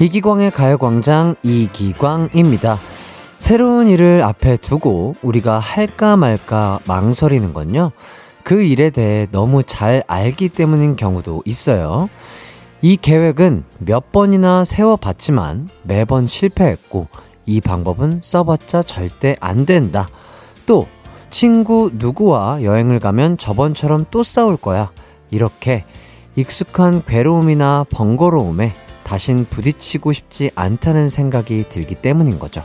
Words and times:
이기광의 0.00 0.52
가요광장 0.52 1.34
이기광입니다. 1.42 2.78
새로운 3.38 3.88
일을 3.88 4.22
앞에 4.22 4.56
두고 4.56 5.16
우리가 5.22 5.58
할까 5.58 6.16
말까 6.16 6.78
망설이는 6.86 7.52
건요. 7.52 7.90
그 8.44 8.62
일에 8.62 8.90
대해 8.90 9.26
너무 9.32 9.64
잘 9.64 10.04
알기 10.06 10.50
때문인 10.50 10.94
경우도 10.94 11.42
있어요. 11.44 12.08
이 12.80 12.96
계획은 12.96 13.64
몇 13.78 14.12
번이나 14.12 14.64
세워봤지만 14.64 15.68
매번 15.82 16.28
실패했고 16.28 17.08
이 17.46 17.60
방법은 17.60 18.20
써봤자 18.22 18.84
절대 18.84 19.36
안 19.40 19.66
된다. 19.66 20.08
또 20.64 20.86
친구 21.30 21.90
누구와 21.92 22.62
여행을 22.62 23.00
가면 23.00 23.36
저번처럼 23.36 24.06
또 24.12 24.22
싸울 24.22 24.56
거야. 24.56 24.92
이렇게 25.32 25.84
익숙한 26.36 27.02
괴로움이나 27.04 27.84
번거로움에 27.90 28.74
다신 29.08 29.46
부딪히고 29.48 30.12
싶지 30.12 30.50
않다는 30.54 31.08
생각이 31.08 31.64
들기 31.70 31.94
때문인 31.94 32.38
거죠. 32.38 32.62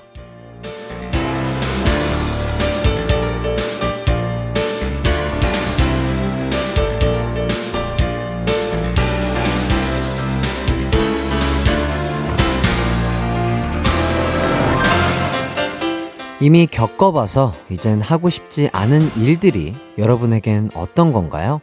이미 16.42 16.68
겪어봐서 16.68 17.54
이젠 17.70 18.02
하고 18.02 18.30
싶지 18.30 18.70
않은 18.74 19.12
일들이 19.16 19.74
여러분에겐 19.98 20.72
어떤 20.76 21.14
건가요? 21.14 21.62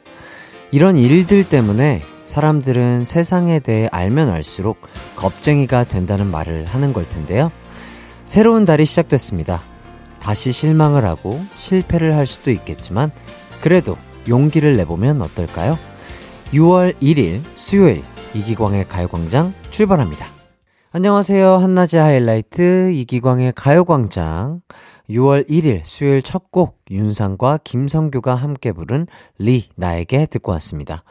이런 0.71 0.97
일들 0.97 1.47
때문에 1.47 2.01
사람들은 2.31 3.05
세상에 3.07 3.59
대해 3.59 3.89
알면 3.91 4.31
알수록 4.31 4.79
겁쟁이가 5.17 5.83
된다는 5.83 6.29
말을 6.29 6.65
하는 6.65 6.93
걸 6.93 7.05
텐데요. 7.05 7.51
새로운 8.25 8.65
달이 8.65 8.87
시작됐습니다. 8.87 9.61
다시 10.21 10.53
실망을 10.53 11.05
하고 11.05 11.41
실패를 11.57 12.15
할 12.15 12.27
수도 12.29 12.53
있겠지만 12.53 13.11
그래도 13.61 13.97
용기를 14.29 14.77
내보면 14.77 15.21
어떨까요? 15.23 15.77
6월 16.53 16.97
1일 17.01 17.43
수요일 17.57 18.05
이기광의 18.35 18.87
가요광장 18.87 19.53
출발합니다. 19.71 20.27
안녕하세요. 20.93 21.57
한낮의 21.57 22.01
하이라이트 22.01 22.93
이기광의 22.93 23.55
가요광장 23.57 24.61
6월 25.11 25.49
1일 25.51 25.81
수요일 25.83 26.23
첫 26.23 26.51
곡 26.53 26.81
윤상과 26.91 27.61
김성규가 27.63 28.35
함께 28.35 28.73
부른 28.73 29.07
리 29.39 29.69
나에게 29.77 30.27
듣고 30.27 30.53
왔습니다. 30.53 31.05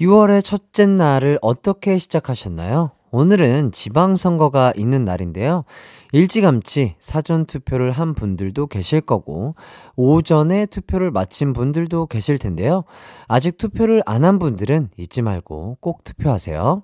6월의 0.00 0.42
첫째 0.42 0.86
날을 0.86 1.38
어떻게 1.42 1.98
시작하셨나요? 1.98 2.92
오늘은 3.12 3.72
지방선거가 3.72 4.72
있는 4.76 5.04
날인데요. 5.04 5.64
일찌감치 6.12 6.94
사전 7.00 7.44
투표를 7.44 7.90
한 7.90 8.14
분들도 8.14 8.68
계실 8.68 9.00
거고, 9.00 9.56
오전에 9.96 10.66
투표를 10.66 11.10
마친 11.10 11.52
분들도 11.52 12.06
계실 12.06 12.38
텐데요. 12.38 12.84
아직 13.26 13.58
투표를 13.58 14.02
안 14.06 14.24
한 14.24 14.38
분들은 14.38 14.90
잊지 14.96 15.22
말고 15.22 15.78
꼭 15.80 16.04
투표하세요. 16.04 16.82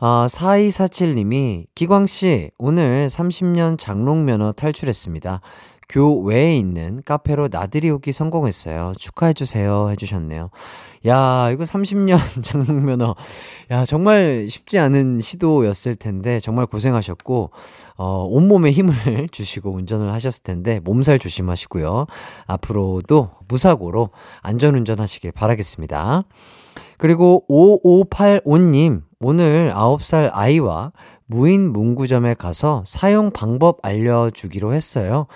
아, 0.00 0.26
4247님이, 0.30 1.66
기광씨, 1.74 2.52
오늘 2.56 3.08
30년 3.08 3.78
장롱면허 3.78 4.52
탈출했습니다. 4.52 5.40
교외에 5.88 6.56
있는 6.56 7.02
카페로 7.04 7.48
나들이 7.50 7.90
오기 7.90 8.12
성공했어요. 8.12 8.92
축하해주세요. 8.98 9.88
해주셨네요. 9.90 10.50
야, 11.06 11.50
이거 11.52 11.64
30년 11.64 12.18
장롱면허. 12.42 13.14
야, 13.70 13.84
정말 13.84 14.46
쉽지 14.48 14.78
않은 14.78 15.20
시도였을 15.20 15.94
텐데, 15.94 16.40
정말 16.40 16.66
고생하셨고, 16.66 17.50
어, 17.96 18.26
온몸에 18.28 18.72
힘을 18.72 19.28
주시고 19.30 19.72
운전을 19.72 20.12
하셨을 20.12 20.42
텐데, 20.42 20.80
몸살 20.80 21.18
조심하시고요. 21.18 22.06
앞으로도 22.46 23.30
무사고로 23.48 24.10
안전운전 24.42 25.00
하시길 25.00 25.32
바라겠습니다. 25.32 26.24
그리고 26.96 27.44
5585님, 27.48 29.02
오늘 29.20 29.72
9살 29.74 30.30
아이와 30.32 30.92
무인 31.26 31.72
문구점에 31.72 32.34
가서 32.34 32.82
사용 32.86 33.30
방법 33.30 33.78
알려주기로 33.82 34.74
했어요. 34.74 35.26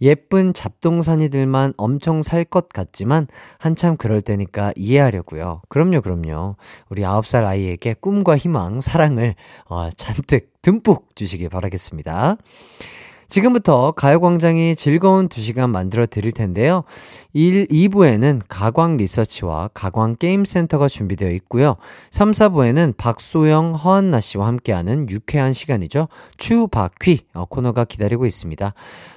예쁜 0.00 0.52
잡동사니들만 0.54 1.74
엄청 1.76 2.22
살 2.22 2.44
것 2.44 2.68
같지만 2.68 3.26
한참 3.58 3.96
그럴 3.96 4.20
때니까 4.20 4.72
이해하려고요. 4.76 5.62
그럼요, 5.68 6.02
그럼요. 6.02 6.56
우리 6.90 7.02
9살 7.02 7.44
아이에게 7.44 7.94
꿈과 7.94 8.36
희망, 8.36 8.80
사랑을 8.80 9.34
어, 9.66 9.88
잔뜩 9.90 10.52
듬뿍 10.62 11.08
주시길 11.14 11.48
바라겠습니다. 11.48 12.36
지금부터 13.34 13.90
가요광장이 13.90 14.76
즐거운 14.76 15.28
2시간 15.28 15.68
만들어 15.68 16.06
드릴 16.06 16.30
텐데요. 16.30 16.84
1, 17.32 17.66
2부에는 17.66 18.42
가광 18.46 18.96
리서치와 18.96 19.70
가광 19.74 20.14
게임센터가 20.20 20.86
준비되어 20.86 21.30
있고요. 21.30 21.74
3, 22.12 22.30
4부에는 22.30 22.96
박소영, 22.96 23.74
허한나 23.74 24.20
씨와 24.20 24.46
함께하는 24.46 25.10
유쾌한 25.10 25.52
시간이죠. 25.52 26.06
추바퀴 26.36 27.22
어, 27.34 27.44
코너가 27.46 27.86
기다리고 27.86 28.24
있습니다. 28.24 28.72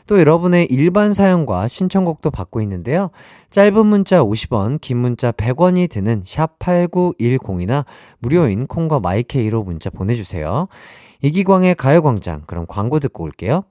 또 0.07 0.19
여러분의 0.19 0.65
일반 0.71 1.13
사연과 1.13 1.67
신청곡도 1.67 2.31
받고 2.31 2.59
있는데요. 2.61 3.11
짧은 3.51 3.85
문자 3.85 4.23
50원, 4.23 4.81
긴 4.81 4.97
문자 4.97 5.31
100원이 5.31 5.91
드는 5.91 6.23
샵 6.25 6.57
8910이나 6.57 7.85
무료인 8.17 8.65
콩과 8.65 8.99
마이케이로 8.99 9.63
문자 9.63 9.91
보내주세요. 9.91 10.69
이기광의 11.21 11.75
가요광장, 11.75 12.45
그럼 12.47 12.65
광고 12.67 12.99
듣고 12.99 13.23
올게요. 13.23 13.63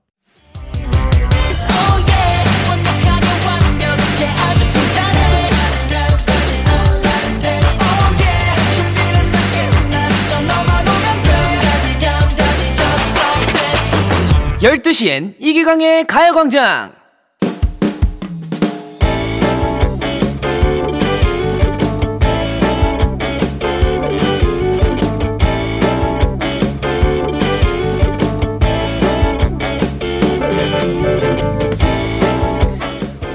12시엔 14.67 15.35
이기광의 15.39 16.09
가요광장! 16.09 16.93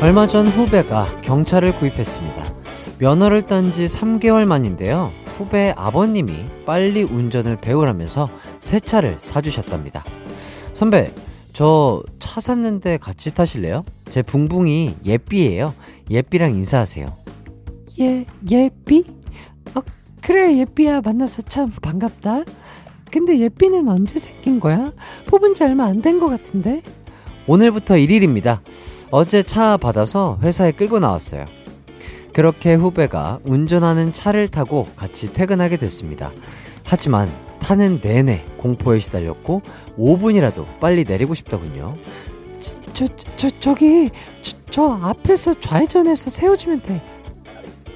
얼마 0.02 0.28
전 0.28 0.50
후배가 0.50 1.22
경차를 1.22 1.78
구입했습니다. 1.78 2.54
면허를 3.00 3.44
딴 3.44 3.72
지 3.72 3.86
3개월 3.86 4.46
만인데요. 4.46 5.14
후배 5.28 5.74
아버님이 5.78 6.46
빨리 6.66 7.04
운전을 7.04 7.62
배우라면서 7.62 8.30
새 8.60 8.82
차를 8.82 9.16
사주셨답니다. 9.22 10.04
선배, 10.82 11.14
저 11.54 12.02
차 12.18 12.42
샀는데 12.42 12.98
같이 12.98 13.32
타실래요? 13.36 13.86
제 14.10 14.24
붕붕이 14.24 14.96
예삐예요. 15.06 15.76
예삐랑 16.10 16.56
인사하세요. 16.56 17.16
예, 18.00 18.26
예삐? 18.50 19.06
어, 19.76 19.82
그래, 20.24 20.58
예삐야. 20.58 21.02
만나서 21.02 21.44
참 21.44 21.70
반갑다. 21.70 22.46
근데 23.12 23.38
예삐는 23.38 23.88
언제 23.90 24.18
생긴 24.18 24.60
거야? 24.60 24.92
뽑은 25.28 25.54
지 25.54 25.64
얼마 25.66 25.86
안 25.86 26.02
된 26.02 26.20
것 26.20 26.30
같은데? 26.30 26.82
오늘부터 27.46 27.94
1일입니다. 27.98 28.62
어제 29.12 29.44
차 29.44 29.78
받아서 29.78 30.40
회사에 30.42 30.72
끌고 30.72 30.98
나왔어요. 30.98 31.46
그렇게 32.34 32.74
후배가 32.76 33.40
운전하는 33.44 34.14
차를 34.14 34.48
타고 34.48 34.88
같이 34.96 35.34
퇴근하게 35.34 35.78
됐습니다. 35.78 36.32
하지만 36.84 37.32
타는 37.60 38.00
내내 38.02 38.46
공포에 38.58 39.00
시달렸고 39.00 39.62
5분이라도 39.98 40.80
빨리 40.80 41.04
내리고 41.04 41.34
싶더군요. 41.34 41.98
저, 42.62 42.76
저, 42.94 43.08
저 43.38 43.50
저기, 43.60 44.10
저, 44.42 44.58
저 44.70 45.00
앞에서 45.04 45.60
좌회전해서 45.60 46.30
세워주면 46.30 46.82
돼. 46.82 47.02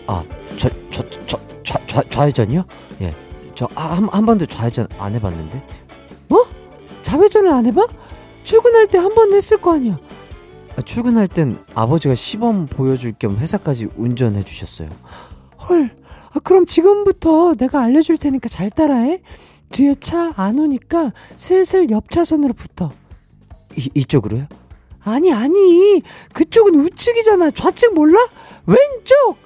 아, 0.08 0.24
저, 0.58 0.70
저, 0.90 1.04
저, 1.26 1.40
좌, 1.64 1.80
좌, 1.88 2.02
좌회전이요? 2.10 2.64
예. 3.02 3.16
저, 3.56 3.68
아, 3.76 3.96
한, 3.96 4.08
한 4.12 4.26
번도 4.26 4.46
좌회전 4.46 4.88
안 4.98 5.16
해봤는데. 5.16 5.64
뭐? 6.28 6.46
좌회전을 7.02 7.52
안 7.52 7.66
해봐? 7.68 7.86
출근할 8.44 8.88
때 8.88 8.98
한 9.00 9.14
번 9.16 9.34
했을 9.34 9.58
거 9.58 9.74
아니야. 9.74 9.98
아, 10.78 10.82
출근할 10.82 11.28
땐 11.28 11.58
아버지가 11.74 12.16
시범 12.16 12.68
보여줄 12.68 13.14
겸 13.18 13.38
회사까지 13.38 13.88
운전해 13.96 14.44
주셨어요. 14.44 14.90
헐, 15.70 15.90
아, 16.34 16.40
그럼 16.44 16.66
지금부터 16.66 17.56
내가 17.56 17.82
알려줄 17.82 18.18
테니까 18.18 18.50
잘 18.50 18.70
따라해. 18.70 19.22
뒤에 19.72 19.96
차 20.00 20.34
안 20.36 20.60
오니까 20.60 21.12
슬슬 21.38 21.90
옆 21.90 22.12
차선으로 22.12 22.54
붙어. 22.54 22.92
이, 23.78 23.90
이쪽으로요? 23.96 24.48
아니, 25.04 25.32
아니. 25.32 26.02
그쪽은 26.34 26.76
우측이잖아. 26.82 27.52
좌측 27.52 27.94
몰라? 27.94 28.20
왼쪽! 28.66 29.38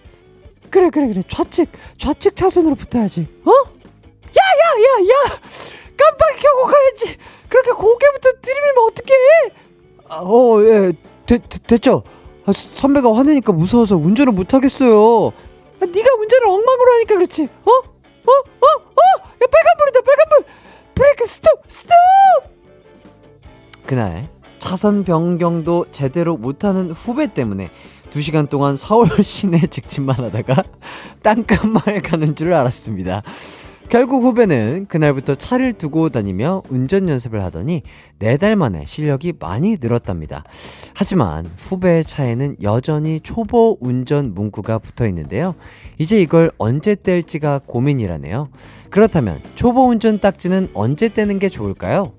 그래, 0.70 0.90
그래, 0.90 1.08
그래. 1.08 1.22
좌측, 1.28 1.70
좌측 1.98 2.36
차선으로 2.36 2.76
붙어야지. 2.76 3.28
어? 3.46 3.52
야, 3.52 4.42
야, 4.42 4.82
야, 4.82 5.08
야! 5.08 5.40
깜빡 5.98 6.18
불 6.18 6.42
켜고 6.42 6.66
가야지. 6.68 7.18
그렇게 7.50 7.72
고개부터 7.72 8.30
들이밀면 8.42 8.86
어떡해? 8.88 9.16
아, 10.10 10.22
어, 10.22 10.64
예, 10.64 10.94
되, 11.30 11.38
되, 11.38 11.60
됐죠. 11.60 12.02
아, 12.48 12.52
선배가 12.52 13.16
화내니까 13.16 13.54
무서워서 13.54 13.96
운전을 13.98 14.34
못 14.34 14.56
하겠어요. 14.56 15.28
아, 15.28 15.86
네가 15.86 16.14
운전을 16.20 16.48
엉망으로 16.48 16.94
하니까 16.94 17.16
그렇지. 17.16 17.44
어? 17.44 17.70
어? 17.70 18.32
어? 18.32 18.66
어? 18.66 19.02
야 19.22 19.48
빨간불이다 19.52 20.02
빨간불. 20.02 20.46
브레이크 20.96 21.26
스톱 21.28 21.62
스톱. 21.68 21.94
그날 23.86 24.28
차선 24.58 25.04
변경도 25.04 25.86
제대로 25.92 26.36
못하는 26.36 26.90
후배 26.90 27.32
때문에 27.32 27.70
2시간 28.10 28.50
동안 28.50 28.76
서울 28.76 29.08
시내 29.24 29.68
직진만 29.68 30.16
하다가 30.16 30.64
땅끝마을 31.22 32.02
가는 32.02 32.36
줄 32.36 32.54
알았습니다. 32.54 33.22
결국 33.90 34.24
후배는 34.24 34.86
그날부터 34.88 35.34
차를 35.34 35.74
두고 35.74 36.10
다니며 36.10 36.62
운전 36.70 37.10
연습을 37.10 37.44
하더니 37.44 37.82
4달 38.20 38.56
만에 38.56 38.86
실력이 38.86 39.34
많이 39.40 39.78
늘었답니다. 39.82 40.44
하지만 40.94 41.50
후배의 41.58 42.04
차에는 42.04 42.58
여전히 42.62 43.20
초보 43.20 43.80
운전 43.82 44.36
문구가 44.36 44.78
붙어 44.78 45.08
있는데요. 45.08 45.56
이제 45.98 46.22
이걸 46.22 46.52
언제 46.60 46.94
뗄지가 46.94 47.62
고민이라네요. 47.66 48.50
그렇다면 48.92 49.42
초보 49.56 49.88
운전 49.88 50.20
딱지는 50.20 50.70
언제 50.76 51.10
떼는 51.10 51.40
게 51.40 51.50
좋을까요? 51.50 52.14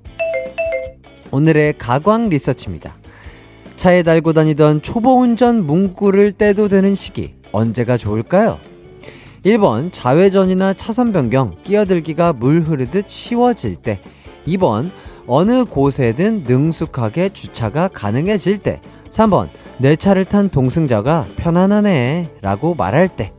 오늘의 1.31 1.79
가광 1.79 2.31
리서치입니다. 2.31 2.99
차에 3.77 4.03
달고 4.03 4.33
다니던 4.33 4.83
초보 4.83 5.21
운전 5.21 5.65
문구를 5.65 6.33
떼도 6.33 6.67
되는 6.69 6.97
시기 6.97 7.37
언제가 7.53 7.97
좋을까요? 7.97 8.59
1번 9.45 9.91
좌회전이나 9.91 10.75
차선 10.75 11.13
변경, 11.13 11.55
끼어들기가 11.65 12.35
물 12.35 12.61
흐르듯 12.61 13.07
쉬워질 13.09 13.77
때. 13.77 14.01
2번 14.47 14.91
어느 15.27 15.65
곳에든 15.65 16.45
능숙하게 16.47 17.31
주차가 17.31 17.89
가능해질 17.89 18.59
때. 18.59 18.83
3번 19.09 19.49
내 19.79 19.97
차를 19.97 20.27
탄 20.27 20.51
동승자가 20.51 21.27
편안하네 21.37 22.37
라고 22.43 22.75
말할 22.75 23.09
때. 23.09 23.33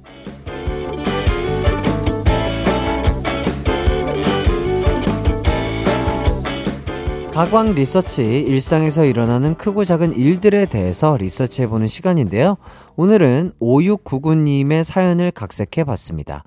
가광 7.31 7.75
리서치 7.75 8.39
일상에서 8.39 9.05
일어나는 9.05 9.55
크고 9.55 9.85
작은 9.85 10.13
일들에 10.15 10.65
대해서 10.65 11.15
리서치해보는 11.15 11.87
시간인데요. 11.87 12.57
오늘은 13.01 13.53
5699님의 13.59 14.83
사연을 14.83 15.31
각색해 15.31 15.85
봤습니다. 15.85 16.43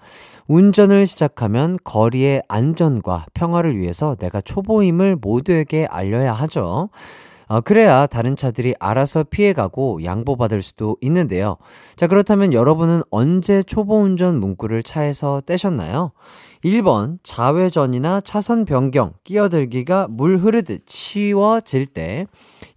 운전을 0.46 1.04
시작하면 1.04 1.76
거리의 1.82 2.44
안전과 2.46 3.26
평화를 3.34 3.76
위해서 3.76 4.14
내가 4.14 4.40
초보임을 4.40 5.16
모두에게 5.16 5.88
알려야 5.90 6.32
하죠. 6.32 6.90
어, 7.48 7.60
그래야 7.60 8.06
다른 8.06 8.36
차들이 8.36 8.76
알아서 8.78 9.24
피해가고 9.24 10.04
양보받을 10.04 10.62
수도 10.62 10.96
있는데요. 11.00 11.56
자, 11.96 12.06
그렇다면 12.06 12.52
여러분은 12.52 13.02
언제 13.10 13.64
초보 13.64 13.98
운전 13.98 14.38
문구를 14.38 14.84
차에서 14.84 15.40
떼셨나요? 15.40 16.12
1번 16.64 17.18
좌회전이나 17.24 18.20
차선 18.20 18.64
변경, 18.64 19.12
끼어들기가 19.24 20.06
물 20.08 20.38
흐르듯 20.38 20.84
쉬워질 20.86 21.86
때 21.86 22.26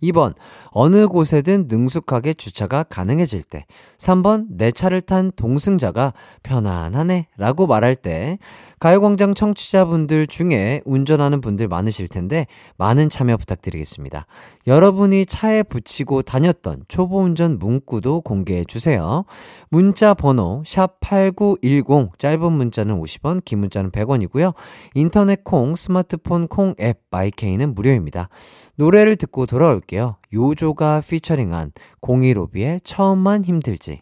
2번 0.03 0.33
어느 0.79 1.07
곳에든 1.07 1.65
능숙하게 1.69 2.35
주차가 2.35 2.83
가능해질 2.83 3.41
때 3.41 3.65
3번 3.97 4.45
내 4.47 4.69
차를 4.69 5.01
탄 5.01 5.31
동승자가 5.35 6.13
편안하네 6.43 7.29
라고 7.35 7.65
말할 7.65 7.95
때 7.95 8.37
가요광장 8.79 9.33
청취자분들 9.33 10.27
중에 10.27 10.81
운전하는 10.85 11.41
분들 11.41 11.67
많으실 11.67 12.07
텐데 12.07 12.45
많은 12.77 13.09
참여 13.09 13.37
부탁드리겠습니다. 13.37 14.27
여러분이 14.67 15.25
차에 15.25 15.63
붙이고 15.63 16.21
다녔던 16.21 16.83
초보 16.87 17.21
운전 17.21 17.57
문구도 17.57 18.21
공개해 18.21 18.63
주세요. 18.63 19.25
문자 19.69 20.13
번호 20.13 20.61
샵8910 20.63 22.19
짧은 22.19 22.51
문자는 22.51 23.01
50원 23.01 23.43
긴 23.43 23.61
문자는 23.61 23.89
100원이고요. 23.89 24.53
인터넷 24.93 25.43
콩 25.43 25.75
스마트폰 25.75 26.47
콩 26.47 26.75
앱 26.79 26.99
마이케이는 27.09 27.73
무료입니다. 27.73 28.29
노래를 28.77 29.15
듣고 29.15 29.45
돌아올게요. 29.45 30.17
요조가 30.33 31.01
피처링한 31.07 31.71
015B의 32.01 32.81
처음만 32.83 33.43
힘들지. 33.43 34.01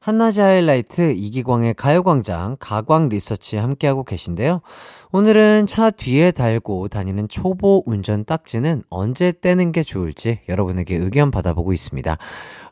한낮의 0.00 0.38
하이라이트 0.38 1.12
이기광의 1.16 1.72
가요광장 1.74 2.56
가광 2.60 3.08
리서치 3.08 3.56
함께하고 3.56 4.04
계신데요. 4.04 4.60
오늘은 5.12 5.66
차 5.66 5.90
뒤에 5.90 6.30
달고 6.30 6.88
다니는 6.88 7.28
초보 7.28 7.82
운전 7.86 8.26
딱지는 8.26 8.82
언제 8.90 9.32
떼는 9.32 9.72
게 9.72 9.82
좋을지 9.82 10.40
여러분에게 10.46 10.96
의견 10.96 11.30
받아보고 11.30 11.72
있습니다. 11.72 12.18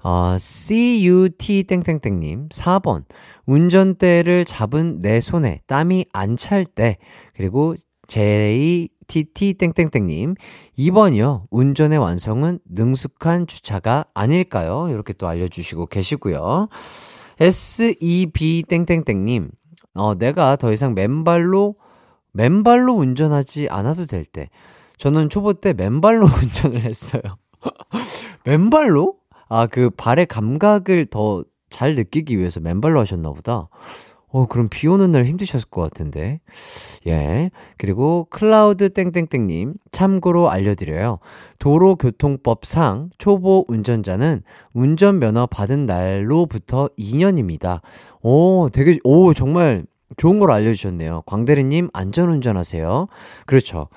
어, 0.02 0.36
CUT 0.38 1.64
땡땡땡님 1.64 2.50
4번 2.50 3.04
운전대를 3.46 4.44
잡은 4.44 5.00
내 5.00 5.20
손에 5.20 5.60
땀이 5.66 6.06
안 6.12 6.36
찰 6.36 6.66
때 6.66 6.98
그리고 7.34 7.76
JTT 9.08 9.54
땡땡땡님 9.54 10.34
2번이요. 10.78 11.44
운전의 11.50 11.98
완성은 11.98 12.60
능숙한 12.70 13.46
주차가 13.46 14.04
아닐까요? 14.14 14.88
이렇게 14.90 15.12
또 15.12 15.28
알려주시고 15.28 15.86
계시고요. 15.86 16.68
SEB 17.40 18.64
땡땡땡님 18.68 19.50
어, 19.94 20.14
내가 20.14 20.56
더 20.56 20.72
이상 20.72 20.94
맨발로 20.94 21.76
맨발로 22.32 22.94
운전하지 22.94 23.68
않아도 23.68 24.06
될 24.06 24.24
때. 24.24 24.48
저는 24.96 25.28
초보 25.28 25.52
때 25.52 25.72
맨발로 25.72 26.26
운전을 26.42 26.80
했어요. 26.80 27.22
맨발로? 28.44 29.16
아, 29.48 29.66
그 29.66 29.90
발의 29.90 30.26
감각을 30.26 31.06
더 31.06 31.44
잘 31.72 31.96
느끼기 31.96 32.38
위해서 32.38 32.60
맨발로 32.60 33.00
하셨나 33.00 33.32
보다. 33.32 33.68
어, 34.32 34.46
그럼 34.46 34.68
비 34.70 34.88
오는 34.88 35.12
날 35.12 35.26
힘드셨을 35.26 35.68
것 35.68 35.82
같은데. 35.82 36.40
예. 37.06 37.50
그리고 37.76 38.26
클라우드 38.30 38.88
땡땡땡님, 38.88 39.74
참고로 39.92 40.50
알려드려요. 40.50 41.18
도로교통법상 41.58 43.10
초보 43.18 43.66
운전자는 43.68 44.42
운전면허 44.72 45.46
받은 45.46 45.84
날로부터 45.84 46.88
2년입니다. 46.98 47.82
오, 48.22 48.70
되게, 48.72 48.98
오, 49.04 49.34
정말 49.34 49.84
좋은 50.16 50.38
걸 50.38 50.50
알려주셨네요. 50.50 51.22
광대리님, 51.26 51.90
안전운전하세요. 51.92 53.08
그렇죠. 53.44 53.88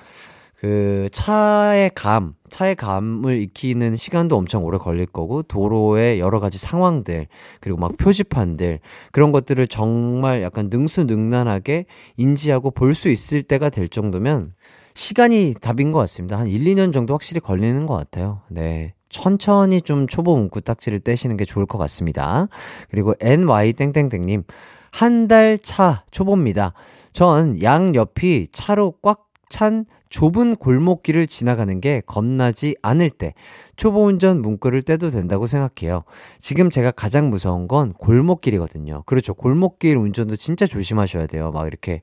그 0.66 1.08
차의 1.12 1.92
감, 1.94 2.34
차의 2.50 2.74
감을 2.74 3.38
익히는 3.38 3.94
시간도 3.94 4.36
엄청 4.36 4.64
오래 4.64 4.78
걸릴 4.78 5.06
거고 5.06 5.44
도로의 5.44 6.18
여러 6.18 6.40
가지 6.40 6.58
상황들 6.58 7.28
그리고 7.60 7.78
막 7.78 7.96
표지판들 7.96 8.80
그런 9.12 9.30
것들을 9.30 9.64
정말 9.68 10.42
약간 10.42 10.68
능수능란하게 10.68 11.86
인지하고 12.16 12.72
볼 12.72 12.94
수 12.94 13.08
있을 13.10 13.44
때가 13.44 13.70
될 13.70 13.86
정도면 13.86 14.54
시간이 14.94 15.54
답인 15.60 15.92
것 15.92 16.00
같습니다. 16.00 16.36
한 16.36 16.48
1, 16.48 16.64
2년 16.64 16.92
정도 16.92 17.14
확실히 17.14 17.40
걸리는 17.40 17.86
것 17.86 17.94
같아요. 17.94 18.40
네. 18.48 18.94
천천히 19.08 19.80
좀 19.80 20.08
초보 20.08 20.34
문구 20.36 20.62
딱지를 20.62 20.98
떼시는 20.98 21.36
게 21.36 21.44
좋을 21.44 21.66
것 21.66 21.78
같습니다. 21.78 22.48
그리고 22.90 23.14
NY땡땡땡님, 23.20 24.42
한 24.90 25.28
달 25.28 25.58
차 25.58 26.04
초보입니다. 26.10 26.72
전 27.12 27.60
양 27.62 27.94
옆이 27.94 28.48
차로 28.52 28.94
꽉 29.02 29.25
찬 29.48 29.84
좁은 30.08 30.56
골목길을 30.56 31.26
지나가는 31.26 31.80
게 31.80 32.02
겁나지 32.06 32.76
않을 32.82 33.10
때 33.10 33.34
초보 33.76 34.04
운전 34.06 34.40
문구를 34.40 34.82
떼도 34.82 35.10
된다고 35.10 35.46
생각해요. 35.46 36.04
지금 36.38 36.70
제가 36.70 36.90
가장 36.92 37.30
무서운 37.30 37.68
건 37.68 37.92
골목길이거든요. 37.94 39.02
그렇죠. 39.06 39.34
골목길 39.34 39.96
운전도 39.96 40.36
진짜 40.36 40.66
조심하셔야 40.66 41.26
돼요. 41.26 41.50
막 41.52 41.66
이렇게 41.66 42.02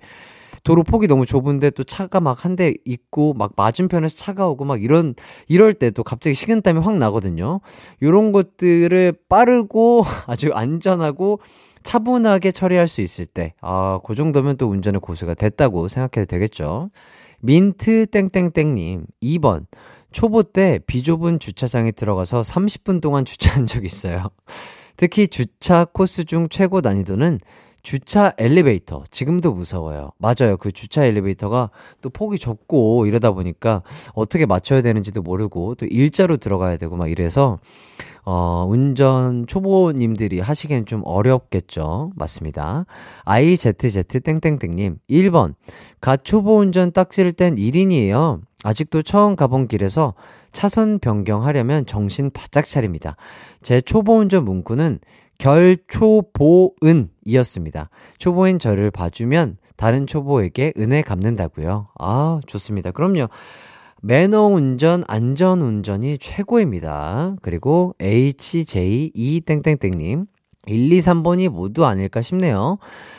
도로 0.64 0.84
폭이 0.84 1.08
너무 1.08 1.26
좁은데 1.26 1.72
또 1.72 1.84
차가 1.84 2.22
막 2.22 2.46
한 2.46 2.56
대 2.56 2.74
있고 2.86 3.34
막 3.34 3.52
맞은편에서 3.58 4.16
차가 4.18 4.48
오고 4.48 4.64
막 4.66 4.82
이런 4.82 5.14
이럴 5.48 5.74
때 5.74 5.92
또 5.92 6.04
갑자기 6.04 6.36
식은땀이 6.36 6.80
확 6.80 6.98
나거든요. 6.98 7.60
요런 8.02 8.32
것들을 8.32 9.14
빠르고 9.28 10.04
아주 10.28 10.52
안전하고 10.54 11.40
차분하게 11.84 12.52
처리할 12.52 12.88
수 12.88 13.02
있을 13.02 13.26
때, 13.26 13.54
아, 13.60 14.00
그 14.06 14.16
정도면 14.16 14.56
또 14.56 14.70
운전의 14.70 15.02
고수가 15.02 15.34
됐다고 15.34 15.90
생각해도 15.90 16.26
되겠죠. 16.30 16.92
민트 17.44 18.08
땡땡땡님 18.08 19.06
2번 19.22 19.66
초보 20.14 20.44
때 20.44 20.80
비좁은 20.88 21.40
주차장에 21.40 21.92
들어가서 21.92 22.42
30분 22.42 23.02
동안 23.02 23.26
주차한 23.26 23.68
적 23.68 23.84
있어요. 23.84 24.30
특히 24.96 25.28
주차 25.28 25.86
코스 25.86 26.24
중 26.24 26.48
최고 26.48 26.80
난이도는 26.80 27.40
주차 27.84 28.32
엘리베이터. 28.38 29.04
지금도 29.12 29.54
무서워요. 29.54 30.12
맞아요. 30.18 30.56
그 30.58 30.72
주차 30.72 31.04
엘리베이터가 31.04 31.70
또 32.02 32.10
폭이 32.10 32.40
좁고 32.40 33.06
이러다 33.06 33.32
보니까 33.32 33.84
어떻게 34.14 34.46
맞춰야 34.46 34.82
되는지도 34.82 35.22
모르고 35.22 35.76
또 35.76 35.86
일자로 35.86 36.38
들어가야 36.38 36.78
되고 36.78 36.96
막 36.96 37.12
이래서 37.12 37.60
어, 38.24 38.66
운전 38.70 39.46
초보님들이 39.48 40.40
하시기엔 40.40 40.86
좀 40.86 41.02
어렵겠죠. 41.04 42.14
맞습니다. 42.16 42.86
IZZ 43.26 44.04
땡땡땡님, 44.24 45.00
1번. 45.10 45.56
갓 46.00 46.24
초보 46.24 46.60
운전 46.60 46.94
딱지를 46.94 47.34
뗀 47.34 47.56
1인이에요. 47.56 48.40
아직도 48.64 49.02
처음 49.02 49.36
가본 49.36 49.68
길에서 49.68 50.14
차선 50.54 51.00
변경하려면 51.00 51.86
정신 51.86 52.32
바짝 52.32 52.66
차립니다. 52.66 53.18
제 53.62 53.82
초보 53.82 54.16
운전 54.16 54.46
문구는 54.46 55.00
결초보은이었습니다. 55.38 57.90
초보인 58.18 58.60
저를 58.60 58.92
봐주면 58.92 59.58
다른 59.76 60.08
초보에게 60.08 60.74
은혜 60.78 61.02
갚는다고요. 61.02 61.90
아, 62.00 62.40
좋습니다. 62.48 62.92
그럼요. 62.92 63.28
매너 64.02 64.48
운전, 64.48 65.04
안전 65.08 65.62
운전이 65.62 66.18
최고입니다. 66.20 67.36
그리고 67.42 67.96
HJ2 68.00 69.46
땡땡땡님. 69.46 70.26
1, 70.66 70.94
2, 70.94 71.00
3번이 71.00 71.50
모두 71.50 71.86
아닐까 71.86 72.22
싶네요. 72.22 72.78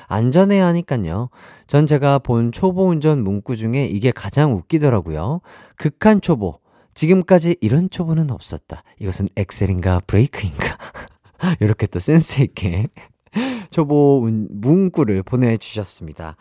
안전해야 0.09 0.67
하니깐요. 0.67 1.29
전 1.67 1.87
제가 1.87 2.19
본 2.19 2.53
초보 2.53 2.89
운전 2.89 3.23
문구 3.23 3.57
중에 3.57 3.87
이게 3.87 4.11
가장 4.11 4.55
웃기더라고요. 4.55 5.41
극한 5.77 6.21
초보. 6.21 6.59
지금까지 6.95 7.57
이런 7.61 7.91
초보는 7.91 8.31
없었다. 8.31 8.83
이것은 9.01 9.29
엑셀인가 9.37 10.01
브레이크인가? 10.07 10.79
이렇게 11.61 11.87
또 11.87 11.99
센스있게 11.99 12.89
초보 13.71 14.29
문구를 14.51 15.23
보내주셨습니다. 15.23 16.37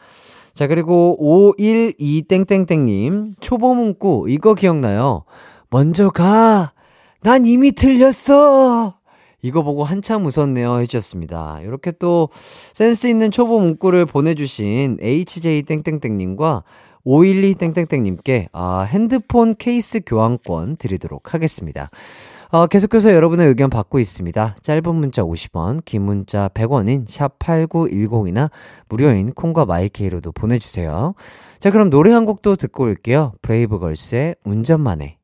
자, 0.53 0.67
그리고 0.67 1.17
512땡땡땡님, 1.57 3.33
초보 3.39 3.73
문구, 3.73 4.27
이거 4.29 4.53
기억나요? 4.53 5.25
먼저 5.69 6.09
가! 6.09 6.73
난 7.21 7.45
이미 7.45 7.71
틀렸어! 7.71 8.95
이거 9.41 9.61
보고 9.61 9.83
한참 9.83 10.25
웃었네요. 10.25 10.79
해주셨습니다. 10.79 11.59
이렇게 11.63 11.91
또 11.91 12.29
센스 12.73 13.07
있는 13.07 13.29
초보 13.29 13.59
문구를 13.59 14.05
보내주신 14.05 14.99
HJ땡땡땡님과 15.01 16.63
512땡땡땡님께 17.05 18.47
아, 18.51 18.81
핸드폰 18.81 19.55
케이스 19.55 20.01
교환권 20.05 20.77
드리도록 20.77 21.33
하겠습니다. 21.33 21.89
어, 22.49 22.67
계속해서 22.67 23.13
여러분의 23.13 23.47
의견 23.47 23.69
받고 23.69 23.99
있습니다. 23.99 24.57
짧은 24.61 24.95
문자 24.95 25.23
50원, 25.23 25.83
긴 25.85 26.03
문자 26.03 26.49
100원인 26.49 27.07
샵8910이나 27.07 28.49
무료인 28.89 29.31
콩과 29.31 29.65
마이케이로도 29.65 30.31
보내주세요. 30.31 31.15
자, 31.59 31.71
그럼 31.71 31.89
노래 31.89 32.11
한 32.11 32.25
곡도 32.25 32.55
듣고 32.55 32.83
올게요. 32.83 33.33
브레이브걸스의 33.41 34.35
운전만 34.43 35.01
해. 35.01 35.17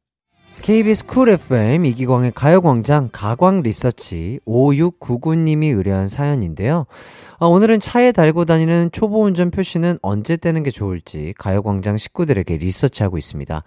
KBS 0.61 1.05
쿨 1.05 1.29
FM 1.29 1.85
이기광의 1.85 2.33
가요광장 2.35 3.09
가광 3.11 3.61
리서치 3.61 4.39
5699님이 4.45 5.75
의뢰한 5.75 6.07
사연인데요. 6.07 6.85
아, 7.39 7.45
오늘은 7.45 7.79
차에 7.79 8.11
달고 8.11 8.45
다니는 8.45 8.89
초보 8.91 9.23
운전 9.23 9.51
표시는 9.51 9.97
언제 10.01 10.37
떼는 10.37 10.63
게 10.63 10.71
좋을지 10.71 11.33
가요광장 11.37 11.97
식구들에게 11.97 12.57
리서치하고 12.57 13.17
있습니다. 13.17 13.63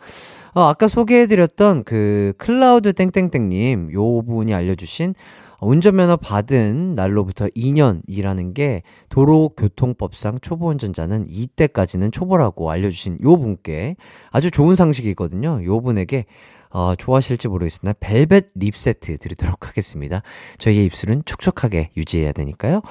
아, 0.54 0.68
아까 0.68 0.86
소개해드렸던 0.86 1.84
그 1.84 2.34
클라우드 2.38 2.92
땡땡땡님 2.92 3.92
요 3.92 4.22
분이 4.22 4.54
알려주신 4.54 5.14
운전면허 5.60 6.16
받은 6.16 6.96
날로부터 6.96 7.46
2년이라는 7.46 8.52
게 8.52 8.82
도로교통법상 9.08 10.38
초보 10.42 10.68
운전자는 10.68 11.26
이때까지는 11.28 12.10
초보라고 12.10 12.70
알려주신 12.70 13.18
요 13.22 13.36
분께 13.36 13.96
아주 14.30 14.50
좋은 14.50 14.74
상식이거든요. 14.74 15.64
요 15.64 15.80
분에게 15.80 16.26
어, 16.72 16.94
좋아하실지 16.96 17.48
모르겠으나 17.48 17.92
벨벳 18.00 18.50
립 18.54 18.76
세트 18.76 19.18
드리도록 19.18 19.68
하겠습니다. 19.68 20.22
저희의 20.58 20.84
입술은 20.86 21.22
촉촉하게 21.26 21.90
유지해야 21.96 22.32
되니까요. 22.32 22.82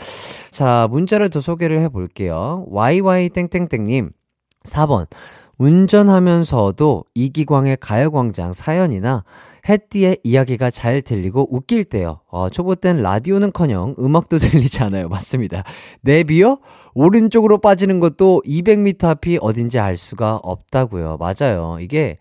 자, 0.52 0.88
문자를 0.92 1.30
더 1.30 1.42
소개를 1.42 1.80
해볼게요. 1.82 2.66
YY땡땡땡님, 2.70 4.12
4번. 4.66 5.08
운전하면서도 5.58 7.06
이기광의 7.14 7.78
가요광장 7.80 8.52
사연이나 8.52 9.24
햇띠의 9.70 10.18
이야기가 10.24 10.72
잘 10.72 11.04
들리고 11.04 11.56
웃길 11.56 11.84
때요. 11.84 12.22
어, 12.32 12.50
초보 12.50 12.74
땐 12.74 13.04
라디오는 13.04 13.52
커녕 13.52 13.96
음악도 14.00 14.38
들리지 14.40 14.82
않아요. 14.84 15.08
맞습니다. 15.08 15.64
내비요? 16.02 16.58
오른쪽으로 16.96 17.60
빠지는 17.60 18.00
것도 18.00 18.42
200m 18.46 19.04
앞이 19.06 19.38
어딘지 19.40 19.78
알 19.78 19.98
수가 19.98 20.38
없다고요. 20.38 21.18
맞아요. 21.20 21.78
이게 21.80 22.18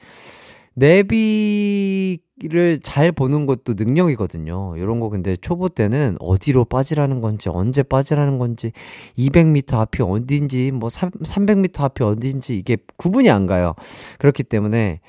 내비를 0.75 2.81
잘 2.83 3.12
보는 3.12 3.47
것도 3.47 3.75
능력이거든요. 3.77 4.75
이런 4.77 5.00
거 5.00 5.09
근데 5.09 5.37
초보 5.37 5.69
때는 5.69 6.17
어디로 6.21 6.67
빠지라는 6.67 7.21
건지, 7.21 7.49
언제 7.49 7.83
빠지라는 7.83 8.39
건지, 8.39 8.73
200m 9.19 9.75
앞이 9.75 10.03
어딘지, 10.03 10.71
뭐 10.71 10.89
300m 10.89 11.83
앞이 11.83 12.05
어딘지 12.05 12.57
이게 12.57 12.77
구분이 12.97 13.31
안 13.31 13.47
가요. 13.47 13.75
그렇기 14.19 14.45
때문에, 14.45 15.00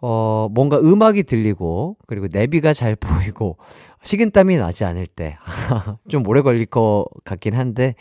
어, 0.00 0.48
뭔가 0.52 0.78
음악이 0.78 1.24
들리고, 1.24 1.96
그리고 2.06 2.26
내비가 2.30 2.72
잘 2.72 2.96
보이고, 2.96 3.56
식은땀이 4.02 4.56
나지 4.56 4.84
않을 4.84 5.06
때, 5.06 5.36
좀 6.08 6.26
오래 6.28 6.42
걸릴 6.42 6.66
것 6.66 7.06
같긴 7.24 7.54
한데, 7.54 7.94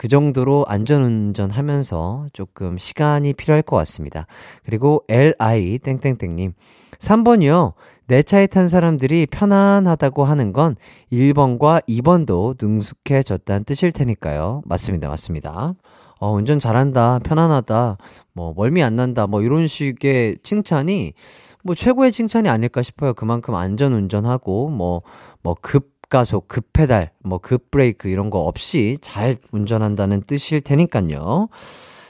그 0.00 0.08
정도로 0.08 0.64
안전운전 0.66 1.50
하면서 1.50 2.24
조금 2.32 2.78
시간이 2.78 3.34
필요할 3.34 3.60
것 3.60 3.76
같습니다. 3.76 4.26
그리고 4.64 5.04
LI 5.10 5.78
땡땡땡님 5.80 6.54
3번이요. 6.98 7.74
내 8.06 8.22
차에 8.22 8.46
탄 8.46 8.66
사람들이 8.66 9.26
편안하다고 9.30 10.24
하는 10.24 10.54
건 10.54 10.76
1번과 11.12 11.86
2번도 11.86 12.56
능숙해졌다는 12.58 13.64
뜻일 13.64 13.92
테니까요. 13.92 14.62
맞습니다. 14.64 15.10
맞습니다. 15.10 15.74
어, 16.18 16.32
운전 16.32 16.58
잘한다, 16.58 17.18
편안하다, 17.18 17.98
뭐, 18.32 18.54
멀미 18.56 18.82
안 18.82 18.96
난다, 18.96 19.26
뭐, 19.26 19.42
이런 19.42 19.66
식의 19.66 20.38
칭찬이, 20.42 21.14
뭐, 21.62 21.74
최고의 21.74 22.12
칭찬이 22.12 22.48
아닐까 22.48 22.82
싶어요. 22.82 23.14
그만큼 23.14 23.54
안전 23.54 23.94
운전하고, 23.94 24.68
뭐, 24.68 25.00
뭐, 25.42 25.56
급, 25.60 25.99
급가속, 26.10 26.48
급페달, 26.48 27.12
뭐 27.22 27.38
급브레이크 27.38 28.08
이런 28.08 28.28
거 28.30 28.40
없이 28.40 28.98
잘 29.00 29.36
운전한다는 29.52 30.22
뜻일 30.22 30.60
테니까요. 30.60 31.48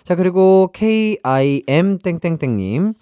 자, 0.02 0.16
그리고 0.16 0.70
KIM 0.72 1.98
땡땡땡님. 2.02 2.94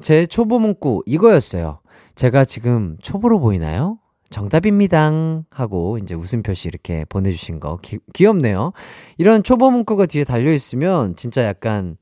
제 0.00 0.26
초보 0.26 0.60
문구 0.60 1.02
이거였어요. 1.06 1.80
제가 2.14 2.44
지금 2.44 2.96
초보로 3.02 3.40
보이나요? 3.40 3.98
정답입니다. 4.30 5.10
하고 5.50 5.98
이제 5.98 6.14
웃음 6.14 6.42
표시 6.42 6.68
이렇게 6.68 7.04
보내주신 7.08 7.58
거 7.60 7.76
기, 7.82 7.98
귀엽네요. 8.14 8.72
이런 9.18 9.42
초보 9.42 9.70
문구가 9.70 10.06
뒤에 10.06 10.24
달려 10.24 10.52
있으면 10.52 11.16
진짜 11.16 11.44
약간 11.44 11.96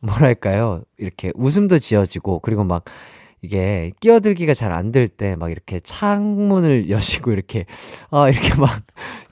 뭐랄까요? 0.00 0.82
이렇게 0.98 1.30
웃음도 1.34 1.78
지어지고 1.78 2.40
그리고 2.40 2.64
막 2.64 2.84
이게 3.44 3.92
끼어들기가 4.00 4.54
잘 4.54 4.72
안 4.72 4.90
될 4.92 5.08
때 5.08 5.36
막 5.36 5.50
이렇게 5.50 5.80
창문을 5.80 6.88
여시고 6.90 7.32
이렇게 7.32 7.66
아 8.10 8.28
이렇게 8.28 8.54
막 8.56 8.82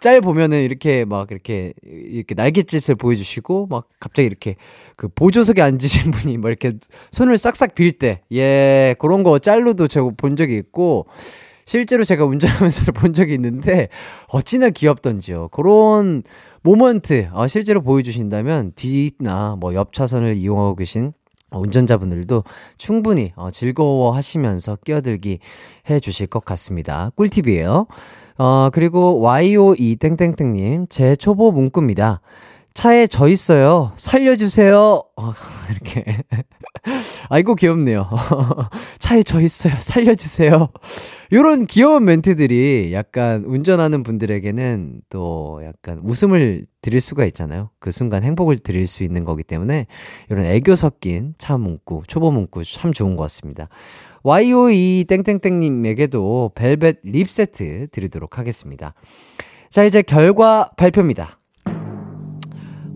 짤 0.01 0.21
보면은 0.21 0.63
이렇게 0.65 1.05
막 1.05 1.31
이렇게 1.31 1.73
이렇게 1.85 2.35
날갯짓을 2.35 2.97
보여주시고 2.97 3.69
막 3.71 3.89
갑자기 4.01 4.27
이렇게 4.27 4.57
그 4.97 5.09
보조석에 5.09 5.63
앉으신 5.63 6.11
분이 6.13 6.39
막 6.39 6.49
이렇게 6.49 6.73
손을 7.13 7.39
싹싹 7.39 7.75
빌 7.75 7.93
때 7.99 8.21
예 8.33 8.97
그런 8.99 9.23
거 9.23 9.39
짤로도 9.39 9.87
제가 9.89 10.11
본 10.17 10.35
적이 10.37 10.57
있고 10.57 11.07
실제로 11.67 12.03
제가 12.05 12.25
운전하면서도 12.25 12.93
본 12.99 13.15
적이 13.15 13.35
있는데 13.35 13.89
어찌나 14.29 14.71
귀엽던지요. 14.71 15.49
그런 15.49 16.23
모먼트 16.63 17.29
어, 17.33 17.47
실제로 17.47 17.81
보여주신다면 17.83 18.73
뒤나 18.75 19.57
뭐 19.61 19.73
옆 19.75 19.93
차선을 19.93 20.37
이용하고 20.37 20.75
계신 20.77 21.13
운전자분들도 21.59 22.45
충분히 22.79 23.33
어, 23.37 23.51
즐거워하시면서 23.51 24.77
끼어들기 24.85 25.39
해 25.91 26.01
주실 26.01 26.27
것 26.27 26.45
같습니다. 26.45 27.11
꿀팁이에요. 27.17 27.87
어, 28.39 28.71
그리고 28.73 29.21
YOE 29.21 29.97
땡땡땡님, 29.97 30.87
제 30.89 31.17
초보 31.17 31.53
문구입니다. 31.53 32.21
차에 32.75 33.07
저 33.07 33.29
있어요. 33.29 33.93
살려주세요. 33.97 35.05
어, 35.17 35.33
이렇게. 35.71 36.05
아이고, 37.29 37.55
귀엽네요. 37.55 38.09
차에 38.99 39.23
저 39.23 39.41
있어요. 39.41 39.75
살려주세요. 39.79 40.69
요런 41.33 41.67
귀여운 41.67 42.05
멘트들이 42.05 42.91
약간 42.93 43.45
운전하는 43.45 44.03
분들에게는 44.03 45.03
또 45.11 45.61
약간 45.65 46.01
웃음을 46.03 46.67
드릴 46.81 47.01
수가 47.01 47.25
있잖아요. 47.27 47.71
그 47.79 47.91
순간 47.91 48.25
행복을 48.25 48.59
드릴 48.59 48.87
수 48.87 49.05
있는 49.05 49.25
거기 49.25 49.43
때문에 49.43 49.87
이런 50.31 50.47
애교 50.47 50.75
섞인 50.77 51.35
차 51.39 51.59
문구, 51.59 52.03
초보 52.07 52.31
문구 52.31 52.65
참 52.65 52.93
좋은 52.93 53.17
것 53.17 53.23
같습니다. 53.25 53.69
YOE 54.25 55.05
땡땡땡님에게도 55.09 56.53
벨벳 56.55 57.01
립 57.03 57.31
세트 57.31 57.89
드리도록 57.91 58.39
하겠습니다. 58.39 58.95
자, 59.71 59.85
이제 59.85 60.03
결과 60.03 60.71
발표입니다. 60.77 61.39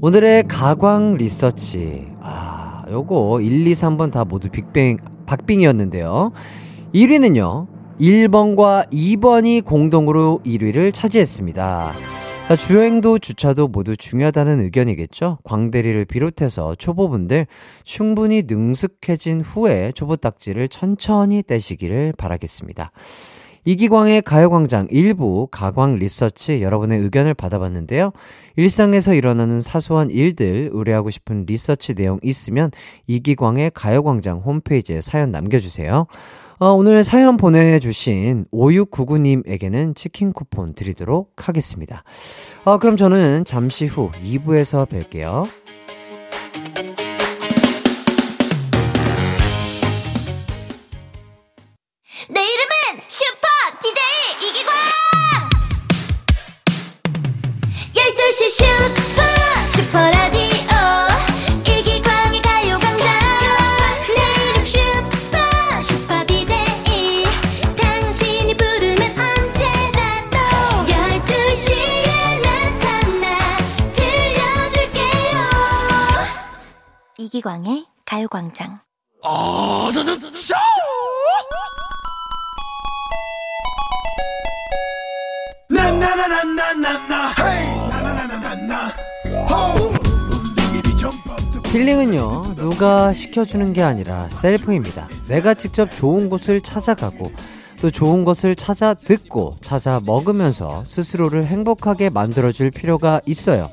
오늘의 0.06 0.44
가광 0.44 1.14
리서치. 1.14 2.06
아, 2.20 2.84
요거 2.88 3.40
1, 3.40 3.66
2, 3.66 3.72
3번 3.72 4.12
다 4.12 4.24
모두 4.24 4.48
빅뱅, 4.48 4.98
박빙이었는데요. 5.26 6.30
1위는요, 6.94 7.66
1번과 7.98 8.88
2번이 8.92 9.64
공동으로 9.64 10.42
1위를 10.46 10.94
차지했습니다. 10.94 11.92
주행도 12.56 13.18
주차도 13.18 13.66
모두 13.66 13.96
중요하다는 13.96 14.60
의견이겠죠? 14.60 15.38
광대리를 15.42 16.04
비롯해서 16.04 16.76
초보분들 16.76 17.48
충분히 17.82 18.44
능숙해진 18.46 19.40
후에 19.40 19.90
초보 19.90 20.14
딱지를 20.14 20.68
천천히 20.68 21.42
떼시기를 21.42 22.12
바라겠습니다. 22.16 22.92
이기광의 23.66 24.22
가요광장 24.22 24.86
일부 24.90 25.48
가광 25.50 25.96
리서치 25.96 26.62
여러분의 26.62 27.00
의견을 27.00 27.34
받아봤는데요. 27.34 28.12
일상에서 28.54 29.12
일어나는 29.12 29.60
사소한 29.60 30.08
일들 30.10 30.70
의뢰하고 30.72 31.10
싶은 31.10 31.46
리서치 31.46 31.94
내용 31.94 32.20
있으면 32.22 32.70
이기광의 33.08 33.72
가요광장 33.74 34.38
홈페이지에 34.38 35.00
사연 35.00 35.32
남겨주세요. 35.32 36.06
어, 36.58 36.68
오늘 36.68 37.02
사연 37.02 37.36
보내주신 37.36 38.46
5699님에게는 38.52 39.96
치킨 39.96 40.32
쿠폰 40.32 40.72
드리도록 40.72 41.48
하겠습니다. 41.48 42.04
어, 42.64 42.78
그럼 42.78 42.96
저는 42.96 43.44
잠시 43.44 43.86
후 43.86 44.10
2부에서 44.22 44.88
뵐게요. 44.88 45.65
가요광장 78.56 78.80
힐링은요, 91.70 92.54
누가 92.54 93.12
시켜주는 93.12 93.72
게 93.74 93.82
아니라 93.82 94.28
셀프입니다. 94.30 95.08
내가 95.28 95.52
직접 95.52 95.90
좋은 95.94 96.30
곳을 96.30 96.62
찾아가고, 96.62 97.30
또 97.82 97.90
좋은 97.90 98.24
것을 98.24 98.56
찾아 98.56 98.94
듣고, 98.94 99.56
찾아 99.60 100.00
먹으면서 100.00 100.84
스스로를 100.86 101.44
행복하게 101.44 102.08
만들어줄 102.08 102.70
필요가 102.70 103.20
있어요. 103.26 103.68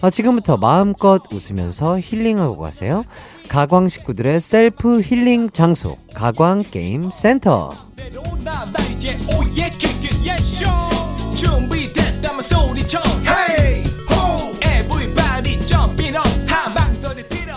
아, 0.00 0.10
지금부터 0.10 0.56
마음껏 0.56 1.22
웃으면서 1.32 1.98
힐링하고 2.00 2.58
가세요. 2.58 3.04
가광 3.48 3.88
식구들의 3.88 4.40
셀프 4.40 5.00
힐링 5.00 5.50
장소, 5.50 5.96
가광 6.14 6.64
게임 6.70 7.10
센터. 7.10 7.72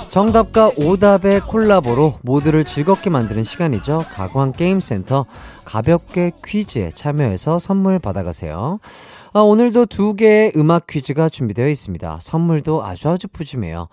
정답과 0.09 0.71
오답의 0.75 1.41
콜라보로 1.41 2.19
모두를 2.23 2.65
즐겁게 2.65 3.11
만드는 3.11 3.43
시간이죠. 3.43 4.05
가광 4.11 4.53
게임 4.53 4.79
센터 4.79 5.25
가볍게 5.65 6.31
퀴즈에 6.43 6.89
참여해서 6.95 7.59
선물 7.59 7.99
받아가세요. 7.99 8.79
아, 9.31 9.41
오늘도 9.41 9.85
두 9.85 10.15
개의 10.15 10.53
음악 10.55 10.87
퀴즈가 10.87 11.29
준비되어 11.29 11.67
있습니다. 11.67 12.17
선물도 12.19 12.83
아주 12.83 13.09
아주 13.09 13.27
푸짐해요. 13.27 13.87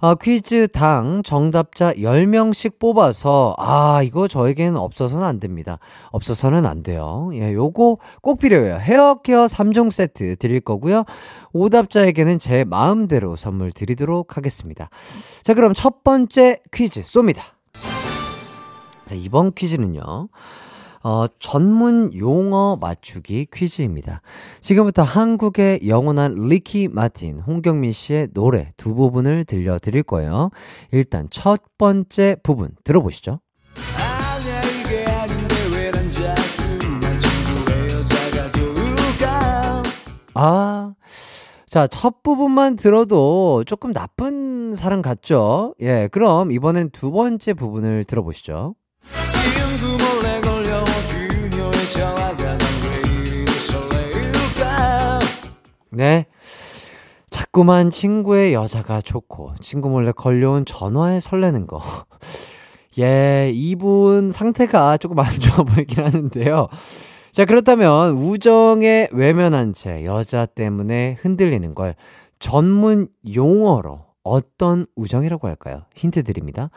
아, 0.00 0.14
퀴즈 0.20 0.66
당 0.68 1.22
정답자 1.24 1.92
10명씩 1.94 2.80
뽑아서, 2.80 3.54
아, 3.58 4.02
이거 4.02 4.26
저에게는 4.26 4.76
없어서는 4.76 5.24
안 5.24 5.38
됩니다. 5.38 5.78
없어서는 6.10 6.66
안 6.66 6.82
돼요. 6.82 7.30
예, 7.34 7.52
요거 7.52 7.98
꼭 8.20 8.38
필요해요. 8.40 8.76
헤어 8.76 9.20
케어 9.22 9.46
3종 9.46 9.90
세트 9.92 10.36
드릴 10.36 10.60
거고요. 10.60 11.04
오답자에게는 11.52 12.40
제 12.40 12.64
마음대로 12.64 13.36
선물 13.36 13.70
드리도록 13.70 14.36
하겠습니다. 14.36 14.90
자, 15.44 15.54
그럼 15.54 15.72
첫 15.74 16.02
번째 16.02 16.58
퀴즈 16.72 17.02
쏩니다. 17.02 17.42
자, 19.06 19.14
이번 19.14 19.52
퀴즈는요. 19.52 20.28
어, 21.02 21.26
전문 21.38 22.12
용어 22.14 22.76
맞추기 22.76 23.46
퀴즈입니다. 23.52 24.20
지금부터 24.60 25.02
한국의 25.02 25.88
영원한 25.88 26.34
리키 26.34 26.88
마틴, 26.88 27.40
홍경민 27.40 27.92
씨의 27.92 28.28
노래 28.34 28.72
두 28.76 28.94
부분을 28.94 29.44
들려드릴 29.44 30.02
거예요. 30.02 30.50
일단 30.92 31.28
첫 31.30 31.62
번째 31.78 32.36
부분 32.42 32.72
들어보시죠. 32.84 33.40
아, 40.34 40.94
자, 41.66 41.86
첫 41.86 42.22
부분만 42.22 42.76
들어도 42.76 43.64
조금 43.66 43.92
나쁜 43.92 44.74
사람 44.74 45.02
같죠? 45.02 45.74
예, 45.80 46.08
그럼 46.10 46.52
이번엔 46.52 46.90
두 46.90 47.10
번째 47.10 47.54
부분을 47.54 48.04
들어보시죠. 48.04 48.74
네. 55.90 56.26
자꾸만 57.30 57.90
친구의 57.90 58.54
여자가 58.54 59.00
좋고, 59.00 59.54
친구 59.60 59.88
몰래 59.88 60.12
걸려온 60.12 60.64
전화에 60.64 61.20
설레는 61.20 61.66
거. 61.66 61.80
예, 62.98 63.50
이분 63.54 64.30
상태가 64.30 64.96
조금 64.96 65.18
안 65.20 65.30
좋아 65.30 65.64
보이긴 65.64 66.04
하는데요. 66.04 66.68
자, 67.32 67.44
그렇다면 67.44 68.16
우정에 68.16 69.08
외면한 69.12 69.72
채 69.72 70.04
여자 70.04 70.46
때문에 70.46 71.16
흔들리는 71.20 71.72
걸 71.74 71.94
전문 72.40 73.08
용어로 73.32 74.00
어떤 74.24 74.86
우정이라고 74.96 75.46
할까요? 75.46 75.84
힌트 75.94 76.24
드립니다. 76.24 76.70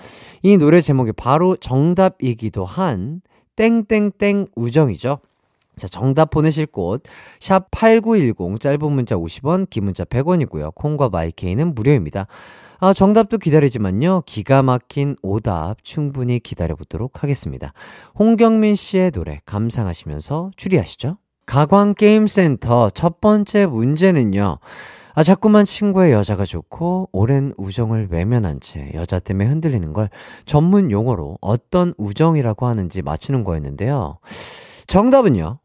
이 0.43 0.57
노래 0.57 0.81
제목이 0.81 1.13
바로 1.13 1.55
정답이기도 1.55 2.63
한 2.65 3.21
땡땡땡 3.55 4.47
우정이죠. 4.55 5.19
자, 5.75 5.87
정답 5.87 6.29
보내실 6.29 6.67
곳, 6.67 7.03
샵 7.39 7.69
8910, 7.71 8.59
짧은 8.59 8.91
문자 8.91 9.15
50원, 9.15 9.69
긴 9.69 9.85
문자 9.85 10.03
100원이고요. 10.03 10.75
콩과 10.75 11.09
마이케이는 11.09 11.73
무료입니다. 11.73 12.27
아, 12.79 12.93
정답도 12.93 13.37
기다리지만요. 13.37 14.23
기가 14.25 14.61
막힌 14.61 15.15
오답 15.21 15.83
충분히 15.83 16.39
기다려보도록 16.39 17.23
하겠습니다. 17.23 17.73
홍경민 18.19 18.75
씨의 18.75 19.11
노래 19.11 19.39
감상하시면서 19.45 20.51
추리하시죠. 20.57 21.17
가광게임센터 21.45 22.89
첫 22.91 23.21
번째 23.21 23.65
문제는요. 23.65 24.59
아, 25.15 25.23
자꾸만 25.23 25.65
친구의 25.65 26.11
여자가 26.11 26.43
좋고, 26.43 27.09
오랜 27.11 27.53
우정을 27.57 28.07
외면한 28.09 28.57
채 28.61 28.91
여자 28.95 29.19
때문에 29.19 29.47
흔들리는 29.47 29.93
걸 29.93 30.09
전문 30.45 30.89
용어로 30.89 31.37
어떤 31.39 31.93
우정이라고 31.97 32.65
하는지 32.65 33.01
맞추는 33.01 33.43
거였는데요. 33.43 34.17
정답은요. 34.87 35.59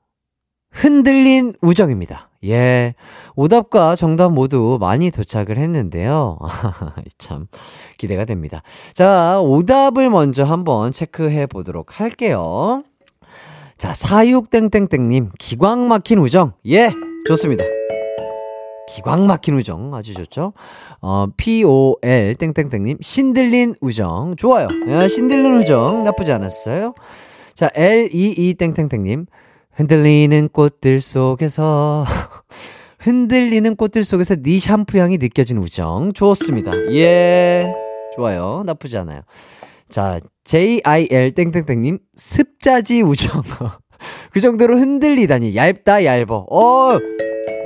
흔들린 0.70 1.54
우정입니다. 1.61 2.28
예. 2.44 2.94
오답과 3.35 3.96
정답 3.96 4.33
모두 4.33 4.78
많이 4.81 5.11
도착을 5.11 5.57
했는데요. 5.57 6.38
참, 7.18 7.46
기대가 7.96 8.24
됩니다. 8.24 8.62
자, 8.92 9.40
오답을 9.40 10.11
먼저 10.11 10.44
한번 10.44 10.92
체크해 10.92 11.46
보도록 11.46 12.00
할게요. 12.00 12.83
자, 13.76 13.92
46땡땡땡님, 13.92 15.31
기광 15.38 15.88
막힌 15.88 16.18
우정. 16.18 16.52
예, 16.66 16.90
좋습니다. 17.26 17.64
기광 18.88 19.26
막힌 19.26 19.54
우정. 19.54 19.94
아주 19.94 20.14
좋죠? 20.14 20.52
어, 21.00 21.26
POL 21.37 22.35
땡땡땡님, 22.38 22.98
신들린 23.00 23.74
우정. 23.81 24.35
좋아요. 24.37 24.68
야, 24.88 25.07
신들린 25.09 25.59
우정. 25.59 26.04
나쁘지 26.04 26.33
않았어요. 26.33 26.94
자, 27.54 27.70
LEE 27.74 28.54
땡땡땡님, 28.54 29.26
흔들리는 29.78 30.48
꽃들 30.48 31.00
속에서 31.00 32.04
흔들리는 32.98 33.76
꽃들 33.76 34.02
속에서 34.02 34.34
네 34.34 34.58
샴푸 34.58 34.98
향이 34.98 35.18
느껴진 35.18 35.58
우정 35.58 36.12
좋습니다. 36.14 36.72
예. 36.94 37.72
좋아요. 38.16 38.64
나쁘지 38.66 38.98
않아요. 38.98 39.20
자, 39.88 40.18
JIL 40.42 41.30
땡땡땡님 41.32 42.00
습자지 42.16 43.02
우정. 43.02 43.40
그 44.32 44.40
정도로 44.40 44.76
흔들리다니 44.78 45.54
얇다 45.54 46.04
얇어. 46.04 46.46
어. 46.50 46.98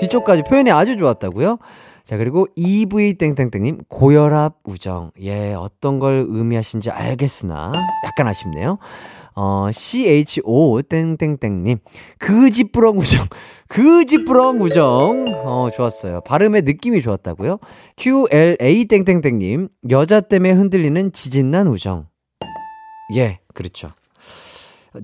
뒤쪽까지 0.00 0.42
표현이 0.42 0.70
아주 0.70 0.98
좋았다고요? 0.98 1.56
자, 2.04 2.18
그리고 2.18 2.46
EV땡땡땡님, 2.56 3.84
고혈압 3.88 4.56
우정. 4.64 5.12
예, 5.20 5.54
어떤 5.54 6.00
걸 6.00 6.26
의미하신지 6.28 6.90
알겠으나, 6.90 7.72
약간 8.04 8.26
아쉽네요. 8.26 8.78
어, 9.34 9.70
CHO 9.72 10.82
땡땡땡님, 10.82 11.78
그지뿌렁 12.18 12.98
우정. 12.98 13.26
그지뿌렁 13.68 14.60
우정. 14.60 15.24
어, 15.44 15.70
좋았어요. 15.74 16.20
발음의 16.22 16.62
느낌이 16.62 17.02
좋았다고요? 17.02 17.58
QLA 17.96 18.84
땡땡땡님, 18.86 19.68
여자 19.90 20.20
때문에 20.20 20.52
흔들리는 20.52 21.12
지진난 21.12 21.68
우정. 21.68 22.06
예, 23.14 23.40
그렇죠. 23.54 23.92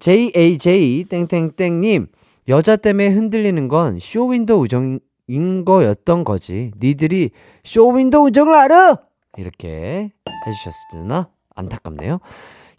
JAJ 0.00 1.04
땡땡땡님, 1.08 2.08
여자 2.48 2.76
때문에 2.76 3.08
흔들리는 3.08 3.68
건 3.68 3.98
쇼윈도 4.00 4.58
우정인 4.60 5.64
거였던 5.64 6.24
거지. 6.24 6.70
니들이 6.80 7.30
쇼윈도 7.64 8.24
우정을 8.24 8.54
알아! 8.54 8.96
이렇게 9.36 10.12
해주셨으나 10.46 11.28
안타깝네요. 11.54 12.18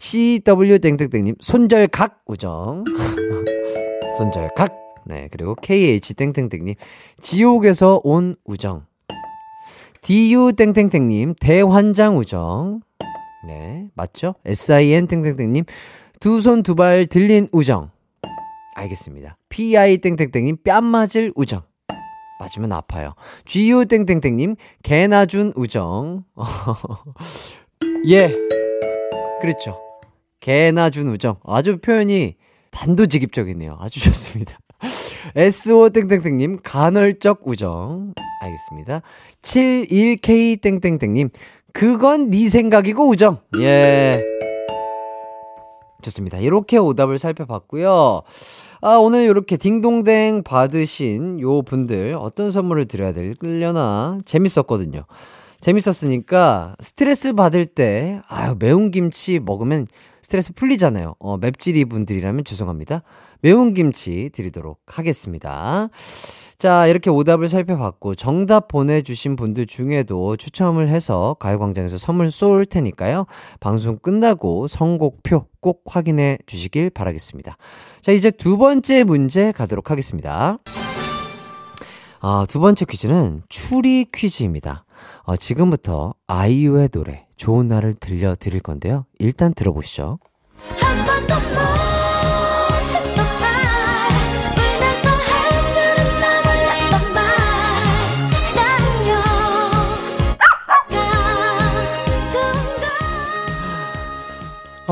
CW 0.00 0.78
땡땡땡님, 0.80 1.36
손절각 1.40 2.22
우정. 2.26 2.84
손절각. 4.16 4.74
네, 5.04 5.28
그리고 5.30 5.54
KH 5.54 6.14
땡땡땡님, 6.14 6.74
지옥에서 7.20 8.00
온 8.02 8.36
우정. 8.44 8.86
DU 10.02 10.52
땡땡땡님, 10.56 11.34
대환장 11.40 12.16
우정. 12.18 12.80
네, 13.46 13.86
맞죠? 13.94 14.34
SIN 14.46 15.06
땡땡땡님, 15.06 15.64
두 16.20 16.38
손 16.40 16.62
두 16.62 16.74
발 16.74 17.06
들린 17.06 17.48
우정. 17.52 17.90
알겠습니다. 18.76 19.36
PI 19.50 19.98
땡땡땡님, 19.98 20.58
뺨 20.64 20.84
맞을 20.84 21.32
우정. 21.36 21.62
맞으면 22.40 22.72
아파요. 22.72 23.14
GU 23.44 23.84
땡땡땡님, 23.84 24.56
개나 24.82 25.26
준 25.26 25.52
우정. 25.56 26.24
예. 28.08 28.34
그렇죠. 29.42 29.78
개나 30.40 30.90
준 30.90 31.08
우정. 31.08 31.36
아주 31.44 31.78
표현이 31.78 32.34
단도직입적이네요. 32.70 33.76
아주 33.80 34.00
좋습니다. 34.00 34.58
SO 35.36 35.90
땡땡땡님, 35.90 36.58
간헐적 36.62 37.42
우정. 37.44 38.14
알겠습니다. 38.40 39.02
71K 39.42 40.60
땡땡땡님, 40.62 41.28
그건 41.72 42.30
네 42.30 42.48
생각이고 42.48 43.08
우정. 43.08 43.38
예. 43.58 44.22
좋습니다. 46.02 46.38
이렇게 46.38 46.78
오답을 46.78 47.18
살펴봤고요. 47.18 48.22
아, 48.80 48.96
오늘 48.96 49.24
이렇게 49.24 49.58
딩동댕 49.58 50.42
받으신 50.42 51.40
요 51.40 51.60
분들 51.60 52.16
어떤 52.18 52.50
선물을 52.50 52.86
드려야 52.86 53.12
되려나 53.12 54.18
재밌었거든요. 54.24 55.04
재밌었으니까 55.60 56.76
스트레스 56.80 57.34
받을 57.34 57.66
때, 57.66 58.22
아유, 58.28 58.56
매운 58.58 58.90
김치 58.90 59.38
먹으면 59.38 59.86
스트레스 60.30 60.52
풀리잖아요. 60.52 61.16
어, 61.18 61.38
맵찔이 61.38 61.86
분들이라면 61.86 62.44
죄송합니다. 62.44 63.02
매운 63.40 63.74
김치 63.74 64.30
드리도록 64.32 64.78
하겠습니다. 64.86 65.88
자, 66.56 66.86
이렇게 66.86 67.10
오답을 67.10 67.48
살펴봤고, 67.48 68.14
정답 68.14 68.68
보내주신 68.68 69.34
분들 69.34 69.66
중에도 69.66 70.36
추첨을 70.36 70.88
해서 70.88 71.34
가요광장에서 71.40 71.98
선물 71.98 72.30
쏠 72.30 72.64
테니까요. 72.64 73.26
방송 73.58 73.98
끝나고 73.98 74.68
선곡표 74.68 75.46
꼭 75.58 75.82
확인해 75.86 76.38
주시길 76.46 76.90
바라겠습니다. 76.90 77.56
자, 78.00 78.12
이제 78.12 78.30
두 78.30 78.56
번째 78.56 79.02
문제 79.02 79.50
가도록 79.50 79.90
하겠습니다. 79.90 80.58
아, 82.20 82.46
두 82.48 82.60
번째 82.60 82.84
퀴즈는 82.84 83.42
추리 83.48 84.06
퀴즈입니다. 84.14 84.84
어, 85.22 85.36
지금부터 85.36 86.14
아이유의 86.26 86.88
노래 86.90 87.26
좋은 87.36 87.68
날을 87.68 87.94
들려드릴 87.94 88.60
건데요. 88.60 89.06
일단 89.18 89.54
들어보시죠. 89.54 90.18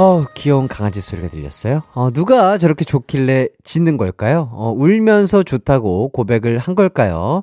어, 0.01 0.25
귀여운 0.35 0.69
강아지 0.69 1.01
소리가 1.01 1.29
들렸어요. 1.29 1.83
어, 1.93 2.13
누가 2.13 2.57
저렇게 2.57 2.85
좋길래 2.85 3.49
짖는 3.65 3.97
걸까요? 3.97 4.49
어, 4.53 4.71
울면서 4.71 5.43
좋다고 5.43 6.11
고백을 6.11 6.59
한 6.59 6.77
걸까요? 6.77 7.43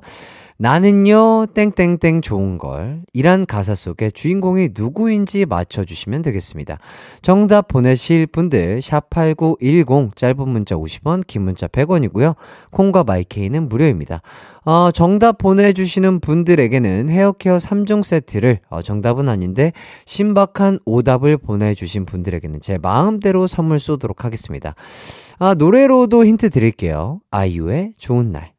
나는요, 0.58 1.48
땡땡땡 1.52 2.22
좋은 2.22 2.56
걸. 2.56 3.02
이란 3.12 3.44
가사 3.44 3.74
속에 3.74 4.10
주인공이 4.10 4.70
누구인지 4.74 5.44
맞춰주시면 5.44 6.22
되겠습니다. 6.22 6.78
정답 7.20 7.68
보내실 7.68 8.26
분들, 8.26 8.80
샵8910, 8.80 10.16
짧은 10.16 10.48
문자 10.48 10.74
50원, 10.74 11.26
긴 11.26 11.42
문자 11.42 11.66
100원이고요. 11.66 12.36
콩과 12.70 13.04
마이케이는 13.04 13.68
무료입니다. 13.68 14.22
어, 14.64 14.90
정답 14.92 15.36
보내주시는 15.38 16.20
분들에게는 16.20 17.10
헤어케어 17.10 17.58
3종 17.58 18.02
세트를, 18.02 18.60
어, 18.70 18.80
정답은 18.80 19.28
아닌데, 19.28 19.72
신박한 20.06 20.80
오답을 20.86 21.36
보내주신 21.36 22.06
분들에게는 22.06 22.62
제 22.62 22.78
마음대로 22.80 23.46
선물 23.46 23.78
쏘도록 23.78 24.24
하겠습니다. 24.24 24.74
아, 25.38 25.52
노래로도 25.52 26.24
힌트 26.24 26.48
드릴게요. 26.48 27.20
아이유의 27.30 27.92
좋은 27.98 28.32
날. 28.32 28.55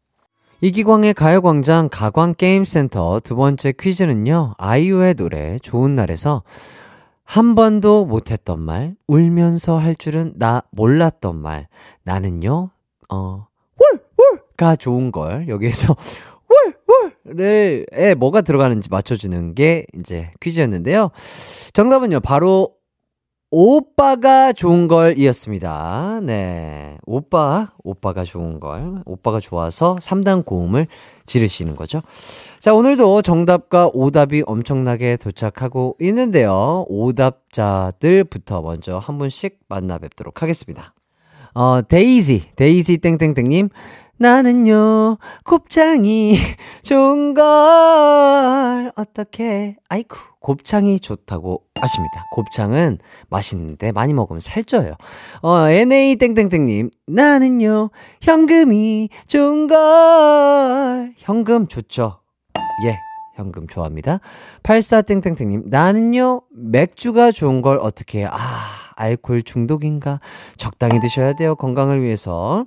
이기광의 0.60 1.13
가요광장 1.13 1.89
가광게임센터 1.91 3.20
두 3.24 3.36
번째 3.36 3.74
퀴즈는요, 3.80 4.56
아이유의 4.58 5.13
노래 5.13 5.60
좋은 5.60 5.93
날에서 5.93 6.41
한 7.24 7.54
번도 7.54 8.06
못했던 8.06 8.60
말, 8.60 8.96
울면서 9.06 9.78
할 9.78 9.96
줄은 9.96 10.34
나 10.38 10.63
몰랐던 10.72 11.36
말, 11.36 11.67
나는요, 12.04 12.72
어, 13.10 13.48
울, 13.80 14.00
울가 14.17 14.76
좋은 14.76 15.12
걸, 15.12 15.48
여기에서 15.48 15.96
울, 16.50 16.74
울을, 17.36 17.86
에 17.91 18.15
뭐가 18.15 18.41
들어가는지 18.41 18.89
맞춰주는 18.89 19.54
게 19.54 19.86
이제 20.00 20.32
퀴즈였는데요. 20.39 21.12
정답은요, 21.74 22.22
바로 22.22 22.77
오빠가 23.50 24.52
좋은 24.52 24.90
걸 24.90 25.18
이었습니다. 25.18 26.20
네. 26.24 26.98
오빠, 27.06 27.72
오빠가 27.82 28.26
좋은 28.26 28.60
걸. 28.60 29.02
오빠가 29.06 29.40
좋아서 29.40 29.96
3단 30.02 30.44
고음을 30.44 30.88
지르시는 31.26 31.78
거죠. 31.78 32.02
자, 32.60 32.74
오늘도 32.74 33.22
정답과 33.22 33.92
오답이 33.94 34.44
엄청나게 34.46 35.16
도착하고 35.16 35.96
있는데요. 36.02 36.86
오답자들부터 36.90 38.62
먼저 38.62 38.98
한 38.98 39.18
분씩 39.18 39.60
만나 39.70 39.98
뵙도록 39.98 40.42
하겠습니다. 40.42 40.94
어, 41.54 41.82
데이지, 41.88 42.52
데이지 42.58 42.98
땡땡땡님. 42.98 43.70
나는요, 44.20 45.20
곱창이 45.46 46.36
좋은 46.84 47.34
걸, 47.36 48.92
어떻게, 48.96 49.78
아이쿠, 49.90 50.18
곱창이 50.48 51.02
좋다고 51.02 51.64
하십니다. 51.76 52.24
곱창은 52.32 53.00
맛있는데 53.30 53.92
많이 53.92 54.14
먹으면 54.14 54.40
살쪄요. 54.40 54.94
어, 55.42 55.70
NA 55.70 56.16
땡땡땡님, 56.16 56.90
나는요, 57.06 57.90
현금이 58.22 59.10
좋은 59.28 59.68
걸, 59.68 61.12
현금 61.18 61.68
좋죠. 61.68 62.22
예, 62.86 62.98
현금 63.36 63.68
좋아합니다. 63.68 64.22
84땡땡땡님, 64.64 65.70
나는요, 65.70 66.44
맥주가 66.56 67.34
좋은 67.34 67.62
걸 67.62 67.80
어떻게? 67.80 68.24
아, 68.24 68.38
알코올 68.96 69.44
중독인가? 69.44 70.22
적당히 70.56 71.02
드셔야 71.02 71.34
돼요. 71.34 71.58
건강을 71.58 72.02
위해서. 72.02 72.66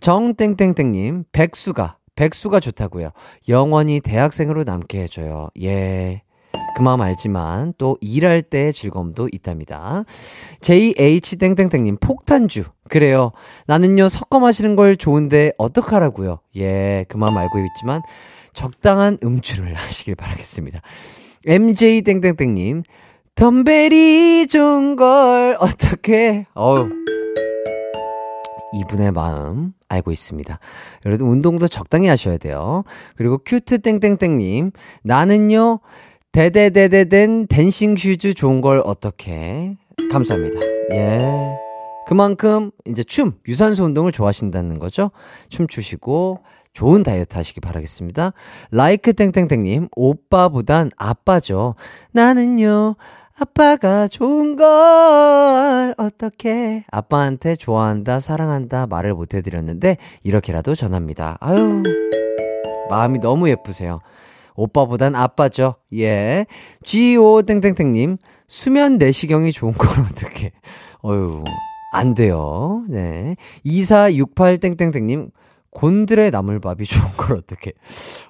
정땡땡땡님, 0.00 1.24
백수가, 1.32 1.98
백수가 2.16 2.60
좋다고요. 2.60 3.10
영원히 3.50 4.00
대학생으로 4.00 4.64
남게 4.64 5.02
해줘요. 5.02 5.50
예. 5.60 6.22
그 6.76 6.82
마음 6.82 7.00
알지만 7.00 7.74
또 7.78 7.96
일할 8.00 8.42
때의 8.42 8.72
즐거움도 8.72 9.28
있답니다. 9.32 10.04
JH땡땡땡님, 10.60 11.98
폭탄주. 12.00 12.64
그래요. 12.88 13.32
나는요, 13.66 14.08
섞어 14.08 14.40
마시는 14.40 14.76
걸 14.76 14.96
좋은데 14.96 15.52
어떡하라고요. 15.58 16.40
예, 16.56 17.04
그 17.08 17.16
마음 17.16 17.36
알고 17.36 17.58
있지만 17.58 18.02
적당한 18.52 19.18
음주를 19.22 19.74
하시길 19.76 20.14
바라겠습니다. 20.14 20.80
MJ땡땡땡님, 21.46 22.82
덤벨이 23.34 24.48
좋은 24.48 24.96
걸 24.96 25.56
어떡해 25.60 26.44
어우 26.54 26.90
이분의 28.72 29.12
마음 29.12 29.72
알고 29.88 30.12
있습니다. 30.12 30.58
여러분 31.06 31.28
운동도 31.28 31.66
적당히 31.66 32.08
하셔야 32.08 32.36
돼요. 32.36 32.84
그리고 33.16 33.38
Cute 33.38 33.78
땡땡땡님 33.80 34.72
나는요 35.02 35.80
대대대대된 36.32 37.48
dancing 37.48 37.96
shoes 37.96 38.34
좋은 38.34 38.60
걸 38.60 38.82
어떡해 38.84 39.76
감사합니다. 40.12 40.60
예. 40.92 41.56
그만큼 42.06 42.70
이제 42.86 43.02
춤 43.02 43.32
유산소 43.48 43.84
운동을 43.84 44.12
좋아하신다는 44.12 44.78
거죠. 44.78 45.10
춤 45.48 45.66
추시고 45.66 46.40
좋은 46.72 47.02
다이어트 47.02 47.36
하시기 47.36 47.60
바라겠습니다. 47.60 48.32
라이크 48.70 49.12
땡땡땡님, 49.12 49.88
오빠보단 49.96 50.90
아빠죠. 50.96 51.74
나는요, 52.12 52.94
아빠가 53.40 54.06
좋은 54.06 54.56
걸 54.56 55.94
어떻게 55.96 56.84
아빠한테 56.90 57.56
좋아한다 57.56 58.20
사랑한다 58.20 58.86
말을 58.86 59.14
못 59.14 59.32
해드렸는데 59.34 59.96
이렇게라도 60.24 60.74
전합니다 60.74 61.38
아유 61.40 61.82
마음이 62.90 63.18
너무 63.20 63.48
예쁘세요 63.48 64.00
오빠보단 64.54 65.14
아빠죠 65.14 65.76
예 65.94 66.46
G.O. 66.84 67.42
땡땡땡님 67.42 68.18
수면 68.46 68.98
내시경이 68.98 69.52
좋은 69.52 69.72
걸 69.72 69.88
어떻게 70.04 70.52
어유 71.04 71.44
안 71.92 72.14
돼요 72.14 72.84
네 72.88 73.36
2468 73.64 74.58
땡땡땡님 74.58 75.30
곤드레 75.70 76.30
나물밥이 76.30 76.84
좋은 76.86 77.10
걸 77.16 77.38
어떻게 77.38 77.70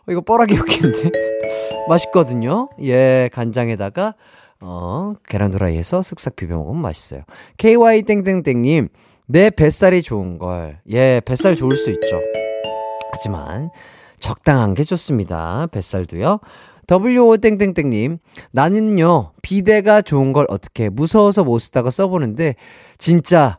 어, 0.06 0.12
이거 0.12 0.20
뻐라기 0.20 0.59
웃긴데 0.59 1.11
맛있거든요 1.88 2.68
예 2.83 3.28
간장에다가 3.33 4.14
어, 4.61 5.14
계란 5.26 5.52
후라이에서 5.54 6.00
쓱싹 6.00 6.37
비벼 6.37 6.56
먹으면 6.56 6.83
맛있어요. 6.83 7.22
KY 7.56 8.02
땡땡땡님, 8.02 8.88
내 9.26 9.50
뱃살이 9.50 10.02
좋은 10.02 10.38
걸. 10.38 10.80
예, 10.90 11.20
뱃살 11.24 11.56
좋을 11.56 11.76
수 11.76 11.90
있죠. 11.90 12.20
하지만 13.12 13.70
적당한 14.20 14.74
게 14.74 14.85
좋습니다. 14.85 15.66
뱃살도요. 15.72 16.40
WO 16.90 17.37
땡땡땡님, 17.37 18.18
나는요, 18.52 19.33
비대가 19.42 20.02
좋은 20.02 20.33
걸 20.33 20.46
어떻게 20.48 20.88
무서워서 20.88 21.44
못 21.44 21.59
쓰다가 21.61 21.90
써보는데, 21.90 22.56
진짜, 22.98 23.59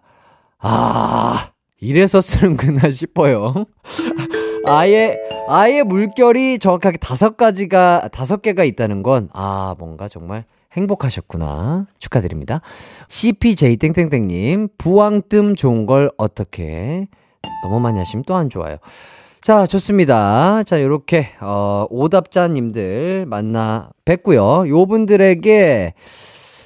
아, 0.60 1.52
이래서 1.80 2.20
쓰는구나 2.20 2.92
싶어요. 2.92 3.66
아예, 4.68 5.16
아예 5.48 5.82
물결이 5.84 6.60
정확하게 6.60 6.98
다섯 6.98 7.38
가지가, 7.38 8.10
다섯 8.12 8.42
개가 8.42 8.64
있다는 8.66 9.02
건, 9.02 9.30
아, 9.34 9.76
뭔가 9.80 10.08
정말 10.10 10.44
행복하셨구나. 10.74 11.88
축하드립니다. 12.00 12.62
CPJ 13.08 13.78
땡땡땡님, 13.78 14.70
부왕뜸 14.78 15.56
좋은 15.56 15.86
걸 15.86 16.12
어떻게. 16.18 17.08
너무 17.64 17.80
많이 17.80 17.98
하시면 17.98 18.24
또 18.26 18.36
안 18.36 18.50
좋아요. 18.50 18.78
자, 19.42 19.66
좋습니다. 19.66 20.62
자, 20.64 20.84
요렇게, 20.84 21.30
어, 21.42 21.88
오답자님들 21.90 23.26
만나 23.26 23.90
뵙고요. 24.06 24.70
요 24.70 24.86
분들에게 24.86 25.96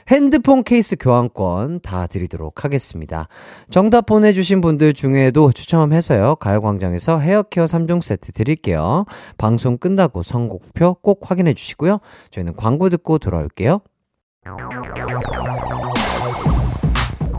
핸드폰 0.10 0.62
케이스 0.62 0.98
교환권 1.00 1.80
다 1.80 2.06
드리도록 2.06 2.66
하겠습니다. 2.66 3.30
정답 3.72 4.06
보내주신 4.08 4.60
분들 4.60 4.94
중에도 4.94 5.54
추첨해서요. 5.54 6.36
가요광장에서 6.36 7.18
헤어케어 7.20 7.64
3종 7.64 8.02
세트 8.02 8.34
드릴게요. 8.34 9.06
방송 9.38 9.78
끝나고 9.78 10.22
선곡표 10.22 10.96
꼭 10.96 11.22
확인해 11.32 11.54
주시고요. 11.54 12.00
저희는 12.32 12.56
광고 12.58 12.90
듣고 12.90 13.20
돌아올게요. 13.20 13.80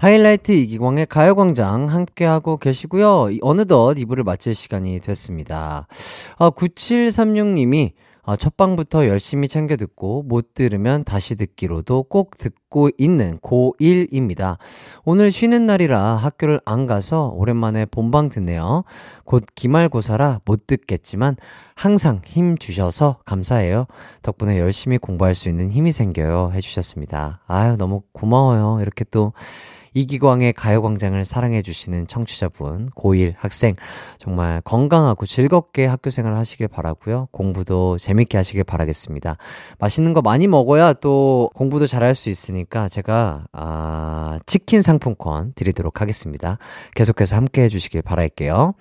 하이라이트 0.00 0.52
이기광의 0.52 1.04
가요광장 1.04 1.90
함께하고 1.90 2.56
계시고요. 2.56 3.36
어느덧 3.42 3.96
2부를 3.96 4.24
마칠 4.24 4.54
시간이 4.54 4.98
됐습니다. 5.00 5.86
아, 6.38 6.48
9736님이 6.48 7.92
아, 8.22 8.34
첫 8.36 8.56
방부터 8.56 9.08
열심히 9.08 9.46
챙겨 9.46 9.76
듣고 9.76 10.22
못 10.22 10.54
들으면 10.54 11.04
다시 11.04 11.34
듣기로도 11.34 12.04
꼭 12.04 12.38
듣고 12.38 12.88
있는 12.96 13.38
고1입니다. 13.40 14.56
오늘 15.04 15.30
쉬는 15.30 15.66
날이라 15.66 16.00
학교를 16.14 16.62
안 16.64 16.86
가서 16.86 17.34
오랜만에 17.34 17.84
본방 17.84 18.30
듣네요. 18.30 18.84
곧 19.24 19.44
기말고사라 19.54 20.40
못 20.46 20.66
듣겠지만 20.66 21.36
항상 21.74 22.22
힘 22.24 22.56
주셔서 22.56 23.18
감사해요. 23.26 23.84
덕분에 24.22 24.58
열심히 24.58 24.96
공부할 24.96 25.34
수 25.34 25.50
있는 25.50 25.70
힘이 25.70 25.92
생겨요. 25.92 26.52
해주셨습니다. 26.54 27.42
아유, 27.46 27.76
너무 27.76 28.00
고마워요. 28.12 28.78
이렇게 28.80 29.04
또 29.10 29.34
이기광의 29.94 30.52
가요광장을 30.52 31.24
사랑해주시는 31.24 32.06
청취자분, 32.06 32.90
고1 32.90 33.34
학생, 33.36 33.74
정말 34.18 34.60
건강하고 34.62 35.26
즐겁게 35.26 35.86
학교 35.86 36.10
생활 36.10 36.36
하시길 36.36 36.68
바라고요 36.68 37.28
공부도 37.32 37.98
재밌게 37.98 38.36
하시길 38.36 38.64
바라겠습니다. 38.64 39.36
맛있는 39.78 40.12
거 40.12 40.22
많이 40.22 40.46
먹어야 40.46 40.92
또 40.92 41.50
공부도 41.54 41.86
잘할 41.86 42.14
수 42.14 42.30
있으니까 42.30 42.88
제가, 42.88 43.46
아, 43.52 44.38
치킨 44.46 44.82
상품권 44.82 45.52
드리도록 45.54 46.00
하겠습니다. 46.00 46.58
계속해서 46.94 47.36
함께 47.36 47.62
해주시길 47.62 48.02
바랄게요. 48.02 48.74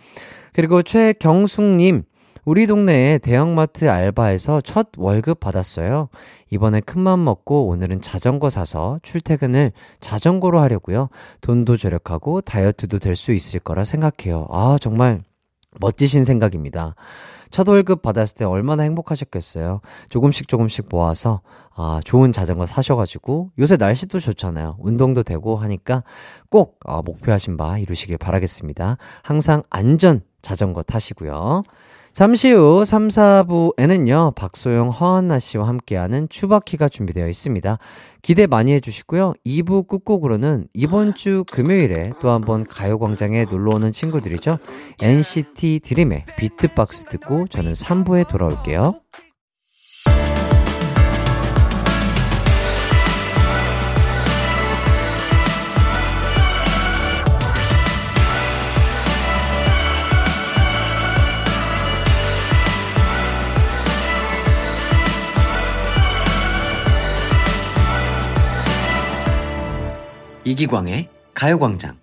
그리고 0.54 0.82
최경숙님, 0.84 2.04
우리 2.46 2.68
동네에 2.68 3.20
대형마트 3.20 3.90
알바에서 3.90 4.62
첫 4.62 4.90
월급 4.98 5.40
받았어요. 5.40 6.10
이번에 6.50 6.82
큰맘 6.82 7.24
먹고 7.24 7.68
오늘은 7.68 8.02
자전거 8.02 8.50
사서 8.50 9.00
출퇴근을 9.04 9.72
자전거로 10.00 10.60
하려고요. 10.60 11.10
돈도 11.42 11.78
절약하고 11.78 12.42
다이어트도 12.42 13.00
될 13.00 13.16
수 13.16 13.34
있을 13.34 13.60
거라 13.60 13.84
생각해요. 13.84 14.48
아, 14.50 14.78
정말 14.80 15.22
멋지신 15.80 16.24
생각입니다. 16.24 16.96
첫 17.52 17.68
월급 17.68 18.02
받았을 18.02 18.36
때 18.38 18.46
얼마나 18.46 18.84
행복하셨겠어요. 18.84 19.82
조금씩 20.10 20.48
조금씩 20.48 20.86
모아서 20.90 21.42
아, 21.76 22.00
좋은 22.06 22.32
자전거 22.32 22.66
사셔가지고 22.66 23.52
요새 23.60 23.76
날씨도 23.76 24.20
좋잖아요. 24.20 24.78
운동도 24.80 25.24
되고 25.24 25.58
하니까 25.58 26.04
꼭 26.50 26.80
어, 26.86 27.02
목표하신 27.02 27.58
바 27.58 27.78
이루시길 27.78 28.18
바라겠습니다. 28.18 28.98
항상 29.24 29.64
안전 29.70 30.22
자전거 30.42 30.82
타시고요. 30.84 31.64
잠시 32.14 32.52
후 32.52 32.84
3, 32.84 33.08
4부에는요, 33.08 34.36
박소영, 34.36 34.90
허한나 34.90 35.40
씨와 35.40 35.68
함께하는 35.68 36.28
추바키가 36.28 36.90
준비되어 36.90 37.28
있습니다. 37.28 37.78
기대 38.22 38.48
많이 38.48 38.74
해주시고요. 38.74 39.34
2부 39.46 39.88
끝곡으로는 39.88 40.68
이번 40.74 41.14
주 41.14 41.46
금요일에 41.50 42.10
또 42.22 42.30
한번 42.30 42.66
가요광장에 42.66 43.46
놀러오는 43.46 43.92
친구들이죠. 43.92 44.58
NCT 45.02 45.80
드림의 45.84 46.26
비트박스 46.38 47.06
듣고 47.06 47.48
저는 47.48 47.72
3부에 47.72 48.28
돌아올게요. 48.28 48.96
이기광의 70.50 71.10
가요광장. 71.36 72.00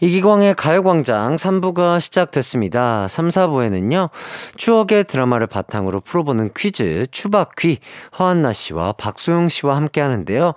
이기광의 0.00 0.54
가요광장 0.54 1.36
3부가 1.36 2.00
시작됐습니다. 2.00 3.06
3, 3.08 3.28
4부에는요, 3.28 4.10
추억의 4.56 5.04
드라마를 5.04 5.46
바탕으로 5.46 6.00
풀어보는 6.00 6.50
퀴즈, 6.56 7.06
추박퀴, 7.10 7.78
허한나 8.18 8.52
씨와 8.52 8.92
박소영 8.92 9.48
씨와 9.48 9.76
함께 9.76 10.00
하는데요. 10.00 10.54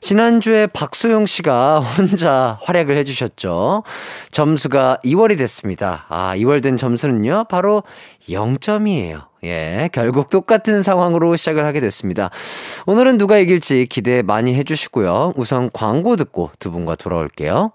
지난주에 0.00 0.66
박소영 0.66 1.26
씨가 1.26 1.80
혼자 1.80 2.58
활약을 2.62 2.96
해주셨죠. 2.98 3.84
점수가 4.32 4.98
2월이 5.04 5.38
됐습니다. 5.38 6.06
아, 6.08 6.34
2월 6.36 6.62
된 6.62 6.76
점수는요, 6.76 7.44
바로 7.48 7.84
0점이에요. 8.28 9.30
예, 9.44 9.88
결국 9.92 10.28
똑같은 10.28 10.82
상황으로 10.82 11.36
시작을 11.36 11.64
하게 11.64 11.80
됐습니다. 11.80 12.30
오늘은 12.86 13.16
누가 13.16 13.38
이길지 13.38 13.86
기대 13.86 14.22
많이 14.22 14.54
해주시고요. 14.54 15.34
우선 15.36 15.70
광고 15.72 16.16
듣고 16.16 16.50
두 16.58 16.70
분과 16.70 16.96
돌아올게요. 16.96 17.72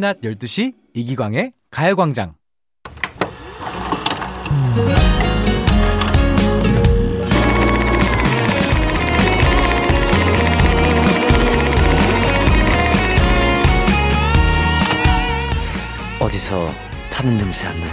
매일 0.00 0.08
낮 0.08 0.20
12시 0.22 0.72
이기광의 0.94 1.52
가요광장. 1.70 2.34
어디서 16.18 16.68
타는 17.12 17.36
냄새 17.36 17.66
안 17.66 17.78
나요? 17.80 17.92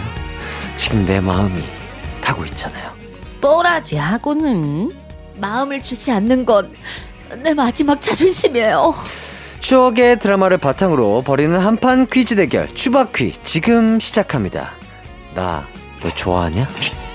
지금 0.77 1.05
내 1.05 1.19
마음이 1.19 1.61
타고 2.21 2.45
있잖아요. 2.45 2.93
또라지 3.41 3.97
하고는 3.97 4.91
마음을 5.35 5.81
주지 5.81 6.11
않는 6.11 6.45
건 6.45 6.71
내 7.41 7.53
마지막 7.53 8.01
자존심이에요. 8.01 8.93
추억의 9.67 10.19
드라마를 10.19 10.57
바탕으로 10.59 11.23
벌이는 11.23 11.59
한판 11.59 12.07
퀴즈 12.07 12.37
대결 12.37 12.73
추바퀴 12.73 13.33
지금 13.43 13.99
시작합니다. 13.99 14.71
나 15.35 15.67
너 16.01 16.09
좋아하냐? 16.09 16.67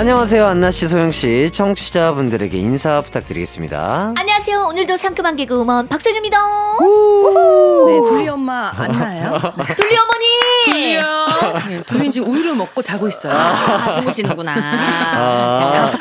안녕하세요 0.00 0.46
안나 0.46 0.70
씨, 0.70 0.88
소영 0.88 1.10
씨, 1.10 1.50
청취자분들에게 1.52 2.56
인사 2.56 3.02
부탁드리겠습니다. 3.02 4.14
안녕하세요. 4.16 4.64
오늘도 4.70 4.96
상큼한 4.96 5.36
개그 5.36 5.54
우먼 5.54 5.88
박성입니다. 5.88 6.38
네 7.86 8.00
둘리 8.08 8.26
엄마 8.26 8.72
안나요? 8.74 9.38
둘리 9.76 9.94
어머니. 9.98 10.26
네, 11.68 11.82
둘리 11.82 12.10
지금 12.10 12.30
우유를 12.30 12.54
먹고 12.54 12.80
자고 12.80 13.08
있어요. 13.08 13.34
아, 13.34 13.92
주무시는구나. 13.92 14.54
아, 14.56 15.92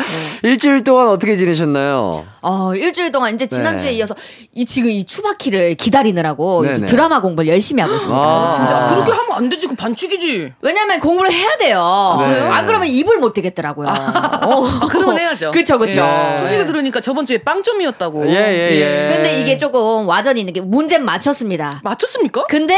일주일 0.44 0.84
동안 0.84 1.10
어떻게 1.10 1.36
지내셨나요? 1.38 2.26
어, 2.42 2.76
일주일 2.76 3.12
동안 3.12 3.34
이제 3.36 3.48
지난주에 3.48 3.90
네. 3.90 3.96
이어서 3.98 4.16
이 4.54 4.66
지금 4.66 4.90
이 4.90 5.06
추바키를 5.06 5.76
기다리느라고 5.76 6.64
네네. 6.64 6.86
이 6.86 6.86
드라마 6.90 7.22
공부를 7.22 7.50
열심히 7.52 7.82
하고 7.82 7.94
있습니다. 7.96 8.18
아, 8.18 8.50
진짜 8.50 8.86
그렇게 8.90 9.12
하면 9.12 9.38
안 9.38 9.50
되지 9.50 9.68
그 9.68 9.76
반칙이지. 9.76 10.54
왜냐면 10.62 11.00
공부를 11.00 11.32
해야 11.32 11.58
돼요. 11.58 12.18
네. 12.20 12.28
그래요? 12.30 12.52
안 12.52 12.66
그러면 12.66 12.88
입을 12.88 13.18
못 13.18 13.34
대겠더라고요. 13.34 13.88
어. 13.88 13.92
아, 13.94 14.88
그러면 14.90 15.20
해야죠. 15.20 15.52
그쵸, 15.52 15.78
그쵸. 15.78 16.02
예. 16.02 16.06
네. 16.34 16.40
소식을 16.40 16.66
들으니까 16.66 17.02
저번 17.02 17.26
주에 17.26 17.40
빵점이었다고. 17.40 18.28
예, 18.28 18.34
예, 18.34 19.08
예. 19.10 19.14
근데 19.14 19.42
이게 19.42 19.58
조금 19.58 20.08
와전이 20.08 20.40
있는 20.40 20.54
게 20.54 20.62
문제는 20.62 21.06
맞췄습니다. 21.06 21.82
맞췄습니까? 21.84 22.46
근데 22.48 22.76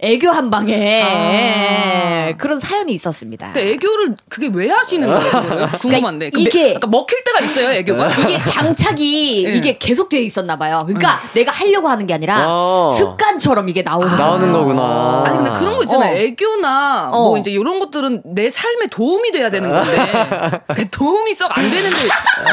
애교 0.00 0.28
한 0.28 0.50
방에 0.50 1.02
아. 1.02 2.32
그런 2.36 2.58
사연이 2.58 2.92
있었습니다. 2.94 3.52
근데 3.52 3.72
애교를 3.72 4.16
그게 4.28 4.50
왜 4.52 4.68
하시는 4.68 5.06
거예요? 5.06 5.30
그거를? 5.30 5.66
궁금한데. 5.78 6.30
근데 6.30 6.40
이게- 6.48 6.62
그러니까 6.64 6.86
먹힐 6.88 7.22
때가 7.24 7.40
있어요, 7.40 7.70
애교가? 7.70 8.08
이게 8.28 8.42
장착이 8.42 9.46
예. 9.46 9.54
이게 9.54 9.78
계속 9.78 10.08
되어 10.08 10.20
있었나 10.20 10.56
봐요. 10.56 10.82
그러니까 10.86 11.20
내가 11.32 11.52
하려고 11.52 11.88
하는 11.88 12.06
게 12.06 12.14
아니라 12.14 12.44
어. 12.46 12.94
습관처럼 12.98 13.68
이게 13.68 13.82
나오는 13.82 14.08
거예요. 14.08 14.22
나오는 14.22 14.52
거구나. 14.52 15.22
아니 15.26 15.36
근데 15.38 15.50
그런 15.58 15.76
거 15.76 15.82
있잖아요. 15.84 16.12
어. 16.12 16.18
애교나 16.18 17.10
어. 17.12 17.28
뭐 17.28 17.38
이제 17.38 17.50
이런 17.52 17.78
것들은 17.78 18.22
내 18.34 18.50
삶에 18.50 18.88
도움이 18.90 19.30
돼야 19.30 19.50
되는 19.50 19.70
건데 19.70 20.60
그 20.74 20.88
도움이 20.90 21.32
썩 21.34 21.44
안 21.56 21.70
되는데 21.70 21.96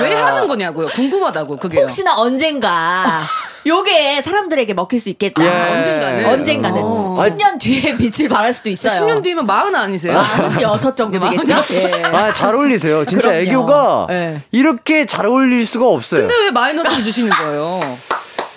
왜 0.03 0.13
하는 0.13 0.47
거냐고요. 0.47 0.87
궁금하다고 0.89 1.57
그게요. 1.57 1.81
혹시나 1.81 2.15
언젠가 2.17 3.21
요게 3.65 4.21
사람들에게 4.23 4.73
먹힐 4.73 4.99
수 4.99 5.09
있겠다. 5.09 5.43
예. 5.43 5.77
언젠가는. 5.77 6.25
언젠가는 6.25 6.81
어. 6.83 7.15
10년 7.17 7.59
뒤에 7.59 7.95
빛을 7.97 8.29
발할 8.29 8.53
수도 8.53 8.69
있어요. 8.69 8.91
10년 9.05 9.21
뒤면 9.23 9.45
마흔 9.45 9.75
아니세요? 9.75 10.19
여섯 10.61 10.95
정도 10.95 11.19
되겠죠? 11.19 11.55
예. 11.73 12.03
아, 12.05 12.33
잘 12.33 12.55
어울리세요. 12.55 13.05
진짜 13.05 13.29
그럼요. 13.29 13.43
애교가 13.45 14.07
예. 14.11 14.41
이렇게 14.51 15.05
잘 15.05 15.25
어울릴 15.25 15.65
수가 15.65 15.87
없어요. 15.87 16.21
근데 16.27 16.33
왜 16.45 16.51
마이너스를 16.51 17.03
주시는 17.03 17.29
거예요? 17.29 17.79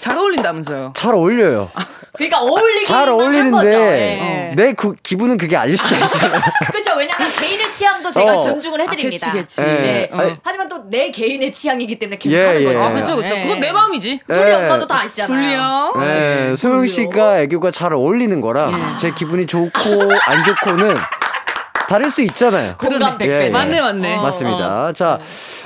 잘 0.01 0.17
어울린다면서요. 0.17 0.93
잘 0.95 1.14
어울려요. 1.14 1.71
그러니까 2.16 2.40
어울리기만 2.40 2.85
잘한 2.85 3.16
거죠. 3.16 3.24
어울리는데 3.24 4.50
예. 4.50 4.55
내 4.55 4.72
그, 4.72 4.94
기분은 5.03 5.37
그게 5.37 5.57
아닐 5.57 5.77
수도 5.77 5.94
있잖아요. 5.94 6.40
그렇죠. 6.70 6.94
왜냐면 6.96 7.29
개인의 7.40 7.72
취향도 7.72 8.11
제가 8.11 8.37
어. 8.37 8.42
존중을 8.44 8.81
해드립니다. 8.83 9.29
아, 9.29 9.33
그치, 9.33 9.61
그치. 9.61 9.64
네. 9.64 10.09
예. 10.12 10.16
어. 10.16 10.37
하지만 10.42 10.68
또 10.68 10.85
내 10.90 11.11
개인의 11.11 11.53
취향이기 11.53 11.98
때문에 11.98 12.18
계속 12.18 12.37
예, 12.37 12.46
하는 12.46 12.61
예. 12.61 12.64
거죠. 12.72 12.87
아, 12.87 12.90
그렇죠, 12.92 13.16
그렇죠. 13.16 13.35
예. 13.35 13.42
그건 13.42 13.61
내 13.61 13.72
마음이지. 13.72 14.20
둘리 14.33 14.48
예. 14.48 14.53
엄마도 14.55 14.87
다 14.87 15.00
아시잖아요. 15.03 15.92
둘리요. 15.92 15.92
네, 15.98 16.57
소영 16.57 16.87
씨가 16.87 17.40
애교가 17.40 17.70
잘 17.70 17.92
어울리는 17.92 18.40
거랑 18.40 18.96
제 18.98 19.11
기분이 19.12 19.46
좋고 19.46 19.70
안 20.27 20.44
좋고는 20.44 20.94
다를 21.88 22.09
수 22.11 22.23
있잖아요. 22.23 22.77
공감 22.79 23.16
예, 23.20 23.27
100배. 23.27 23.42
예. 23.47 23.49
맞네, 23.51 23.81
맞네. 23.81 24.16
맞습니다. 24.16 24.92
자, 24.94 25.18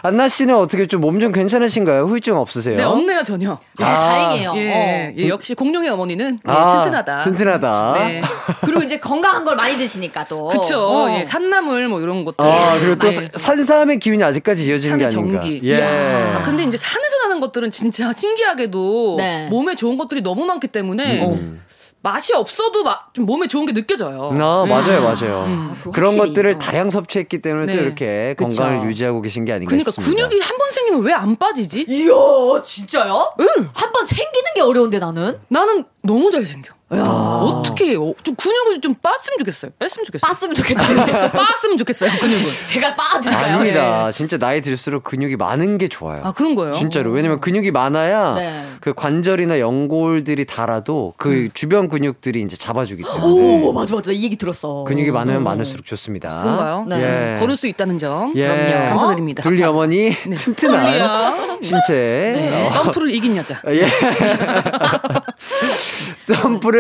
안나 0.03 0.29
씨는 0.29 0.55
어떻게 0.57 0.87
좀 0.87 1.01
몸 1.01 1.19
좀 1.21 1.33
괜찮으신가요? 1.33 2.05
후유증 2.05 2.37
없으세요? 2.37 2.77
네, 2.77 2.83
없네요, 2.83 3.23
전혀. 3.23 3.59
예, 3.81 3.85
아. 3.85 3.99
다행이에요. 4.01 4.53
예, 4.57 4.71
어. 4.71 5.13
예, 5.19 5.29
역시 5.29 5.55
공룡의 5.55 5.89
어머니는 5.91 6.39
예, 6.47 6.51
아, 6.51 6.83
튼튼하다. 6.83 7.23
튼튼하다. 7.23 7.95
네. 7.99 8.23
그리고 8.65 8.83
이제 8.83 8.99
건강한 8.99 9.45
걸 9.45 9.57
많이 9.57 9.77
드시니까 9.77 10.25
또. 10.29 10.49
그쵸. 10.49 10.81
어. 10.81 11.11
예, 11.19 11.25
산나물 11.25 11.89
뭐 11.89 12.01
이런 12.01 12.25
것도. 12.25 12.37
아, 12.45 12.77
그리고 12.79 12.97
또 12.97 13.09
네. 13.11 13.13
사- 13.13 13.29
산삼의 13.39 13.99
기운이 14.01 14.23
아직까지 14.23 14.67
이어지는 14.67 14.99
게 14.99 15.05
아닌가. 15.07 15.41
전기. 15.41 15.61
예. 15.65 15.83
아, 15.83 16.43
근데 16.45 16.65
이제 16.65 16.77
산에서 16.77 17.17
나는 17.23 17.41
것들은 17.41 17.71
진짜 17.71 18.13
신기하게도 18.17 19.15
네. 19.19 19.49
몸에 19.51 19.75
좋은 19.75 19.97
것들이 19.99 20.21
너무 20.23 20.45
많기 20.45 20.67
때문에 20.69 21.25
음. 21.27 21.63
맛이 22.03 22.33
없어도 22.35 22.85
막 22.85 23.13
좀 23.13 23.27
몸에 23.27 23.49
좋은 23.49 23.67
게 23.67 23.73
느껴져요. 23.73 24.31
아, 24.33 24.65
맞아요, 24.69 25.03
맞아요. 25.03 25.45
음. 25.47 25.75
그런 25.93 26.11
확실히. 26.11 26.29
것들을 26.29 26.51
어. 26.53 26.59
다량 26.59 26.91
섭취했기 26.91 27.43
때문에 27.43 27.67
또 27.73 27.77
네. 27.79 27.83
이렇게 27.83 28.35
그쵸. 28.39 28.61
건강을 28.63 28.89
유지하고 28.89 29.21
계신 29.23 29.45
게 29.45 29.53
아닌가 29.53 29.71
그러니까 29.71 29.91
싶습니다. 29.91 30.29
근육이 30.29 30.41
한 30.41 30.59
번 30.59 30.71
생기면 30.71 31.03
왜 31.03 31.13
안 31.13 31.35
빠지지? 31.37 31.85
이야, 31.89 32.63
진짜요? 32.63 33.33
한번 33.75 34.07
생기는 34.07 34.45
게 34.55 34.61
어려운데 34.61 34.99
나는? 35.01 35.39
나는 35.49 35.85
너무 36.03 36.31
잘 36.31 36.45
생겨. 36.47 36.73
어떻게 36.91 37.91
해요? 37.91 38.15
좀 38.23 38.35
근육을 38.35 38.81
좀 38.81 38.95
빻으면 38.95 39.39
좋겠어요. 39.41 39.73
뺐으면 39.79 40.05
좋겠어요. 40.07 40.33
빻으면 40.33 40.55
좋겠다. 40.55 41.29
빻으면 41.33 41.79
좋겠어요. 41.79 42.11
근육을. 42.19 42.43
제가 42.65 42.97
빠드릴까요? 42.97 43.55
아닙니다. 43.57 44.11
진짜 44.11 44.39
나이 44.39 44.63
들수록 44.63 45.05
근육이 45.05 45.37
많은 45.37 45.77
게 45.77 45.89
좋아요. 45.89 46.23
아 46.25 46.33
그런 46.33 46.55
거예요? 46.55 46.73
진짜로. 46.75 47.11
왜냐면 47.11 47.41
근육이 47.41 47.71
많아야 47.73 48.35
네. 48.37 48.65
그 48.81 48.95
관절이나 48.95 49.61
연골들이 49.61 50.47
닳아도 50.47 51.13
그 51.19 51.29
음. 51.31 51.49
주변 51.53 51.89
근육들이 51.89 52.41
이제 52.41 52.57
잡아주기 52.57 53.03
때문에. 53.03 53.65
오, 53.67 53.73
맞아, 53.73 53.95
맞아. 53.95 54.11
이 54.11 54.23
얘기 54.23 54.37
들었어. 54.37 54.85
근육이 54.85 55.11
많으면 55.11 55.43
많을수록 55.43 55.85
좋습니다. 55.85 56.41
그런가요? 56.43 56.85
네. 56.89 57.35
예. 57.35 57.39
걸을 57.39 57.57
수 57.57 57.67
있다는 57.67 57.99
점. 57.99 58.33
예. 58.37 58.49
그럼요. 58.49 58.89
감사드립니다. 58.89 59.43
둘리 59.43 59.63
어머니 59.63 60.11
튼튼한 60.37 60.85
둘리야. 60.85 61.59
신체. 61.61 62.33
네. 62.35 62.69
어, 62.69 62.85
덤프를 62.85 63.11
이긴 63.11 63.37
여자. 63.37 63.61
예. 63.69 63.87
덤프를 66.33 66.78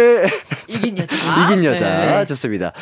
이긴 0.68 0.98
여자. 0.98 1.16
이긴 1.44 1.64
여자. 1.64 1.84
네. 1.86 2.26
좋습니다. 2.26 2.72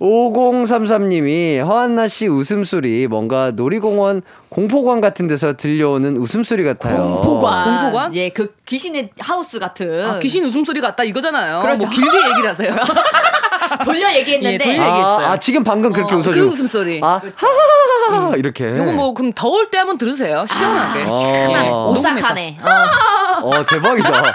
5033님이 0.00 1.64
허한나 1.64 2.08
씨 2.08 2.26
웃음소리 2.26 3.06
뭔가 3.06 3.50
놀이공원 3.50 4.22
공포관 4.48 5.00
같은 5.00 5.26
데서 5.26 5.54
들려오는 5.54 6.16
웃음소리 6.16 6.62
같아요. 6.62 7.20
공포관. 7.22 7.80
공포관? 7.80 8.14
예, 8.14 8.30
그 8.30 8.54
귀신의 8.66 9.10
하우스 9.18 9.58
같은. 9.58 10.04
아, 10.04 10.18
귀신 10.18 10.44
웃음소리 10.44 10.80
같다 10.80 11.04
이거잖아요. 11.04 11.60
그렇죠. 11.60 11.86
뭐 11.86 11.94
길게 11.94 12.30
얘기를 12.30 12.48
하세요. 12.48 12.74
돌려 13.84 14.14
얘기했는데. 14.14 14.54
예, 14.54 14.58
돌려 14.58 14.82
아, 14.82 14.88
얘기했어요. 14.88 15.26
아, 15.26 15.36
지금 15.38 15.64
방금 15.64 15.92
그렇게 15.92 16.14
어, 16.14 16.18
웃어주고. 16.18 16.46
그 16.46 16.52
웃음소리. 16.52 17.00
아, 17.02 17.20
하하하하 17.34 18.36
이렇게. 18.36 18.66
요거 18.66 18.92
뭐 18.92 19.14
그럼 19.14 19.32
더울 19.34 19.70
때 19.70 19.78
한번 19.78 19.98
들으세요. 19.98 20.44
시원하게. 20.48 21.02
어. 21.02 21.10
시원하네. 21.10 21.70
어. 21.70 21.90
오싹하네. 21.90 22.58
어. 22.62 23.48
어, 23.48 23.66
대박이다. 23.66 24.32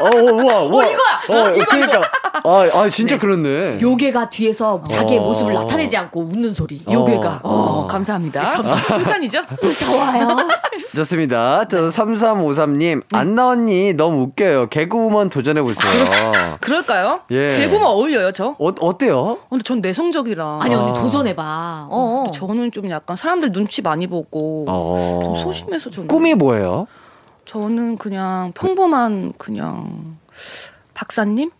어, 0.00 0.04
우와, 0.16 0.60
우와. 0.62 0.86
이거야. 0.86 1.18
어, 1.28 1.52
그러니까. 1.68 2.02
아, 2.44 2.68
아, 2.74 2.88
진짜 2.88 3.18
그렇네. 3.18 3.80
요괴가 3.80 4.30
뒤에서 4.30 4.82
자기의 4.88 5.20
어. 5.20 5.24
모습을 5.24 5.52
나타내지 5.54 5.96
않고 5.96 6.20
웃는 6.22 6.54
소리. 6.54 6.80
요괴가. 6.90 7.40
어, 7.42 7.86
감사합니다. 7.86 8.54
칭찬이죠? 8.90 9.42
좋아요. 9.86 10.36
좋습니다. 10.96 11.66
저 11.68 11.88
3353님, 11.88 13.02
안나 13.12 13.48
언니 13.50 13.92
너무 13.94 14.22
웃겨요. 14.22 14.68
개그우먼 14.68 15.28
도전해보세요. 15.28 15.92
그럴까요? 16.60 17.20
예. 17.30 17.54
개구만 17.56 17.86
어울려요, 17.88 18.32
저. 18.32 18.54
어, 18.58 18.72
어때요? 18.80 19.18
어, 19.18 19.38
근데 19.50 19.62
전 19.62 19.80
내성적이라. 19.80 20.58
아니, 20.62 20.74
언니 20.74 20.90
아. 20.90 20.94
도전해봐. 20.94 21.88
어. 21.90 22.24
저는 22.32 22.72
좀 22.72 22.90
약간 22.90 23.16
사람들 23.16 23.52
눈치 23.52 23.82
많이 23.82 24.06
보고 24.06 24.64
어. 24.68 25.20
좀 25.24 25.36
소심해서 25.36 25.90
저는 25.90 26.08
꿈이 26.08 26.34
뭐예요? 26.34 26.86
저는 27.44 27.96
그냥 27.96 28.52
평범한 28.54 29.32
그냥 29.36 30.16
박사님 30.94 31.50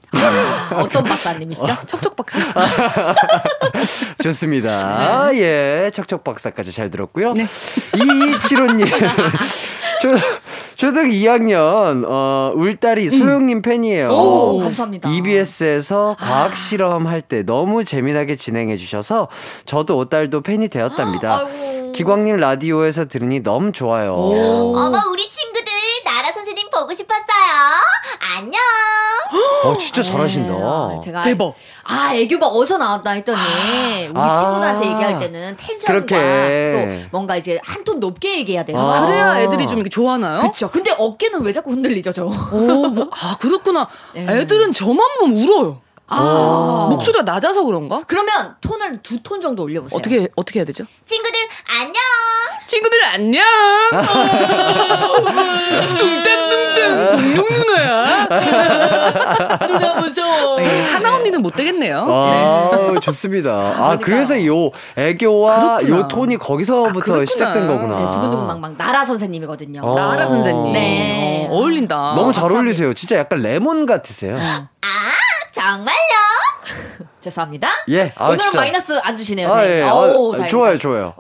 어떤 0.77 1.05
박사님이시죠? 1.05 1.79
척척 1.87 2.15
박사 2.17 2.39
좋습니다. 4.23 5.31
예, 5.35 5.91
척척 5.93 6.23
박사까지 6.25 6.73
잘 6.73 6.91
들었고요. 6.91 7.33
네. 7.33 7.47
2275님. 7.93 8.87
초, 10.03 10.09
초등 10.75 11.11
2학년, 11.11 12.05
어, 12.07 12.53
울딸이 12.57 13.09
소영님 13.09 13.63
팬이에요. 13.63 14.09
오, 14.11 14.61
감사합니다. 14.61 15.09
EBS에서 15.09 16.17
과학 16.19 16.57
실험 16.57 17.07
할 17.07 17.23
때 17.23 17.45
너무 17.45 17.85
재미나게 17.85 18.35
진행해 18.37 18.77
주셔서 18.77 19.29
저도 19.65 19.97
오딸도 19.99 20.41
팬이 20.43 20.69
되었답니다. 20.69 21.47
아이고. 21.47 21.93
기광님 21.93 22.37
라디오에서 22.37 23.07
들으니 23.07 23.41
너무 23.41 23.71
좋아요. 23.73 24.13
어머 24.15 24.99
우리 25.11 25.31
친구들 25.31 25.73
나라 26.05 26.33
선생님 26.33 26.69
보고 26.71 26.93
싶었어요. 26.93 27.23
안녕. 28.37 28.55
어, 29.65 29.77
진짜 29.79 30.03
잘하신다. 30.03 30.53
아, 30.53 31.01
제가 31.03 31.23
대박. 31.23 31.55
아 31.85 32.15
애교가 32.15 32.47
어디서 32.49 32.79
나왔나 32.79 33.13
했더니 33.13 33.39
우리 34.11 34.19
아. 34.21 34.33
친구들한테 34.35 34.87
얘기할 34.91 35.19
때는 35.19 35.57
텐션과 35.57 35.93
그렇게. 36.07 37.01
또 37.03 37.09
뭔가 37.13 37.37
이제 37.37 37.59
한 37.65 37.83
톤 37.85 37.99
높게 37.99 38.39
얘기해야 38.39 38.65
돼서 38.65 38.79
아. 38.79 39.07
그래야 39.07 39.41
애들이 39.41 39.67
좀 39.67 39.77
이렇게 39.79 39.89
좋아하나요? 39.91 40.39
그렇죠. 40.41 40.71
근데 40.71 40.93
어깨는 40.97 41.43
왜 41.43 41.53
자꾸 41.53 41.71
흔들리죠, 41.73 42.13
저? 42.13 42.27
오, 42.27 42.89
뭐, 42.89 43.09
아 43.11 43.37
그렇구나. 43.41 43.89
예. 44.17 44.21
애들은 44.29 44.73
저만 44.73 44.99
보면 45.19 45.43
울어요. 45.43 45.81
아. 46.07 46.87
목소리가 46.91 47.23
낮아서 47.25 47.65
그런가? 47.65 48.03
그러면 48.07 48.55
톤을 48.61 49.03
두 49.03 49.23
톤 49.23 49.41
정도 49.41 49.63
올려보세요. 49.65 49.97
어떻게 49.99 50.29
어떻게 50.37 50.59
해야 50.61 50.65
되죠? 50.67 50.85
친구들 51.07 51.41
안녕. 51.81 51.95
친구들 52.73 53.05
안녕. 53.05 53.45
뚱땡뚱땡 55.99 57.09
공룡 57.11 57.47
누나야. 57.51 58.29
누나 59.67 59.95
무서워. 60.01 60.59
네, 60.59 60.83
하나 60.87 61.17
언니는 61.17 61.43
못 61.43 61.55
되겠네요. 61.55 62.07
아, 62.09 62.95
좋습니다. 63.03 63.51
아, 63.53 63.99
그래서 64.01 64.43
요 64.47 64.71
애교와 64.97 65.77
그렇구나. 65.81 65.99
요 65.99 66.09
톤이 66.09 66.39
거기서부터 66.39 67.21
아. 67.21 67.25
시작된 67.27 67.67
거구나. 67.67 68.07
네, 68.07 68.11
두근두근 68.13 68.47
망망 68.47 68.75
나라 68.79 69.05
선생님이거든요. 69.05 69.83
어. 69.85 69.95
나라 69.95 70.27
선생님. 70.27 70.73
네. 70.73 71.47
어, 71.51 71.55
어울린다. 71.55 71.95
너무 72.17 72.33
잘 72.33 72.45
감사합니다. 72.45 72.57
어울리세요. 72.57 72.95
진짜 72.95 73.19
약간 73.19 73.43
레몬 73.43 73.85
같으세요. 73.85 74.37
아 74.37 74.63
정말요? 75.53 75.93
죄송합니다. 77.23 77.69
예. 77.89 78.13
아, 78.17 78.27
오늘은 78.27 78.39
진짜. 78.41 78.59
마이너스 78.59 78.93
안 79.03 79.17
주시네요. 79.17 79.53
아. 79.53 79.65
예. 79.65 79.83
어우, 79.83 80.35
아. 80.39 80.49
좋아요, 80.49 80.77
좋아요. 80.79 81.15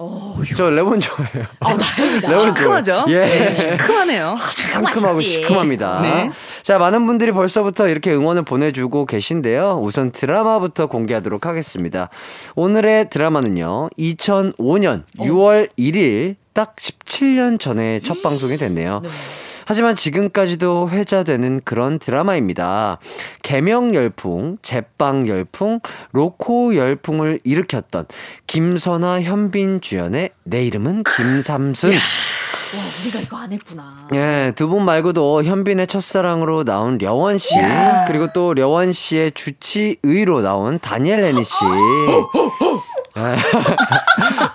저 0.56 0.68
레몬 0.68 1.00
좋아해요. 1.00 1.44
아, 1.60 1.74
다행이다. 1.76 2.28
레몬 2.28 2.54
시큼하죠? 2.54 3.04
예. 3.08 3.18
네, 3.20 3.54
시큼하네요. 3.54 4.36
상큼하고 4.72 5.00
맛있지. 5.18 5.30
시큼합니다. 5.42 6.00
네. 6.02 6.30
자, 6.62 6.78
많은 6.78 7.06
분들이 7.06 7.32
벌써부터 7.32 7.88
이렇게 7.88 8.12
응원을 8.12 8.42
보내주고 8.42 9.06
계신데요. 9.06 9.80
우선 9.82 10.10
드라마부터 10.12 10.86
공개하도록 10.86 11.46
하겠습니다. 11.46 12.08
오늘의 12.56 13.08
드라마는요, 13.10 13.88
2005년 13.98 15.04
6월 15.18 15.68
1일 15.78 16.36
딱 16.52 16.76
17년 16.76 17.58
전에 17.58 18.00
첫 18.04 18.22
방송이 18.22 18.58
됐네요. 18.58 19.00
하지만 19.72 19.96
지금까지도 19.96 20.90
회자되는 20.90 21.62
그런 21.64 21.98
드라마입니다. 21.98 22.98
개명 23.42 23.94
열풍, 23.94 24.58
제빵 24.60 25.26
열풍, 25.28 25.80
로코 26.12 26.76
열풍을 26.76 27.40
일으켰던 27.42 28.04
김선아, 28.46 29.22
현빈 29.22 29.80
주연의 29.80 30.28
내 30.44 30.62
이름은 30.66 31.04
김삼순. 31.04 31.90
와, 31.90 31.96
우리가 33.00 33.20
이거 33.20 33.36
안 33.38 33.50
했구나. 33.50 34.08
예, 34.12 34.52
두 34.56 34.68
분 34.68 34.84
말고도 34.84 35.42
현빈의 35.44 35.86
첫사랑으로 35.86 36.64
나온 36.64 36.98
려원 36.98 37.38
씨, 37.38 37.54
그리고 38.08 38.28
또 38.34 38.52
려원 38.52 38.92
씨의 38.92 39.32
주치의로 39.32 40.42
나온 40.42 40.78
다니엘 40.80 41.22
레니 41.22 41.44
씨. 41.44 41.54
예. 43.16 43.36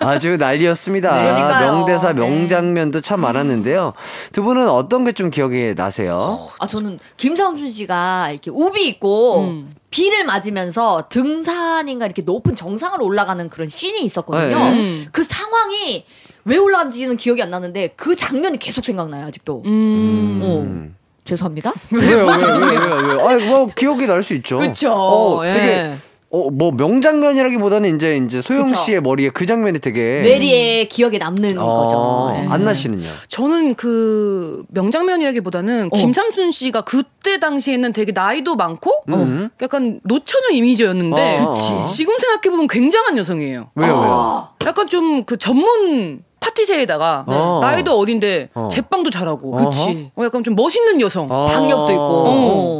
아주 0.04 0.36
난리였습니다. 0.36 1.14
네, 1.14 1.22
그러니까요. 1.22 1.72
명대사, 1.76 2.12
네. 2.12 2.20
명장면도 2.20 3.00
참 3.00 3.20
많았는데요. 3.20 3.92
두 4.32 4.42
분은 4.42 4.68
어떤 4.68 5.04
게 5.04 5.12
좀 5.12 5.30
기억에 5.30 5.74
나세요? 5.74 6.38
아, 6.60 6.66
저는 6.66 6.98
김상순 7.16 7.70
씨가 7.70 8.28
이렇게 8.30 8.50
우비 8.52 8.86
입고 8.86 9.40
음. 9.48 9.72
비를 9.90 10.24
맞으면서 10.24 11.08
등산인가 11.08 12.06
이렇게 12.06 12.22
높은 12.22 12.54
정상을 12.54 13.00
올라가는 13.02 13.48
그런 13.48 13.66
씬이 13.68 14.00
있었거든요. 14.02 14.56
네. 14.58 15.06
그 15.10 15.24
상황이 15.24 16.04
왜 16.44 16.56
올라간지는 16.56 17.16
기억이 17.16 17.42
안 17.42 17.50
나는데 17.50 17.94
그 17.96 18.14
장면이 18.14 18.58
계속 18.58 18.84
생각나요, 18.84 19.26
아직도. 19.26 19.62
음. 19.66 20.40
어. 20.42 20.98
죄송합니다. 21.24 21.72
왜요, 21.90 22.26
왜요, 22.26 22.26
왜요, 22.26 22.80
왜요, 22.80 23.08
왜요? 23.08 23.28
아, 23.28 23.38
뭐, 23.50 23.66
기억이 23.66 24.06
날 24.06 24.22
수 24.22 24.32
있죠. 24.34 24.58
그쵸. 24.58 24.92
어, 24.92 25.46
예. 25.46 25.52
되게, 25.52 25.96
어, 26.30 26.50
뭐, 26.50 26.72
명장면이라기보다는 26.72 27.96
이제, 27.96 28.16
이제 28.16 28.42
소영 28.42 28.64
그쵸. 28.64 28.76
씨의 28.76 29.00
머리에 29.00 29.30
그 29.30 29.46
장면이 29.46 29.78
되게. 29.78 30.20
뇌리에 30.22 30.84
기억에 30.84 31.16
남는 31.18 31.58
어, 31.58 31.66
거죠. 31.66 32.42
예. 32.42 32.48
안나 32.48 32.74
씨는요? 32.74 33.08
저는 33.28 33.74
그 33.74 34.64
명장면이라기보다는 34.68 35.88
어. 35.90 35.96
김삼순 35.96 36.52
씨가 36.52 36.82
그때 36.82 37.38
당시에는 37.38 37.92
되게 37.94 38.12
나이도 38.12 38.56
많고 38.56 38.92
음. 39.08 39.48
약간 39.62 40.00
노처녀 40.04 40.50
이미지였는데 40.52 41.38
어. 41.38 41.86
지금 41.86 42.18
생각해 42.18 42.50
보면 42.50 42.66
굉장한 42.66 43.16
여성이에요. 43.16 43.70
왜요, 43.74 43.94
아. 43.96 44.00
왜요? 44.02 44.48
약간 44.66 44.86
좀 44.86 45.18
그 45.28 45.36
전문 45.36 46.22
파티세에다가 46.40 47.24
어. 47.26 47.58
나이도 47.62 47.98
어린데 47.98 48.50
어. 48.54 48.68
제빵도 48.70 49.10
잘하고 49.10 49.52
그치. 49.52 50.10
어, 50.16 50.24
약간 50.24 50.42
좀 50.44 50.54
멋있는 50.54 51.00
여성. 51.00 51.26
어. 51.30 51.46
박력도 51.46 51.92
있고. 51.92 52.02
어. 52.02 52.30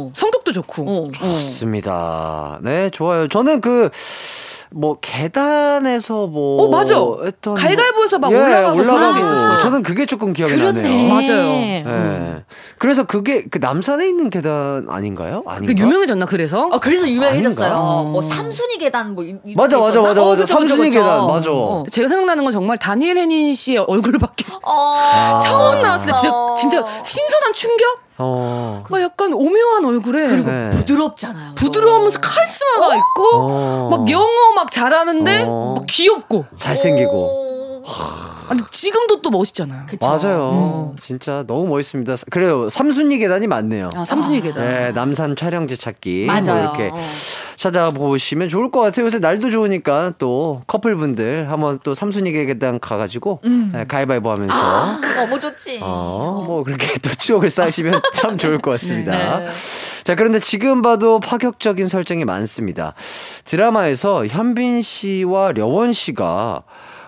어. 0.07 0.11
성격도 0.13 0.51
좋고. 0.51 0.83
어. 0.87 1.11
좋습니다. 1.13 2.59
네, 2.61 2.89
좋아요. 2.89 3.27
저는 3.27 3.61
그, 3.61 3.89
뭐, 4.71 4.97
계단에서 5.01 6.27
뭐. 6.27 6.63
어, 6.63 6.67
맞아. 6.69 6.95
했던 7.25 7.53
갈갈보에서 7.55 8.19
막 8.19 8.31
예, 8.31 8.35
올라가고 8.37 8.79
올라가고. 8.79 9.17
있었어요. 9.19 9.59
저는 9.61 9.83
그게 9.83 10.05
조금 10.05 10.33
기억이 10.33 10.55
그렇네. 10.55 10.81
나네요. 10.81 11.13
맞아요. 11.13 11.49
예. 11.49 12.43
그래서 12.77 13.03
그게 13.03 13.45
그 13.49 13.57
남산에 13.57 14.07
있는 14.07 14.29
계단 14.29 14.85
아닌가요? 14.89 15.43
아닌가? 15.47 15.73
그 15.73 15.81
유명해졌나 15.81 16.25
그래서? 16.27 16.67
어, 16.71 16.79
그래서 16.79 17.07
유명해졌어요. 17.09 17.65
아닌가? 17.73 18.03
뭐 18.03 18.21
삼순이 18.21 18.77
계단 18.77 19.15
뭐 19.15 19.23
이- 19.23 19.35
이런 19.43 19.55
맞아, 19.55 19.77
게 19.77 19.81
맞아? 19.83 20.01
맞아, 20.01 20.21
어, 20.23 20.29
맞아. 20.35 20.45
삼순이 20.45 20.89
그쵸. 20.89 20.99
계단, 20.99 21.27
맞아. 21.27 21.51
어. 21.51 21.83
제가 21.89 22.07
생각나는 22.07 22.43
건 22.43 22.53
정말 22.53 22.77
다니엘 22.77 23.17
헤닌 23.17 23.53
씨의 23.53 23.79
얼굴밖에 23.87 24.45
어. 24.63 25.39
처음 25.43 25.81
나왔을 25.81 26.11
때 26.11 26.17
진짜, 26.17 26.33
어. 26.35 26.55
진짜 26.55 26.85
신선한 26.85 27.53
충격? 27.53 28.08
어. 28.19 28.83
막 28.89 29.01
약간 29.01 29.33
오묘한 29.33 29.85
얼굴에 29.85 30.27
그리고 30.27 30.51
네. 30.51 30.69
부드럽잖아요. 30.71 31.53
부드러우면서 31.55 32.19
카리스마가 32.19 32.95
있고 32.95 33.29
어. 33.33 33.87
막 33.89 34.09
영어 34.11 34.51
막 34.55 34.71
잘하는데 34.71 35.45
어. 35.47 35.73
막 35.77 35.85
귀엽고 35.87 36.45
잘생기고. 36.57 37.49
아니 38.49 38.61
지금도 38.71 39.21
또 39.21 39.29
멋있잖아요. 39.29 39.85
그쵸. 39.87 40.07
맞아요. 40.07 40.95
진짜 41.01 41.43
너무 41.47 41.67
멋있습니다. 41.67 42.15
그래요. 42.29 42.69
삼순위 42.69 43.17
계단이 43.19 43.47
많네요. 43.47 43.89
아, 43.95 44.05
삼순위 44.05 44.41
계단. 44.41 44.63
네, 44.63 44.91
남산 44.91 45.35
촬영지 45.35 45.77
찾기. 45.77 46.25
뭐 46.25 46.35
맞아요. 46.35 46.63
이렇게 46.63 46.89
어. 46.91 46.99
찾아보시면 47.55 48.47
좋을 48.49 48.71
것 48.71 48.79
같아요. 48.79 49.05
요새 49.05 49.19
날도 49.19 49.49
좋으니까 49.49 50.13
또 50.17 50.61
커플분들 50.67 51.51
한번 51.51 51.77
또 51.83 51.93
삼순위 51.93 52.31
계단 52.31 52.79
가가지고 52.79 53.41
네, 53.73 53.85
가위바위보 53.85 54.31
하면서. 54.31 54.53
아, 54.53 54.99
너무 55.15 55.39
좋지. 55.39 55.79
어, 55.81 56.43
뭐 56.47 56.63
그렇게 56.63 56.97
또 57.03 57.09
추억을 57.15 57.49
쌓으시면 57.49 58.01
참 58.13 58.37
좋을 58.37 58.59
것 58.59 58.71
같습니다. 58.71 59.39
네. 59.39 59.49
자, 60.05 60.15
그런데 60.15 60.39
지금 60.39 60.81
봐도 60.81 61.19
파격적인 61.19 61.87
설정이 61.87 62.23
많습니다. 62.25 62.93
드라마에서 63.45 64.25
현빈 64.25 64.81
씨와 64.81 65.51
려원 65.51 65.91
씨가 65.93 66.63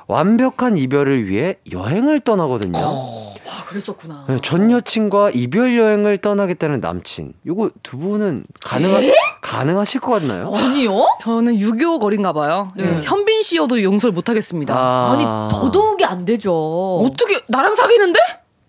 완벽한 0.07 0.77
이별을 0.77 1.27
위해 1.27 1.57
여행을 1.71 2.19
떠나거든요. 2.21 2.79
와, 2.79 3.65
그랬었구나. 3.67 4.25
네, 4.27 4.37
전 4.43 4.71
여친과 4.71 5.31
이별 5.31 5.77
여행을 5.77 6.17
떠나겠다는 6.19 6.79
남친. 6.79 7.33
요거 7.45 7.71
두 7.83 7.97
분은 7.97 8.45
가능하, 8.61 9.01
가능하실 9.41 10.01
것 10.01 10.19
같나요? 10.21 10.51
아니요? 10.55 11.05
저는 11.21 11.59
유교 11.59 11.99
거린가 11.99 12.33
봐요. 12.33 12.67
예, 12.77 12.83
네. 12.83 13.01
현빈 13.03 13.41
씨여도 13.43 13.81
용서를 13.83 14.13
못 14.13 14.29
하겠습니다. 14.29 14.75
아 14.75 15.15
니, 15.17 15.23
더더욱이 15.53 16.05
안 16.05 16.25
되죠. 16.25 16.53
어떻게 16.99 17.41
나랑 17.47 17.75
사귀는데? 17.75 18.19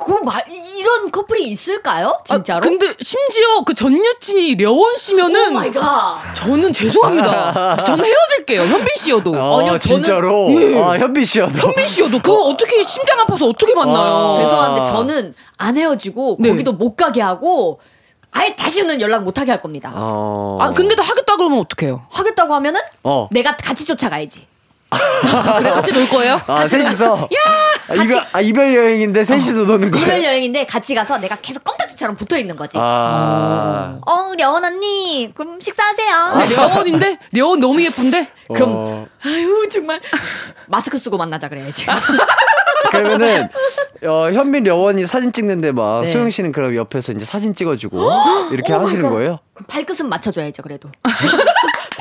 그 0.05 0.13
말, 0.25 0.43
이런 0.49 1.11
커플이 1.11 1.45
있을까요? 1.49 2.19
진짜로? 2.25 2.59
아, 2.59 2.61
근데 2.61 2.95
심지어 3.01 3.63
그 3.65 3.75
전 3.75 3.93
여친이 4.05 4.57
려원 4.57 4.97
씨면은 4.97 5.51
oh 5.51 5.53
my 5.53 5.71
God. 5.73 6.35
저는 6.35 6.73
죄송합니다. 6.73 7.77
저는 7.85 8.05
헤어질게요. 8.05 8.63
현빈 8.63 8.89
씨여도. 8.97 9.35
아, 9.35 9.59
아니요, 9.61 9.73
저는- 9.75 9.81
진짜로? 9.81 10.49
예. 10.53 10.79
아, 10.81 10.99
현빈 10.99 11.25
씨여도. 11.25 11.59
현빈 11.59 11.89
씨여도 11.89 12.19
그거 12.21 12.45
어 12.45 12.57
떻게 12.57 12.83
심장 12.85 13.19
아파서 13.21 13.47
어떻게 13.47 13.75
만나요? 13.75 14.33
아. 14.33 14.35
죄송한데 14.35 14.85
저는 14.91 15.35
안 15.59 15.77
헤어지고 15.77 16.37
네. 16.41 16.51
거기도 16.51 16.73
못 16.73 16.97
가게 16.97 17.21
하고 17.23 17.81
아예 18.33 18.55
다시는 18.57 19.01
연락 19.01 19.25
못 19.25 19.39
하게 19.39 19.51
할 19.51 19.61
겁니다. 19.61 19.93
어. 19.95 20.59
아 20.61 20.73
근데도 20.73 21.03
하겠다 21.03 21.37
그러면 21.37 21.59
어떡해요? 21.61 22.07
하겠다고 22.11 22.55
하면은 22.55 22.81
어. 23.05 23.29
내가 23.31 23.57
같이 23.57 23.85
쫓아가야지. 23.85 24.47
그래 25.59 25.71
같이 25.71 25.93
놀 25.93 26.09
거예요? 26.09 26.41
아, 26.47 26.67
셋이서? 26.67 27.29
아, 27.89 27.95
이별, 27.95 28.27
아, 28.33 28.41
이별 28.41 28.75
여행인데 28.75 29.25
셋이서 29.25 29.59
노는 29.65 29.91
거예요? 29.91 30.07
이별 30.07 30.25
여행인데 30.25 30.67
같이 30.67 30.95
가서 30.95 31.19
내가 31.19 31.37
계속 31.37 31.65
껌딱지처럼 31.65 32.17
붙어 32.17 32.37
있는 32.37 32.57
거지. 32.57 32.79
아. 32.81 33.99
어, 34.07 34.33
려원 34.37 34.65
언니, 34.65 35.33
그럼 35.35 35.61
식사하세요. 35.61 36.15
근데 36.39 36.55
려원인데 36.55 37.19
려원 37.33 37.61
너무 37.61 37.83
예쁜데 37.83 38.29
그럼 38.55 38.71
어. 38.75 39.07
아유 39.25 39.69
정말 39.73 40.01
마스크 40.69 40.99
쓰고 40.99 41.17
만나자 41.17 41.49
그래야지. 41.49 41.87
그러면은 42.91 43.49
어, 44.05 44.31
현빈 44.33 44.65
려원이 44.65 45.07
사진 45.07 45.33
찍는데 45.33 45.73
막 45.73 46.03
네. 46.05 46.09
소영 46.13 46.29
씨는 46.31 46.53
그럼 46.53 46.75
옆에서 46.75 47.13
이제 47.13 47.25
사진 47.25 47.55
찍어주고 47.55 47.99
이렇게 48.53 48.73
하시는 48.73 49.03
갓. 49.03 49.11
거예요? 49.11 49.39
그럼 49.55 49.67
발끝은 49.69 50.09
맞춰줘야죠 50.09 50.63
그래도. 50.63 50.89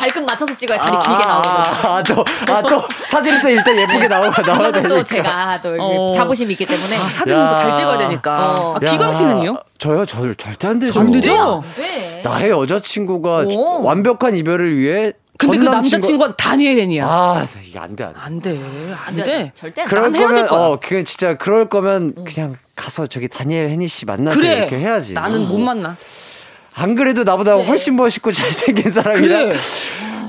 발끝 0.02 0.24
맞춰서 0.26 0.56
찍어야 0.56 0.80
다리 0.80 0.98
길게 0.98 1.26
나오는 1.26 1.50
거죠. 1.52 1.88
아, 1.88 2.04
또, 2.04 2.24
아, 2.52 2.62
또, 2.64 2.84
사진은 3.08 3.42
또 3.44 3.50
일단 3.50 3.78
예쁘게 3.78 4.08
나오고, 4.08 4.32
나와야 4.42 4.72
그거는 4.72 4.72
되니까. 4.72 4.88
또 4.88 5.04
제가 5.04 5.62
또 5.62 5.76
어. 5.80 6.12
자부심이 6.12 6.54
있기 6.54 6.66
때문에. 6.66 6.96
아, 6.98 7.02
사진은 7.02 7.48
또 7.50 7.56
잘 7.56 7.76
찍어야 7.76 7.98
되니까. 8.00 8.38
어. 8.60 8.76
아, 8.76 8.80
기광 8.80 9.14
씨는요? 9.14 9.58
저요? 9.78 10.06
저 10.08 10.34
절대 10.34 10.68
안 10.68 10.80
되죠. 10.80 11.00
안 11.00 11.12
되죠? 11.12 11.64
안 11.64 11.76
돼. 11.76 12.22
나의 12.24 12.50
여자친구가 12.50 13.44
오. 13.46 13.84
완벽한 13.84 14.36
이별을 14.36 14.76
위해. 14.76 15.14
근데 15.38 15.58
그전 15.58 15.72
남자친구가 15.74 16.36
다니엘렌이야. 16.36 17.06
아, 17.06 17.48
이게 17.64 17.78
안 17.78 17.96
돼, 17.96 18.04
안 18.04 18.14
돼. 18.14 18.20
안 18.20 18.40
돼, 18.42 18.60
안안 19.06 19.16
돼. 19.18 19.24
돼. 19.24 19.52
절대 19.56 19.82
안 19.82 19.88
돼. 19.88 19.90
그럴 19.90 20.12
난 20.12 20.16
헤어질 20.16 20.36
거면, 20.36 20.48
거야. 20.50 20.60
어, 20.60 20.80
그냥 20.82 21.04
진짜 21.06 21.36
그럴 21.38 21.70
거면 21.70 22.16
그냥 22.26 22.56
가서 22.76 23.06
저기 23.08 23.28
다니엘 23.28 23.70
헤니 23.70 23.88
씨 23.88 24.06
만나서 24.06 24.38
그래. 24.40 24.58
이렇게 24.58 24.78
해야지. 24.78 25.14
나는 25.14 25.48
못 25.48 25.58
만나. 25.60 25.96
안 26.76 26.96
그래도 26.96 27.24
나보다 27.24 27.54
훨씬 27.56 27.96
멋있고 27.96 28.32
잘생긴 28.32 28.92
사람이랑 28.92 29.50
그래. 29.50 29.58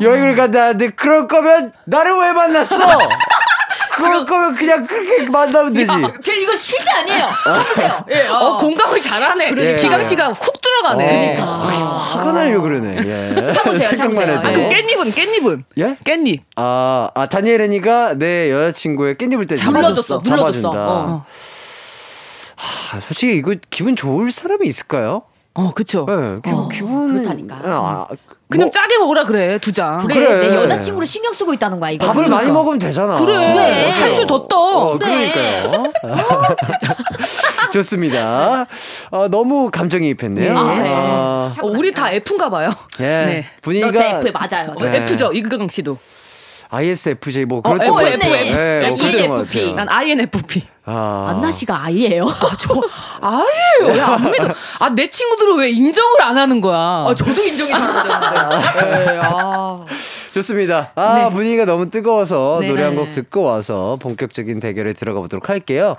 여행을 0.00 0.34
간다는데 0.34 0.90
그럴 0.90 1.28
거면 1.28 1.72
나를 1.84 2.18
왜 2.18 2.32
만났어? 2.32 2.76
그럴 3.94 4.24
거면 4.26 4.54
그냥 4.54 4.86
그렇게 4.86 5.28
만나면 5.28 5.74
되지. 5.74 5.92
야, 5.92 6.12
걔 6.24 6.40
이거 6.40 6.56
실제 6.56 6.90
아니에요. 6.90 7.24
참으세요. 7.44 8.04
예, 8.10 8.26
어. 8.26 8.36
어, 8.36 8.56
공감을 8.56 9.00
잘하네. 9.00 9.50
그러니까. 9.50 9.76
기광 9.76 10.02
씨가 10.02 10.32
훅 10.32 10.60
들어가네. 10.60 11.06
그러니까. 11.06 11.44
화가 11.44 12.32
나려고 12.32 12.62
그러네. 12.62 12.96
예. 12.96 13.52
참으세요, 13.52 13.94
참으세요. 13.94 14.38
아, 14.38 14.52
그 14.52 14.68
깻잎은 14.68 15.12
깻잎은 15.14 15.62
예? 15.78 15.96
깻잎. 16.04 16.40
아, 16.56 17.10
아 17.14 17.28
다니엘 17.28 17.60
애니가 17.60 18.14
내 18.14 18.50
여자친구의 18.50 19.16
깻잎을 19.16 19.48
때 19.48 19.54
눌러줬어, 19.62 20.22
눌러줬어. 20.24 20.24
잡아준다. 20.24 20.68
어. 20.70 21.26
아, 22.56 23.00
솔직히 23.00 23.34
이거 23.36 23.54
기분 23.70 23.94
좋을 23.94 24.32
사람이 24.32 24.66
있을까요? 24.66 25.22
어, 25.54 25.70
그쵸. 25.74 26.06
네, 26.08 26.40
기분, 26.44 26.68
기분 26.70 27.12
그렇다니까. 27.14 27.56
아, 27.62 28.06
그냥 28.48 28.66
뭐, 28.66 28.70
짜게 28.70 28.98
먹으라 28.98 29.24
그래, 29.24 29.58
두 29.58 29.72
장. 29.72 29.98
그래, 29.98 30.14
그래. 30.14 30.48
내 30.48 30.54
여자친구를 30.56 31.06
신경 31.06 31.32
쓰고 31.32 31.52
있다는 31.54 31.80
거야 31.80 31.90
이거. 31.90 32.06
밥을 32.06 32.28
많이 32.28 32.50
먹으면 32.50 32.78
되잖아. 32.78 33.14
그래. 33.14 33.52
그래. 33.52 33.90
한술 33.90 34.26
더 34.26 34.46
떠. 34.46 34.56
어, 34.58 34.98
그래. 34.98 35.30
그러니까요. 35.30 35.92
좋습니다. 37.72 38.66
어, 39.10 39.28
너무 39.28 39.70
감정이입했네요. 39.70 40.52
네. 40.52 40.58
아, 40.58 40.82
네. 40.82 40.92
아, 40.94 41.50
참- 41.52 41.64
어, 41.64 41.68
우리 41.68 41.92
다 41.92 42.10
F인가 42.10 42.50
봐요. 42.50 42.70
예. 43.00 43.04
네. 43.04 43.46
분위기가 43.62 43.90
너제 43.90 44.08
F 44.28 44.32
맞아요. 44.32 44.70
어, 44.76 44.84
네. 44.84 45.02
F죠, 45.04 45.32
이극강 45.32 45.68
씨도. 45.68 45.96
ISFJ 46.70 47.44
뭐 47.44 47.58
어, 47.58 47.62
그런 47.62 47.82
F, 47.82 47.92
거 47.92 48.02
F. 48.06 48.14
F. 48.14 48.56
네, 48.56 48.80
난뭐 48.80 48.96
ENFP. 48.96 49.74
난 49.74 49.88
INFP. 49.88 50.62
아. 50.84 51.26
안나 51.30 51.50
씨가 51.52 51.84
아이예요. 51.84 52.26
저, 52.58 52.80
아예요. 53.20 53.98
야, 53.98 54.06
안 54.14 54.30
믿어. 54.30 54.48
아, 54.80 54.88
내 54.90 55.08
친구들은 55.08 55.58
왜 55.58 55.70
인정을 55.70 56.22
안 56.22 56.36
하는 56.36 56.60
거야? 56.60 56.76
아, 57.08 57.14
저도 57.16 57.40
인정이 57.42 57.70
잘안 57.70 58.02
되는데. 58.74 59.14
예, 59.14 59.20
아. 59.22 59.84
좋습니다. 60.34 60.92
아, 60.94 61.28
분위기가 61.30 61.66
너무 61.66 61.90
뜨거워서 61.90 62.58
네. 62.62 62.68
노래 62.68 62.82
한 62.84 62.92
곡 62.96 63.12
듣고 63.14 63.42
와서 63.42 63.96
본격적인 64.00 64.60
대결에 64.60 64.92
들어가 64.94 65.20
보도록 65.20 65.48
할게요. 65.50 65.96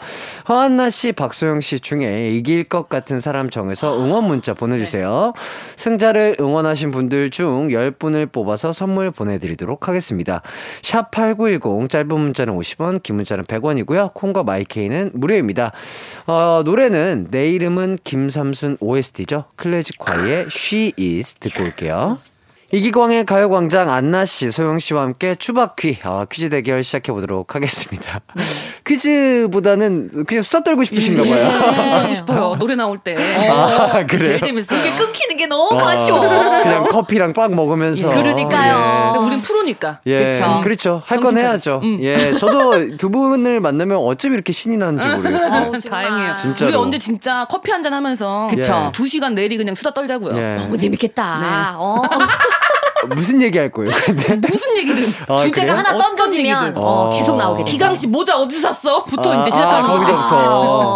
허한나 0.49 0.89
씨, 0.89 1.11
박소영 1.11 1.61
씨 1.61 1.79
중에 1.79 2.31
이길 2.31 2.63
것 2.63 2.89
같은 2.89 3.19
사람 3.19 3.49
정해서 3.51 3.95
응원 3.99 4.25
문자 4.25 4.53
보내주세요. 4.55 5.33
승자를 5.75 6.37
응원하신 6.39 6.91
분들 6.91 7.29
중 7.29 7.67
10분을 7.69 8.31
뽑아서 8.31 8.71
선물 8.71 9.11
보내드리도록 9.11 9.87
하겠습니다. 9.87 10.41
샵8910, 10.81 11.89
짧은 11.89 12.07
문자는 12.07 12.57
50원, 12.57 13.03
긴 13.03 13.15
문자는 13.17 13.43
100원이고요. 13.45 14.13
콩과 14.13 14.43
my 14.43 14.63
K는 14.73 15.11
무료입니다. 15.13 15.71
어, 16.25 16.63
노래는 16.65 17.27
내 17.29 17.49
이름은 17.51 17.99
김삼순 18.03 18.77
OST죠. 18.79 19.45
클래지콰이의 19.55 20.47
She 20.49 20.93
Is 20.99 21.35
듣고 21.35 21.63
올게요. 21.63 22.17
이기광의 22.71 23.25
가요광장 23.25 23.91
안나 23.91 24.25
씨, 24.25 24.49
소영 24.49 24.79
씨와 24.79 25.03
함께 25.03 25.35
추바퀴, 25.35 25.99
아, 26.01 26.25
퀴즈 26.31 26.49
대결 26.49 26.83
시작해 26.83 27.11
보도록 27.11 27.53
하겠습니다. 27.53 28.21
퀴즈보다는 28.85 30.25
그냥 30.27 30.43
수다 30.43 30.63
떨고 30.63 30.83
싶으신가 30.83 31.23
봐요. 31.23 31.45
하고 31.45 32.13
싶어요. 32.13 32.55
노래 32.59 32.75
나올 32.75 32.97
때. 32.97 33.15
아, 33.49 34.05
그래요? 34.05 34.23
제일 34.25 34.41
재밌어요. 34.41 34.79
이게 34.79 34.91
끊기는 34.95 35.37
게 35.37 35.45
너무 35.47 35.79
어, 35.79 35.87
아쉬워. 35.87 36.19
그냥 36.19 36.83
커피랑 36.89 37.33
빵 37.33 37.55
먹으면서. 37.55 38.09
그러니까요. 38.09 39.13
근데 39.13 39.27
우린 39.27 39.41
프로니까. 39.41 39.99
예, 40.07 40.11
예 40.11 40.25
그쵸. 40.31 40.61
그렇죠. 40.63 41.01
할 41.05 41.19
건 41.23 41.37
해야죠. 41.37 41.79
음. 41.83 41.99
예, 42.01 42.33
저도 42.33 42.97
두 42.97 43.09
분을 43.09 43.61
만나면 43.61 43.97
어쩜 43.97 44.33
이렇게 44.33 44.51
신이 44.51 44.75
나는지 44.77 45.07
모르겠어요. 45.07 45.53
아우, 45.53 45.79
정말. 45.79 46.05
다행이에요. 46.05 46.35
진짜로. 46.35 46.67
우리 46.69 46.77
언제 46.77 46.99
진짜 46.99 47.45
커피 47.49 47.71
한 47.71 47.83
잔 47.83 47.93
하면서 47.93 48.47
그쵸. 48.49 48.91
두 48.93 49.07
시간 49.09 49.35
내리 49.35 49.57
그냥 49.57 49.75
수다 49.75 49.91
떨자고요. 49.93 50.37
예. 50.37 50.55
너무 50.55 50.77
재밌겠다. 50.77 51.75
어. 51.77 52.01
무슨 53.05 53.41
얘기 53.41 53.57
할 53.57 53.71
거예요, 53.71 53.91
근데? 54.05 54.35
무슨 54.47 54.77
얘기든 54.77 55.13
아, 55.27 55.37
주제가 55.37 55.65
그래요? 55.73 55.73
하나 55.77 55.97
던져지면. 55.97 56.77
어, 56.77 56.81
어. 56.81 57.09
계속 57.17 57.35
나오게 57.37 57.63
되죠. 57.63 57.71
기광 57.73 57.95
씨 57.95 58.07
모자 58.07 58.37
어디서 58.39 58.73
샀어? 58.73 59.03
부터 59.05 59.31
아, 59.31 59.41
이제 59.41 59.49
아, 59.51 59.55
시작하는 59.55 59.81
거지. 59.89 60.11
거기서부터. 60.11 60.35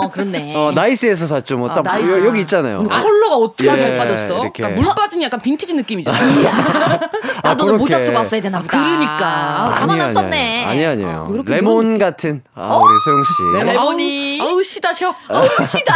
어, 0.02 0.12
그렇네. 0.12 0.54
어, 0.56 0.72
나이스에서 0.74 1.28
샀죠. 1.28 1.58
뭐, 1.58 1.70
아, 1.70 1.74
딱, 1.76 1.82
나이스. 1.84 2.10
여- 2.12 2.26
여기 2.28 2.42
있잖아요. 2.42 2.80
근데 2.80 2.96
컬러가 2.96 3.36
어떻게 3.38 3.72
예, 3.72 3.78
잘 3.78 3.98
빠졌어? 3.98 4.42
이렇게. 4.42 4.64
그러니까 4.64 4.82
물 4.82 4.90
빠진 4.96 5.22
약간 5.22 5.42
빈티지 5.42 5.74
느낌이잖아. 5.74 6.18
나도 7.44 7.66
그렇게. 7.66 7.78
모자 7.78 8.00
쓰고 8.00 8.18
왔어야 8.18 8.42
되나 8.42 8.60
보다. 8.60 8.70
그러니까. 8.78 9.18
아, 9.26 9.70
나만 9.80 10.02
안 10.02 10.14
썼네. 10.14 10.66
아니, 10.66 10.86
아니에요. 10.86 11.28
아, 11.30 11.34
이렇게 11.34 11.54
레몬 11.54 11.98
같은, 11.98 12.42
아, 12.56 12.78
우리 12.78 12.94
소영 13.06 13.24
씨. 13.24 13.66
레몬이. 13.66 14.40
아우, 14.42 14.48
아우 14.50 14.64
시다셔. 14.64 15.14
시다. 15.68 15.96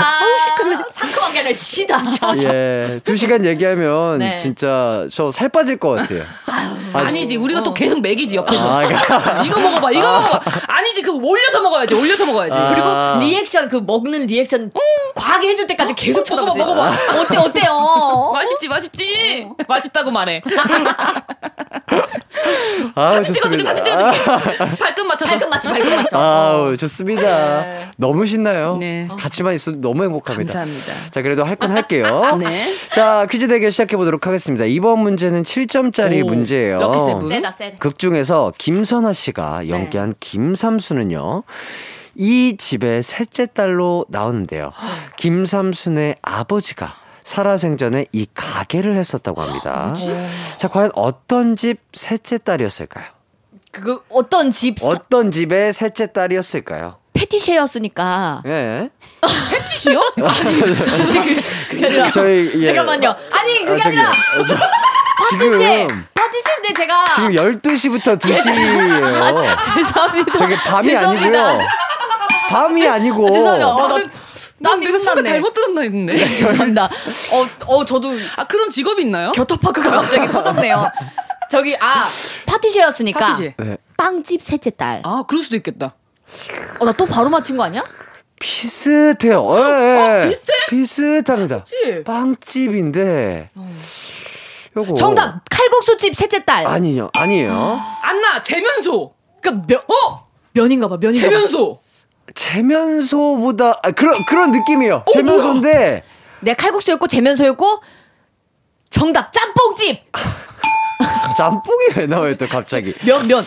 상큼한 0.94 1.34
게 1.34 1.40
아니라 1.40 1.54
시다. 1.54 2.02
예, 2.44 3.00
두 3.04 3.16
시간 3.16 3.44
얘기하면 3.46 4.20
네. 4.20 4.38
진짜 4.38 5.06
저 5.12 5.32
살 5.32 5.48
빠질 5.50 5.78
것 5.78 5.92
같아요. 5.92 6.01
아, 6.48 7.00
아니지 7.00 7.38
우리가 7.38 7.64
또 7.64 7.74
계속 7.74 8.02
먹이지 8.02 8.36
옆에서 8.36 8.80
아, 8.80 8.86
그러니까. 8.88 9.44
이거 9.46 9.60
먹어봐 9.60 9.92
이거 9.92 10.02
먹어봐 10.02 10.40
아니지 10.68 11.02
그그 11.02 11.18
올려서 11.18 11.62
먹어야지. 11.62 11.94
올려서 11.96 12.26
먹어야지. 12.26 12.58
아. 12.58 12.70
그리고 12.70 13.20
리액션 13.20 13.68
그 13.70 13.82
먹는 13.86 14.26
리액션 14.28 14.72
과하게 15.16 15.50
해줄 15.50 15.68
때까지 15.68 15.94
계속 15.94 16.24
쳐다보지. 16.26 16.60
먹어봐, 16.60 16.90
어때 17.20 17.38
어때요? 17.38 18.32
맛있지, 18.34 18.68
맛있지. 18.68 19.48
맛있다고 19.68 20.12
말해. 20.12 20.42
아, 22.96 23.12
사진 23.12 23.34
찍어줄게, 23.34 23.64
사진 23.64 23.84
찍어줄게. 23.86 24.58
발끝 24.80 25.06
맞춰서. 25.06 25.26
발끝 25.32 25.50
맞춰, 25.50 25.70
발끝 25.70 25.94
맞춰. 25.96 26.18
아우, 26.18 26.78
좋습니다. 26.78 27.92
너무 27.98 28.26
신나요. 28.26 28.78
네. 28.78 29.08
같이만 29.18 29.54
있어도 29.54 29.78
너무 29.80 30.04
행복합니다. 30.04 30.54
감사합니다. 30.54 30.94
자, 31.12 31.22
그래도 31.22 31.44
할 31.44 31.56
건 31.62 31.72
할게요. 31.72 32.38
네. 32.40 32.74
자, 32.96 33.28
퀴즈 33.30 33.48
대결 33.48 33.72
시작해 33.72 33.96
보도록 33.96 34.26
하겠습니다. 34.26 34.66
이번 34.66 35.00
문제는 35.00 35.44
7점 35.44 35.81
짜리 35.92 36.22
오, 36.22 36.28
문제예요. 36.28 36.80
세다. 37.58 37.78
극 37.80 37.98
중에서 37.98 38.54
김선아 38.58 39.14
씨가 39.14 39.68
연기한 39.70 40.14
김삼순은요. 40.20 41.44
이 42.16 42.56
집의 42.58 43.04
셋째 43.04 43.46
딸로 43.48 44.06
나오는데요. 44.10 44.72
김삼순의 45.18 46.18
아버지가 46.22 46.94
살아생전에 47.24 48.06
이 48.12 48.28
가게를 48.34 48.98
했었다고 48.98 49.42
합니다. 49.42 49.94
자, 50.58 50.68
과연 50.68 50.92
어떤 50.96 51.56
집 51.56 51.78
셋째 51.94 52.38
딸이었을까요? 52.38 53.06
그 53.72 54.02
어떤 54.10 54.52
집 54.52 54.78
어떤 54.82 55.32
집의 55.32 55.72
셋째 55.72 56.12
딸이었을까요? 56.12 56.98
패티셰였으니까. 57.14 58.44
예. 58.46 58.90
패티시요? 59.52 60.02
그게 61.70 61.86
아니라 61.86 62.12
저희 62.12 62.52
예. 62.56 62.68
잠깐만요. 62.68 63.16
아니 63.32 63.66
그게 63.66 63.82
아, 63.82 63.88
아니라 63.88 64.10
어, 64.10 64.46
저- 64.48 64.56
파티셰 65.30 65.88
지금 65.88 66.06
파티셰인데 66.14 66.74
제가 66.78 67.06
지금 67.16 67.32
12시부터 67.32 68.20
2시예요. 68.20 69.76
죄송합니다. 69.76 70.38
저게 70.38 70.56
밤이 70.56 70.88
죄송합니다. 70.90 71.48
아니고요. 71.50 71.68
밤이 72.50 72.88
아니고 72.88 73.32
죄송해요. 73.32 73.66
어, 73.68 73.88
나, 73.88 73.98
나는 74.60 74.92
나 75.04 75.16
내가. 75.16 75.24
잘못 75.24 75.54
들었나 75.54 75.82
했는데. 75.82 76.18
죄송합니다. 76.36 76.86
어, 76.86 77.48
어 77.68 77.86
저도 77.86 78.10
아, 78.36 78.46
그런 78.48 78.70
직업이 78.70 79.02
있나요? 79.04 79.32
겨터파크가 79.32 79.90
갑자기 79.90 80.28
터졌네요. 80.30 80.92
저기 81.50 81.76
아 81.80 82.08
파티셰였으니까 82.46 83.20
파티시. 83.20 83.54
네. 83.58 83.78
빵집 83.98 84.42
셋째 84.44 84.70
딸. 84.72 85.02
아, 85.04 85.24
그럴 85.28 85.44
수도 85.44 85.56
있겠다. 85.58 85.94
어 86.80 86.86
나 86.86 86.92
또 86.94 87.06
바로 87.06 87.30
맞힌 87.30 87.58
거 87.58 87.64
아니야? 87.64 87.84
비슷해요. 88.40 89.48
예, 89.56 90.24
예. 90.24 90.30
비슷해? 90.30 90.54
비슷합니다. 90.70 91.60
그치? 91.60 92.04
빵집인데. 92.06 93.50
요거 94.76 94.94
정답 94.96 95.42
칼국수집 95.50 96.16
셋째 96.16 96.46
딸. 96.46 96.66
아니요. 96.68 97.10
아니에요. 97.14 97.80
안나, 98.02 98.42
재면소. 98.44 99.14
그러니까 99.42 99.66
면, 99.68 99.82
어! 99.88 100.24
면인가 100.54 100.88
봐 100.88 100.98
면인가 100.98 101.28
봐. 101.28 101.32
재면소. 101.34 101.80
재면소보다 102.34 103.80
아, 103.84 103.92
그런 103.92 104.24
그런 104.26 104.52
느낌이에요. 104.52 105.04
재면소인데 105.14 106.04
내가 106.42 106.56
칼국수였고 106.64 107.08
재면소였고 107.08 107.82
정답 108.90 109.32
짬뽕집 109.34 110.02
짬뽕이 111.38 111.86
왜 111.98 112.06
나와요 112.06 112.38
또 112.38 112.48
갑자기? 112.48 112.94
면 113.06 113.28
면. 113.28 113.44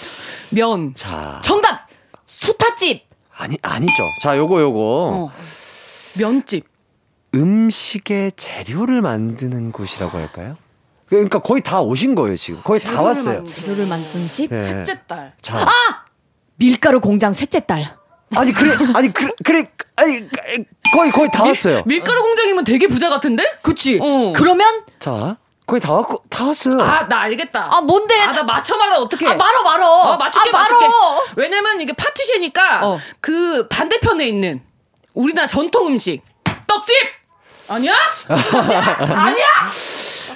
면. 0.50 0.94
자, 0.94 1.40
정답 1.42 1.86
수타집 2.26 3.06
아니 3.36 3.56
아니죠. 3.62 4.02
자, 4.22 4.36
요거 4.36 4.60
요거 4.60 4.78
어. 4.80 5.32
면집. 6.14 6.66
음식의 7.34 8.32
재료를 8.36 9.00
만드는 9.02 9.72
곳이라고 9.72 10.16
할까요? 10.18 10.56
그러니까 11.14 11.38
거의 11.38 11.62
다 11.62 11.80
오신 11.80 12.14
거예요 12.14 12.36
지금. 12.36 12.60
거의 12.62 12.80
다 12.80 13.00
왔어요. 13.02 13.44
재료를 13.44 13.86
만든 13.86 14.28
집 14.28 14.50
예. 14.52 14.60
셋째 14.60 15.00
딸. 15.06 15.32
자, 15.42 15.66
밀가루 16.56 17.00
공장 17.00 17.32
셋째 17.32 17.60
딸. 17.60 17.84
아니 18.36 18.52
그래 18.52 18.74
아니 18.94 19.12
그래 19.12 19.30
그래 19.44 19.70
아니 19.96 20.28
거의 20.92 21.10
거의 21.12 21.30
다 21.30 21.44
왔어요. 21.44 21.82
밀가루 21.86 22.20
공장이면 22.22 22.64
되게 22.64 22.88
부자 22.88 23.08
같은데? 23.10 23.44
그치? 23.62 23.98
어. 24.02 24.32
그러면 24.34 24.82
자, 24.98 25.36
거의 25.66 25.80
다 25.80 25.92
왔고 25.92 26.22
다 26.28 26.46
왔어요. 26.46 26.80
아, 26.80 27.06
나 27.06 27.20
알겠다. 27.20 27.68
아 27.70 27.80
뭔데? 27.80 28.20
아, 28.20 28.30
나 28.30 28.42
맞춰 28.42 28.76
말아 28.76 28.98
어떻게? 28.98 29.26
아 29.26 29.34
말어 29.34 29.62
말어. 29.62 29.88
어, 29.88 30.16
맞출게, 30.16 30.50
아, 30.50 30.52
맞출게. 30.52 30.86
왜냐면 31.36 31.80
이게 31.80 31.92
파티셰니까 31.92 32.86
어. 32.86 32.98
그 33.20 33.68
반대편에 33.68 34.26
있는 34.26 34.62
우리나라 35.12 35.46
전통 35.46 35.86
음식. 35.86 36.22
떡집! 36.66 36.96
아니야? 37.68 37.94
아니야? 38.28 39.46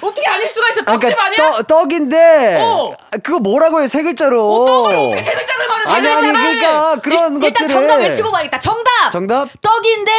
어떻게 0.01 0.27
아닐 0.27 0.49
수가 0.49 0.69
있어? 0.69 0.81
아, 0.81 0.85
떡집 0.85 0.99
그러니까 1.15 1.25
아니야? 1.25 1.37
떡, 1.57 1.67
떡인데 1.67 2.57
어. 2.61 2.93
그거 3.23 3.39
뭐라고 3.39 3.79
해요 3.79 3.87
세 3.87 4.01
글자로. 4.03 4.63
어, 4.63 4.65
떡을 4.65 4.95
어떻게 4.95 5.21
세 5.21 5.31
글자를 5.33 5.67
말해? 5.67 5.83
세 5.85 5.91
아니 5.91 6.07
아니 6.07 6.21
글자를! 6.27 6.59
그러니까 6.59 6.95
그런 7.01 7.33
일- 7.35 7.39
것들을 7.41 7.47
일단 7.47 7.67
정답 7.67 7.95
외치고 7.97 8.31
가겠다. 8.31 8.59
정답. 8.59 9.11
정답 9.11 9.49
떡인데 9.61 10.11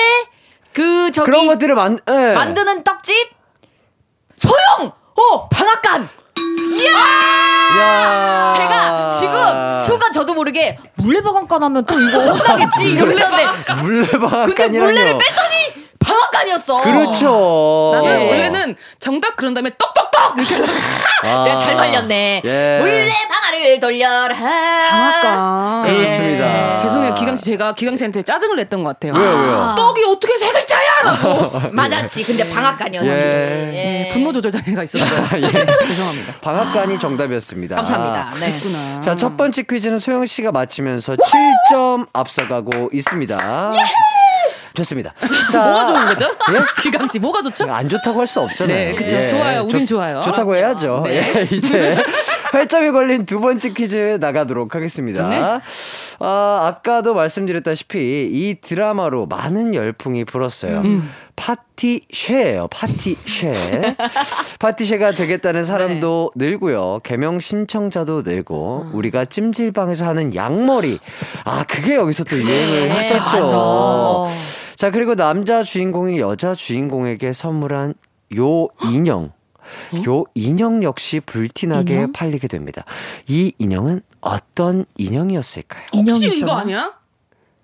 그 0.72 1.11
저기 1.12 1.31
그런 1.31 1.47
것들을 1.47 1.74
만 1.74 1.99
예. 2.09 2.35
만드는 2.35 2.85
떡집 2.85 3.31
소영. 4.37 4.93
어 5.16 5.49
방앗간. 5.51 6.09
야. 7.78 8.53
제가 8.57 9.11
지금 9.18 9.81
순간 9.81 10.12
저도 10.12 10.35
모르게 10.35 10.78
물레방앗간 10.97 11.62
하면 11.62 11.85
또 11.85 11.99
이거 12.01 12.18
혼나겠지 12.18 12.91
이러는데 12.93 13.22
물레방앗간이라뇨. 13.83 14.55
근데 14.55 14.68
물레를 14.78 15.18
뺐더니 15.18 15.80
방앗간이었어. 16.11 16.83
그렇죠. 16.83 17.91
나는 17.95 18.21
예. 18.23 18.29
원래는 18.29 18.77
정답 18.99 19.37
그런 19.37 19.55
다음에 19.55 19.71
떡떡떡 19.79 20.39
이렇게 20.39 20.55
아. 21.23 21.45
내가 21.45 21.57
잘 21.57 21.77
말렸네. 21.77 22.43
예. 22.45 22.79
물레방아를 22.81 23.81
돌려라. 23.81 24.35
방앗간. 24.35 25.89
예. 25.89 25.93
그렇습니다. 25.93 26.79
죄송해요 26.83 27.15
기강 27.15 27.37
씨 27.37 27.45
제가 27.47 27.75
기강 27.75 27.97
씨한테 27.97 28.23
짜증을 28.23 28.57
냈던 28.57 28.83
것 28.83 28.91
같아요. 28.99 29.13
왜요 29.21 29.31
왜요? 29.31 29.75
떡이 29.77 30.05
어떻게 30.05 30.37
세 30.39 30.51
글자야? 30.51 30.91
라고 31.05 31.61
맞았지. 31.73 32.25
근데 32.25 32.49
방앗간이었지. 32.51 33.09
예. 33.11 34.09
예. 34.09 34.13
분노 34.13 34.33
조절 34.33 34.51
장애가 34.53 34.83
있었어요. 34.85 35.29
죄송합니다. 35.87 36.35
방앗간이 36.41 36.99
정답이었습니다. 36.99 37.77
감사합니다. 37.77 38.33
네. 38.41 38.51
그랬구나. 38.51 39.01
자, 39.01 39.15
첫 39.17 39.37
번째 39.37 39.63
퀴즈는 39.63 39.99
소영 39.99 40.27
씨가 40.27 40.53
맞히면서 40.53 41.15
7점 41.17 42.07
앞서가고 42.13 42.91
있습니다. 42.93 43.71
좋습니다. 44.75 45.12
자, 45.51 45.62
뭐가 45.64 45.87
좋은 45.87 46.07
거죠? 46.07 46.25
예? 46.53 46.83
기강 46.83 47.09
씨 47.09 47.18
뭐가 47.18 47.43
좋죠? 47.43 47.71
안 47.73 47.89
좋다고 47.89 48.21
할 48.21 48.27
수 48.27 48.41
없잖아요. 48.41 48.91
네, 48.91 48.95
그쵸. 48.95 49.27
좋아요. 49.27 49.62
우린 49.62 49.85
좋아요. 49.87 50.21
좋다고 50.23 50.55
해야죠. 50.55 51.03
네. 51.05 51.16
예, 51.37 51.49
이제 51.57 51.97
8점이 52.53 52.93
걸린 52.93 53.27
두 53.27 53.41
번째 53.41 53.73
퀴즈 53.73 54.18
나가도록 54.21 54.75
하겠습니다. 54.75 55.23
좋네. 55.25 55.37
아, 56.21 56.61
아까도 56.66 57.14
말씀드렸다시피 57.14 58.29
이 58.33 58.57
드라마로 58.61 59.27
많은 59.27 59.75
열풍이 59.75 60.25
불었어요. 60.25 60.81
음. 60.85 61.11
파티쉐예요. 61.35 62.68
파티쉐. 62.68 63.97
파티쉐가 64.59 65.12
되겠다는 65.12 65.64
사람도 65.64 66.33
네. 66.37 66.51
늘고요. 66.51 67.01
개명 67.03 67.41
신청자도 67.41 68.23
늘고 68.23 68.87
음. 68.91 68.95
우리가 68.95 69.25
찜질방에서 69.25 70.07
하는 70.07 70.35
양머리. 70.35 70.99
아, 71.45 71.64
그게 71.66 71.95
여기서 71.97 72.25
또 72.25 72.37
유행을 72.37 72.91
했었죠. 72.91 73.41
맞아. 73.41 74.37
자, 74.81 74.91
그리고 74.91 75.14
남자 75.14 75.62
주인공이 75.62 76.20
여자 76.20 76.55
주인공에게 76.55 77.35
선물한 77.35 77.93
요 78.39 78.66
인형. 78.83 79.31
요 80.09 80.24
인형 80.35 80.83
역시 80.83 81.20
불티나게 81.20 81.95
인형? 81.97 82.12
팔리게 82.12 82.49
됩니다. 82.49 82.87
이 83.28 83.53
인형은 83.59 84.01
어떤 84.22 84.87
인형이었을까요? 84.97 85.85
인형 85.93 86.14
혹시 86.14 86.26
이거 86.28 86.35
있었나? 86.37 86.57
아니야? 86.61 86.99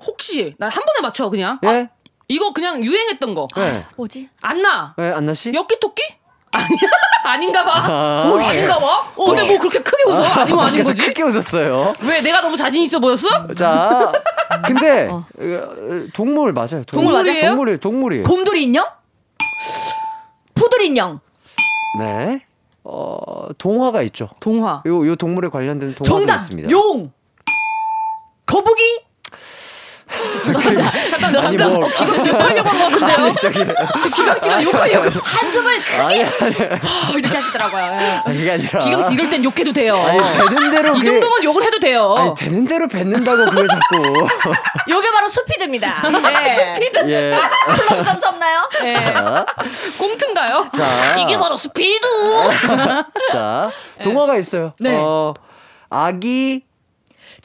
혹시 0.04 0.54
나 0.58 0.68
한 0.68 0.84
번에 0.84 1.00
맞춰 1.00 1.30
그냥. 1.30 1.58
예? 1.64 1.88
이거 2.28 2.52
그냥 2.52 2.84
유행했던 2.84 3.34
거. 3.34 3.48
네. 3.56 3.82
뭐지? 3.96 4.28
안나. 4.42 4.94
예, 4.98 5.04
안나 5.04 5.32
씨? 5.32 5.52
엽기 5.54 5.80
토끼? 5.80 6.02
아니야? 6.56 6.90
아닌가 7.24 7.64
봐. 7.64 7.72
아, 7.86 8.30
어, 8.30 8.38
아닌가 8.38 8.78
봐. 8.78 9.12
어, 9.16 9.24
근데 9.26 9.46
뭐 9.46 9.58
그렇게 9.58 9.80
크게 9.80 10.02
웃어? 10.06 10.22
아니면 10.22 10.60
아닌 10.66 10.82
거지? 10.82 11.02
크게 11.06 11.22
웃었어요. 11.22 11.92
왜 12.02 12.20
내가 12.20 12.40
너무 12.40 12.56
자신 12.56 12.82
있어 12.82 12.98
보였어? 13.00 13.28
자, 13.54 14.12
근데 14.66 15.08
어, 15.10 15.24
동물 16.14 16.52
맞아요. 16.52 16.82
동물 16.86 17.12
맞아요? 17.14 17.24
동물이에요? 17.24 17.48
동물이 17.48 17.80
동물이에요. 17.80 18.22
곰돌이 18.24 18.62
인형? 18.64 18.84
푸들 20.54 20.82
인형. 20.82 21.20
네. 21.98 22.40
어, 22.84 23.48
동화가 23.58 24.02
있죠. 24.02 24.28
동화. 24.40 24.82
요, 24.86 25.06
요 25.06 25.16
동물에 25.16 25.48
관련된 25.48 25.94
동화가 25.94 26.04
정답. 26.18 26.36
있습니다. 26.36 26.70
용. 26.70 27.10
거북이? 28.46 29.05
죄송합니다. 30.42 30.90
잠깐 31.18 31.46
아니, 31.46 31.56
방금 31.56 31.80
뭐- 31.80 31.88
기강 31.90 32.18
씨 32.18 32.28
욕하려고 32.28 32.68
한 32.68 32.78
것 32.78 32.92
같은데요? 33.00 33.32
저기 33.40 33.58
기강 34.14 34.38
씨가 34.38 34.62
욕하려고. 34.62 35.10
한숨을 35.22 35.72
아니 36.00 36.24
크게 36.24 36.64
아니 36.64 37.18
이렇게 37.18 37.36
하시더라고요. 37.36 37.82
예. 37.82 38.22
아니, 38.24 38.38
그게 38.38 38.50
아니라 38.52 38.78
기광 38.80 39.08
씨 39.08 39.14
이럴 39.14 39.30
땐 39.30 39.44
욕해도 39.44 39.72
돼요. 39.72 39.96
아니 39.96 40.20
되는 40.20 40.70
대로 40.70 40.88
이 40.96 41.00
그게- 41.00 41.04
정도면 41.10 41.44
욕을 41.44 41.62
해도 41.64 41.78
돼요. 41.78 42.14
아니 42.16 42.34
되는 42.34 42.64
대로 42.66 42.86
뱉는다고 42.88 43.44
그걸 43.46 43.66
자꾸 43.68 43.96
요게 44.88 45.10
바로 45.12 45.28
스피드입니다. 45.28 46.10
네. 46.10 46.74
스피드. 46.74 47.10
예. 47.10 47.38
플러스 47.74 48.04
점수 48.04 48.26
없나요? 48.28 48.68
네. 48.82 49.12
자, 49.14 49.46
꽁트인가요? 49.98 50.68
자. 50.76 51.16
이게 51.18 51.38
바로 51.38 51.56
스피드. 51.56 52.06
자 53.32 53.70
동화가 54.02 54.36
있어요. 54.36 54.72
네. 54.78 54.96
어, 54.96 55.34
아기 55.90 56.62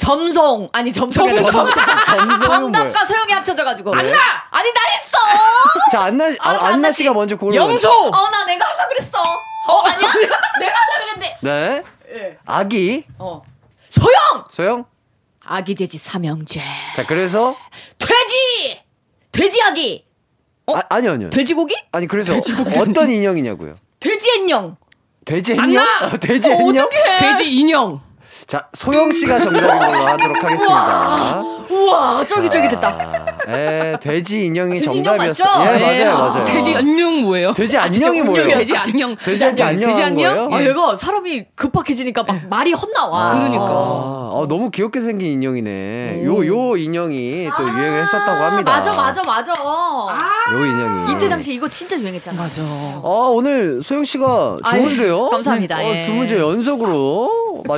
점송 0.02 0.68
아니 0.74 0.91
점송이 0.91 1.30
아니라 1.30 1.52
정답 1.52 2.41
정답과 2.41 3.06
소영이 3.06 3.32
합쳐져가지고 3.34 3.93
안나 3.93 4.18
아니 4.49 4.74
나 4.74 4.80
했어 4.97 5.18
자, 5.91 6.02
안나, 6.06 6.26
아, 6.26 6.49
알았어, 6.49 6.66
안나 6.66 6.74
안나 6.74 6.91
씨가 6.91 7.12
씨. 7.12 7.14
먼저 7.14 7.38
고른 7.38 7.56
염소. 7.56 7.88
어 7.89 8.10
나 8.32 8.43
내가 8.45 8.66
하려 8.66 8.88
그랬어 8.88 9.22
어 9.22 9.80
아니야 9.86 10.10
내가 10.60 10.76
하려 10.76 11.06
그랬는데 11.06 11.38
네. 11.41 12.38
아기. 12.47 13.06
어 13.20 13.43
소영 13.89 14.43
소영. 14.49 14.86
아기 15.45 15.76
돼지 15.76 15.99
삼형제 15.99 16.62
자, 16.95 17.06
그래서. 17.06 17.56
돼지 17.99 18.82
돼지 19.32 19.62
아기 19.62 20.06
아, 20.66 20.82
아니요, 20.89 21.12
아니요. 21.12 21.30
돼지고기 21.30 21.76
아니, 21.91 22.08
그래서 22.08 22.34
어떤 22.80 23.10
인형이냐고요? 23.10 23.76
돼지 23.99 24.32
앤영 24.39 24.78
돼지 25.26 25.52
인형? 25.52 25.64
안나! 25.64 26.08
어, 26.08 26.18
돼지 26.20 26.49
인형? 26.49 26.89
돼지 27.20 27.52
인형. 27.56 28.02
자, 28.52 28.68
소영 28.74 29.14
씨가 29.14 29.39
정답인 29.39 29.80
걸로 29.80 30.08
하도록 30.08 30.43
하겠습니다. 30.43 31.39
우와 31.70 32.26
쫄깃쫄깃했다 32.26 32.88
아, 32.89 33.30
예, 33.49 33.97
돼지 34.01 34.45
인형이 34.45 34.79
돼지 34.79 34.97
인형 34.97 35.17
정답이었어요. 35.17 35.47
맞죠? 35.47 35.71
예, 35.83 35.99
예. 35.99 36.05
맞아요, 36.05 36.17
맞아요. 36.17 36.45
돼지 36.45 36.75
안녕 36.75 37.21
뭐예요? 37.21 37.53
돼지 37.53 37.77
안녕이 37.77 38.21
뭐예요? 38.21 38.57
돼지 38.57 38.75
안녕. 38.75 39.15
돼지 39.15 39.43
안녕 39.45 39.89
돼지 39.89 40.01
안녕? 40.01 40.53
아 40.53 40.61
얘가 40.61 40.95
사람이 40.95 41.45
급박해지니까 41.55 42.23
막 42.23 42.37
말이 42.49 42.73
헛나와 42.73 43.33
그러니까. 43.33 43.63
아, 43.63 44.29
어, 44.33 44.45
너무 44.47 44.69
귀엽게 44.71 45.01
생긴 45.01 45.27
인형이네. 45.31 46.23
요, 46.25 46.45
요 46.45 46.77
인형이 46.77 47.49
또 47.57 47.63
유행을 47.63 48.01
했었다고 48.03 48.43
합니다. 48.43 48.71
아, 48.73 48.77
맞아 48.77 48.91
맞아 48.91 49.21
맞아 49.23 49.51
요 49.53 50.65
인형이. 50.65 51.11
이때 51.13 51.27
당시 51.29 51.53
이거 51.53 51.67
진짜 51.67 51.99
유행했잖아 51.99 52.41
맞아. 52.41 52.61
아, 52.61 53.29
오늘 53.31 53.81
소영 53.81 54.05
씨가 54.05 54.57
아유, 54.63 54.81
좋은데요? 54.83 55.29
감사합니다. 55.29 55.77
어, 55.79 55.83
예. 55.83 56.05
두 56.05 56.13
문제 56.13 56.37
연속으로. 56.39 57.63
맞... 57.67 57.77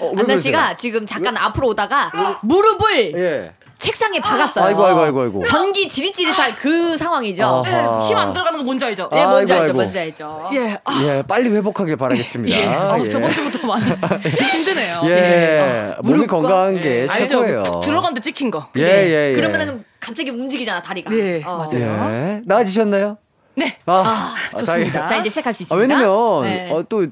어, 0.00 0.10
왜 0.16 0.22
안나? 0.22 0.36
씨가 0.36 0.76
지금 0.76 1.06
잠깐 1.06 1.36
앞으로 1.36 1.68
오다가 1.68 2.38
무릎을 2.42 3.14
예. 3.18 3.52
책상에 3.82 4.20
박았어요. 4.20 4.64
아이고, 4.64 4.86
아이고, 4.86 5.00
아이고, 5.00 5.22
아이고. 5.22 5.44
전기 5.44 5.88
지릿지릿할 5.88 6.54
그 6.54 6.96
상황이죠. 6.96 7.44
아하. 7.44 8.06
힘안 8.06 8.32
들어가는 8.32 8.56
거 8.56 8.64
뭔지 8.64 8.84
알죠? 8.84 9.08
네, 9.12 9.26
뭔지 9.26 9.52
아이고, 9.52 9.62
알죠, 9.62 9.70
아이고. 9.72 9.74
뭔지 9.74 9.98
알죠. 9.98 10.50
예. 10.54 10.78
아, 10.84 11.02
예, 11.02 11.22
빨리 11.26 11.50
회복하길 11.50 11.96
바라겠습니다. 11.96 12.56
예. 12.56 12.66
아, 12.66 12.96
예. 13.00 13.08
저번 13.08 13.32
주부터 13.32 13.66
많이 13.66 13.84
힘드네요. 14.52 15.00
예, 15.06 15.94
몸이 16.04 16.14
무릎과? 16.18 16.36
건강한 16.36 16.76
게 16.76 17.02
예. 17.02 17.08
알죠? 17.08 17.44
최고예요. 17.44 17.62
들어간데 17.82 18.20
찍힌 18.20 18.52
거. 18.52 18.68
예, 18.78 18.82
예, 18.82 19.30
예. 19.30 19.34
그러면은 19.34 19.84
갑자기 19.98 20.30
움직이잖아 20.30 20.80
다리가. 20.80 21.12
예, 21.16 21.42
어. 21.44 21.56
맞아요. 21.56 22.14
예. 22.14 22.40
나아지셨나요? 22.44 23.18
네. 23.56 23.76
아, 23.86 24.34
좋습니다. 24.58 25.06
자 25.06 25.16
이제 25.18 25.28
시작할 25.28 25.52
수 25.52 25.64
아, 25.64 25.74
있습니다. 25.74 25.76
왜냐면 25.76 26.42
네. 26.44 26.70
어, 26.70 26.82
또 26.88 27.04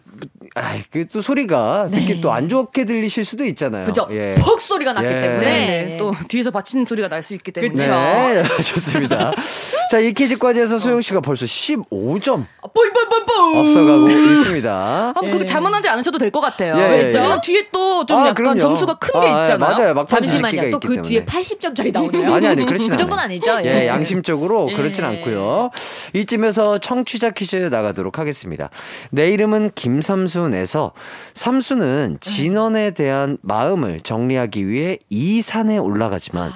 아이, 0.55 0.83
그또 0.91 1.21
소리가 1.21 1.89
듣기 1.93 2.21
또안 2.21 2.49
좋게 2.49 2.85
들리실 2.85 3.25
수도 3.25 3.45
있잖아요. 3.45 3.85
그죠? 3.87 4.07
예. 4.11 4.35
퍽 4.39 4.61
소리가 4.61 4.93
났기 4.95 5.07
예. 5.07 5.21
때문에. 5.21 5.41
네. 5.45 5.97
또 5.97 6.13
뒤에서 6.29 6.51
받치는 6.51 6.85
소리가 6.87 7.09
날 7.09 7.23
수 7.23 7.35
있기 7.35 7.53
때문에. 7.53 7.75
그쵸. 7.75 7.91
네, 7.91 8.43
좋습니다. 8.63 9.31
자, 9.91 9.99
이 9.99 10.13
퀴즈까지해서 10.13 10.79
소영 10.79 11.01
씨가 11.03 11.21
벌써 11.21 11.45
15점 11.47 12.47
뿔뿔뿔뿔. 12.75 13.59
앞서가고 13.59 14.09
있습니다. 14.11 15.13
아, 15.15 15.21
그렇게 15.21 15.45
자만하지 15.45 15.89
않으셔도 15.89 16.19
될 16.19 16.31
것 16.31 16.41
같아요. 16.41 16.77
예, 16.79 16.81
예, 16.83 17.03
왜냐면 17.07 17.37
예. 17.39 17.41
뒤에 17.43 17.65
또 17.73 17.91
좀 18.07 18.17
아, 18.17 18.21
약간 18.23 18.35
그럼요. 18.35 18.59
점수가 18.59 18.95
큰게 18.95 19.19
아, 19.27 19.39
예, 19.39 19.43
있잖아요. 19.43 19.59
맞아요. 19.75 19.95
막판 19.95 20.07
잠시만요. 20.07 20.71
또 20.71 20.81
그. 20.81 21.03
뒤에 21.03 21.25
80점짜리 21.25 21.93
나오네요. 21.93 22.33
아니 22.35 22.47
아니 22.47 22.65
그렇진 22.65 22.89
그 22.89 22.95
않아요. 22.95 22.99
정도는 22.99 23.25
아니죠. 23.25 23.59
예, 23.63 23.83
예. 23.83 23.87
양심적으로 23.89 24.69
예. 24.71 24.75
그렇진 24.77 25.05
않고요. 25.05 25.71
이쯤에서 26.15 26.79
청취자 26.79 27.31
퀴즈 27.31 27.57
나가도록 27.57 28.19
하겠습니다. 28.19 28.71
내 29.11 29.31
이름은 29.31 29.73
김삼 29.75 30.27
순에서 30.41 30.93
삼순은 31.34 32.18
진원에 32.20 32.93
대한 32.93 33.36
마음을 33.43 34.01
정리하기 34.01 34.68
위해 34.68 34.99
이 35.11 35.43
산에 35.43 35.76
올라가지만 35.76 36.51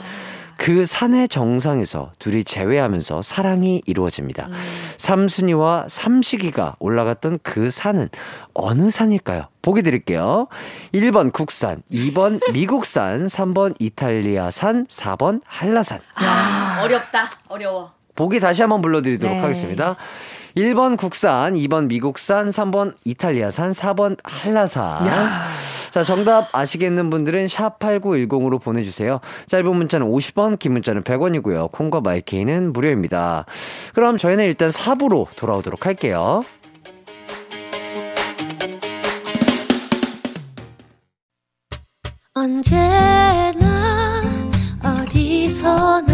그 0.56 0.86
산의 0.86 1.28
정상에서 1.28 2.12
둘이 2.18 2.44
재회하면서 2.44 3.22
사랑이 3.22 3.82
이루어집니다. 3.84 4.48
삼순이와 4.96 5.86
삼식이가 5.88 6.76
올라갔던 6.78 7.40
그 7.42 7.68
산은 7.70 8.08
어느 8.54 8.90
산일까요? 8.90 9.48
보기 9.60 9.82
드릴게요. 9.82 10.46
1번 10.94 11.32
국산, 11.32 11.82
2번 11.92 12.40
미국산, 12.54 13.26
3번 13.26 13.74
이탈리아산, 13.78 14.86
4번 14.86 15.42
한라산. 15.44 16.00
아, 16.14 16.80
어렵다. 16.82 17.30
어려워. 17.48 17.92
보기 18.14 18.40
다시 18.40 18.62
한번 18.62 18.80
불러드리도록 18.80 19.34
네. 19.34 19.40
하겠습니다. 19.40 19.96
1번 20.56 20.96
국산, 20.96 21.54
2번 21.54 21.86
미국산, 21.86 22.48
3번 22.48 22.94
이탈리아산, 23.04 23.72
4번 23.72 24.16
한라산. 24.22 25.02
자, 25.90 26.04
정답 26.04 26.54
아시겠는 26.54 27.10
분들은 27.10 27.46
샵8910으로 27.46 28.62
보내주세요. 28.62 29.20
짧은 29.46 29.74
문자는 29.76 30.06
50원, 30.06 30.58
긴 30.58 30.74
문자는 30.74 31.02
100원이고요. 31.02 31.72
콩과 31.72 32.02
마이케이는 32.02 32.72
무료입니다. 32.72 33.46
그럼 33.94 34.16
저희는 34.16 34.44
일단 34.44 34.70
4부로 34.70 35.26
돌아오도록 35.34 35.86
할게요. 35.86 36.42
언제나 42.36 44.22
어디서나 44.82 46.13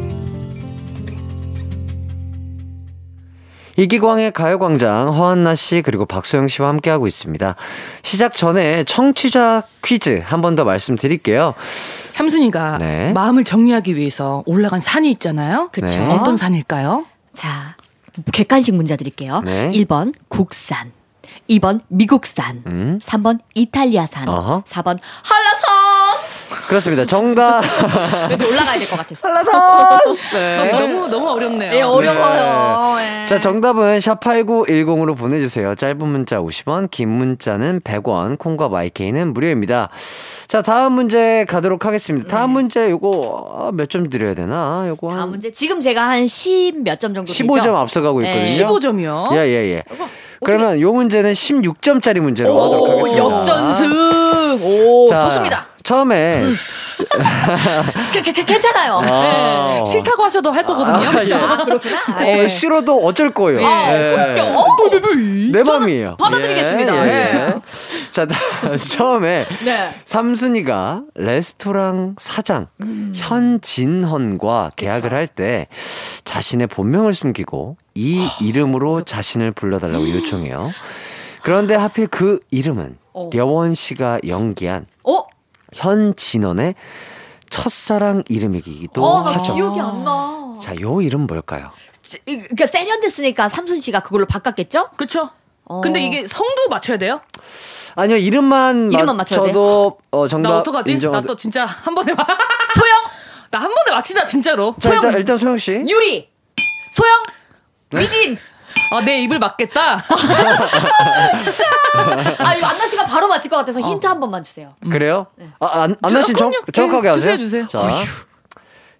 이기광의 3.85 4.31
가요광장 4.31 5.09
허한나 5.15 5.55
씨 5.55 5.81
그리고 5.81 6.05
박소영 6.05 6.47
씨와 6.47 6.69
함께하고 6.69 7.07
있습니다. 7.07 7.55
시작 8.03 8.37
전에 8.37 8.83
청취자 8.83 9.63
퀴즈 9.83 10.21
한 10.23 10.41
번 10.41 10.55
더 10.55 10.63
말씀드릴게요. 10.65 11.53
삼순이가 12.11 12.77
네. 12.79 13.13
마음을 13.13 13.43
정리하기 13.43 13.95
위해서 13.95 14.43
올라간 14.45 14.79
산이 14.81 15.09
있잖아요. 15.11 15.69
그쵸. 15.71 15.99
네. 15.99 16.07
어떤 16.07 16.35
산일까요? 16.37 17.05
자, 17.33 17.75
객관식 18.33 18.75
문제 18.75 18.97
드릴게요. 18.97 19.41
네. 19.45 19.71
1번 19.71 20.13
국산, 20.27 20.91
2번 21.49 21.79
미국산, 21.87 22.63
음. 22.67 22.99
3번 23.01 23.39
이탈리아산, 23.55 24.27
어허. 24.27 24.63
4번 24.67 24.97
한라산. 25.23 25.50
그렇습니다. 26.71 27.05
정답 27.05 27.61
왠지 28.31 28.45
올라가야 28.45 28.79
될 28.79 28.87
것 28.89 28.95
같아서. 28.97 29.27
한라산. 29.27 29.99
네. 30.33 30.71
너무 30.71 31.07
너무 31.09 31.29
어렵네요. 31.31 31.73
예, 31.73 31.81
어려워요. 31.81 32.95
예. 33.01 33.25
자, 33.27 33.41
정답은 33.41 33.99
샵 33.99 34.21
8910으로 34.21 35.17
보내 35.17 35.41
주세요. 35.41 35.75
짧은 35.75 35.97
문자 36.07 36.37
50원, 36.39 36.89
긴 36.89 37.09
문자는 37.09 37.81
100원, 37.81 38.39
콩과 38.39 38.69
마이케이는 38.69 39.33
무료입니다. 39.33 39.89
자, 40.47 40.61
다음 40.61 40.93
문제 40.93 41.45
가도록 41.49 41.85
하겠습니다. 41.85 42.29
다음 42.29 42.51
문제 42.51 42.89
요거 42.89 43.71
몇 43.73 43.89
점 43.89 44.09
드려야 44.09 44.33
되나? 44.33 44.85
요거 44.87 45.09
다음 45.09 45.19
한 45.19 45.29
문제 45.29 45.51
지금 45.51 45.81
제가 45.81 46.01
한 46.07 46.25
10 46.25 46.83
몇 46.83 46.97
점 46.99 47.13
정도 47.13 47.33
15점 47.33 47.55
되죠? 47.55 47.75
앞서가고 47.75 48.21
네. 48.21 48.43
있거든요. 48.45 48.79
15점이요. 48.79 49.33
예, 49.33 49.37
예, 49.39 49.73
예. 49.75 49.83
그러면 50.45 50.79
요 50.79 50.93
문제는 50.93 51.33
16점짜리 51.33 52.21
문제로 52.21 52.49
하도록 52.63 52.83
오, 52.87 52.91
하겠습니다. 52.91 53.23
역전승. 53.25 54.59
오, 54.63 55.07
자, 55.09 55.19
좋습니다. 55.19 55.67
처음에 55.91 56.45
캐- 58.13 58.21
캐- 58.21 58.31
캐- 58.31 58.45
괜찮아요. 58.45 59.01
아, 59.03 59.83
싫다고 59.85 60.23
하셔도 60.23 60.49
할 60.49 60.65
거거든요. 60.65 60.95
아, 60.95 61.09
그렇죠? 61.11 61.35
아, 61.35 61.57
그렇구나. 61.65 61.97
아, 62.07 62.23
어, 62.23 62.27
예. 62.27 62.47
싫어도 62.47 62.97
어쩔 63.05 63.33
거예요. 63.33 63.65
아, 63.65 63.93
예. 63.93 64.15
그럼요. 64.15 64.65
내 65.51 65.63
맘이에요. 65.63 66.15
받아드리겠습니다. 66.15 67.07
예. 67.07 67.55
자, 68.11 68.25
다- 68.25 68.37
처음에 68.77 69.45
네. 69.65 69.93
삼순이가 70.05 71.01
레스토랑 71.15 72.15
사장 72.17 72.67
음. 72.79 73.11
현진헌과 73.13 74.71
계약을 74.77 75.13
할때 75.13 75.67
자신의 76.23 76.67
본명을 76.67 77.13
숨기고 77.13 77.75
이 77.95 78.25
이름으로 78.39 79.03
자신을 79.03 79.51
불러달라고 79.51 80.09
요청해요. 80.09 80.71
그런데 81.41 81.75
하필 81.75 82.07
그 82.07 82.39
이름은 82.49 82.97
어. 83.13 83.29
려원 83.33 83.73
씨가 83.73 84.19
연기한 84.27 84.85
어? 85.03 85.23
현진헌의 85.73 86.75
첫사랑 87.49 88.23
이름이기도 88.29 89.03
어, 89.03 89.23
나 89.23 89.31
하죠. 89.37 89.53
기억이 89.55 89.79
안 89.79 90.03
나. 90.03 90.57
자, 90.61 90.73
요 90.79 91.01
이름 91.01 91.27
뭘까요? 91.27 91.71
이- 92.25 92.37
그러니까 92.37 92.65
세련됐으니까 92.65 93.49
삼순 93.49 93.79
씨가 93.79 94.01
그걸로 94.01 94.25
바꿨겠죠? 94.25 94.89
그렇죠. 94.97 95.29
어. 95.65 95.81
근데 95.81 96.01
이게 96.01 96.25
성도 96.25 96.67
맞춰야 96.69 96.97
돼요? 96.97 97.21
아니요, 97.95 98.17
이름만, 98.17 98.91
이름만 98.91 99.17
맞춰야 99.17 99.39
돼? 99.41 99.47
맞춰도 99.47 99.97
어, 100.11 100.27
정답 100.27 100.49
나 100.49 100.57
어떡하지? 100.59 100.99
나 100.99 101.21
또 101.21 101.35
진짜 101.35 101.65
한 101.65 101.93
번에 101.95 102.13
막 102.13 102.25
소영. 102.75 102.95
나 103.51 103.59
한 103.59 103.67
번에 103.73 103.91
맞히자 103.95 104.25
진짜로. 104.25 104.73
자, 104.79 104.93
일단, 104.93 105.13
일단 105.15 105.37
소영 105.37 105.57
씨. 105.57 105.71
유리, 105.73 106.29
소영, 106.93 107.13
네? 107.91 107.99
미진. 108.01 108.37
아, 108.91 109.01
내 109.01 109.19
입을 109.21 109.39
막겠다. 109.39 109.95
아, 112.39 112.55
이거 112.55 112.67
안나 112.67 112.87
씨가 112.87 113.05
바로 113.05 113.27
맞힐 113.27 113.49
것 113.49 113.57
같아서 113.57 113.79
힌트 113.79 114.05
한 114.05 114.19
번만 114.19 114.43
주세요. 114.43 114.75
그래요? 114.89 115.27
아, 115.59 115.83
안, 115.83 115.95
안나 116.01 116.23
씨 116.23 116.33
정. 116.33 116.51
정확하게 116.73 117.01
네, 117.03 117.09
하세요. 117.09 117.37
주세요, 117.37 117.67
주세요. 117.67 117.89
자, 117.89 118.03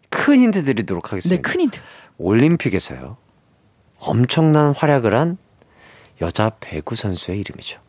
큰 0.10 0.36
힌트 0.42 0.64
드리도록 0.66 1.12
하겠습니다. 1.12 1.42
네, 1.42 1.42
큰 1.42 1.62
힌트. 1.62 1.80
올림픽에서요. 2.18 3.18
엄청난 4.00 4.74
활약을 4.76 5.16
한 5.16 5.38
여자 6.22 6.52
배구 6.60 6.96
선수의 6.96 7.40
이름이죠. 7.40 7.80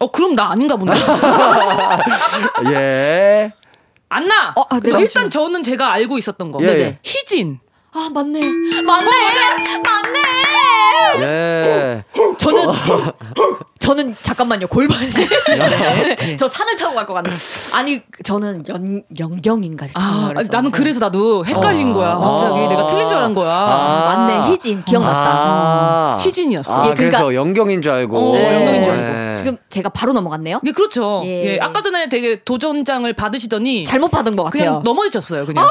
어, 0.00 0.10
그럼 0.10 0.34
나 0.34 0.50
아닌가 0.50 0.76
보네. 0.76 0.92
예. 2.72 3.52
안나. 4.08 4.54
어, 4.56 4.62
아, 4.70 4.80
네, 4.80 4.90
일단 4.98 5.28
저는 5.30 5.62
제가 5.62 5.92
알고 5.92 6.16
있었던 6.18 6.50
거. 6.50 6.58
예, 6.62 6.66
예. 6.68 6.98
희진. 7.02 7.60
아, 7.92 8.08
맞네. 8.12 8.40
맞네. 8.86 9.10
맞네. 9.82 10.20
예. 11.22 12.04
저는 12.38 12.66
저는 13.80 14.14
잠깐만요 14.22 14.68
골반이 14.68 15.08
저 16.36 16.46
산을 16.48 16.76
타고 16.76 16.94
갈 16.94 17.06
것 17.06 17.14
같네. 17.14 17.30
아니 17.74 18.02
저는 18.22 18.64
연 18.68 19.02
연경인가를 19.18 19.94
타고 19.94 20.26
아, 20.26 20.28
그랬어. 20.28 20.48
나는 20.52 20.70
그래서 20.70 21.00
나도 21.00 21.44
헷갈린 21.46 21.90
어. 21.90 21.94
거야. 21.94 22.14
갑자기 22.16 22.60
아. 22.60 22.68
내가 22.68 22.86
틀린 22.86 23.08
줄 23.08 23.16
알은 23.16 23.34
거야. 23.34 23.50
아. 23.50 24.16
맞네 24.16 24.52
희진 24.52 24.80
기억났다. 24.82 25.30
아. 25.32 26.18
희진이었어. 26.20 26.72
아, 26.82 26.90
예, 26.90 26.94
그러니까- 26.94 27.18
그래서 27.18 27.34
영경인 27.34 27.80
줄 27.82 27.90
알고. 27.92 28.34
어, 28.34 28.38
영경인 28.38 28.82
줄 28.84 28.96
네. 28.96 29.34
지금 29.38 29.56
제가 29.70 29.88
바로 29.88 30.12
넘어갔네요. 30.12 30.60
네, 30.62 30.72
그렇죠. 30.72 31.22
예. 31.24 31.54
예. 31.54 31.58
아까 31.60 31.80
전에 31.80 32.10
되게 32.10 32.44
도전장을 32.44 33.10
받으시더니 33.14 33.84
잘못 33.84 34.10
받은 34.10 34.36
것 34.36 34.44
같아요. 34.44 34.62
그냥 34.62 34.82
넘어지셨어요, 34.84 35.46
그냥. 35.46 35.64
아 35.64 35.68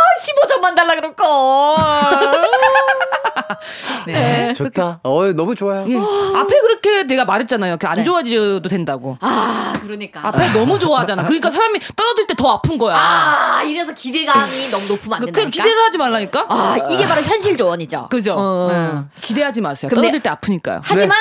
15점만 0.57 0.75
달라 0.75 0.95
그럴 0.95 1.15
걸. 1.15 1.27
네. 4.07 4.53
좋다. 4.53 4.99
어, 5.03 5.31
너무 5.33 5.55
좋아요. 5.55 5.85
예. 5.89 5.95
앞에 5.97 6.59
그렇게 6.61 7.03
내가 7.03 7.25
말했잖아요. 7.25 7.77
그안 7.77 7.95
네. 7.95 8.03
좋아져도 8.03 8.67
된다고. 8.69 9.17
아 9.21 9.77
그러니까. 9.81 10.27
앞에 10.27 10.53
너무 10.53 10.77
좋아하잖아. 10.79 11.23
그러니까 11.25 11.49
사람이 11.51 11.79
떨어질 11.95 12.27
때 12.27 12.33
더 12.39 12.51
아픈 12.53 12.77
거야. 12.77 12.95
아 12.95 13.63
이래서 13.63 13.93
기대감이 13.93 14.69
너무 14.71 14.87
높으면 14.87 15.15
안그 15.15 15.25
된다니까. 15.25 15.49
기대를 15.49 15.83
하지 15.83 15.97
말라니까. 15.97 16.45
아 16.47 16.77
이게 16.89 17.05
바로 17.05 17.21
현실 17.21 17.57
조언이죠. 17.57 18.07
그죠? 18.09 18.35
어. 18.37 18.69
네. 18.71 19.01
기대하지 19.21 19.59
마세요. 19.61 19.91
떨어질 19.93 20.21
때 20.21 20.29
아프니까요. 20.29 20.81
하지만 20.83 21.17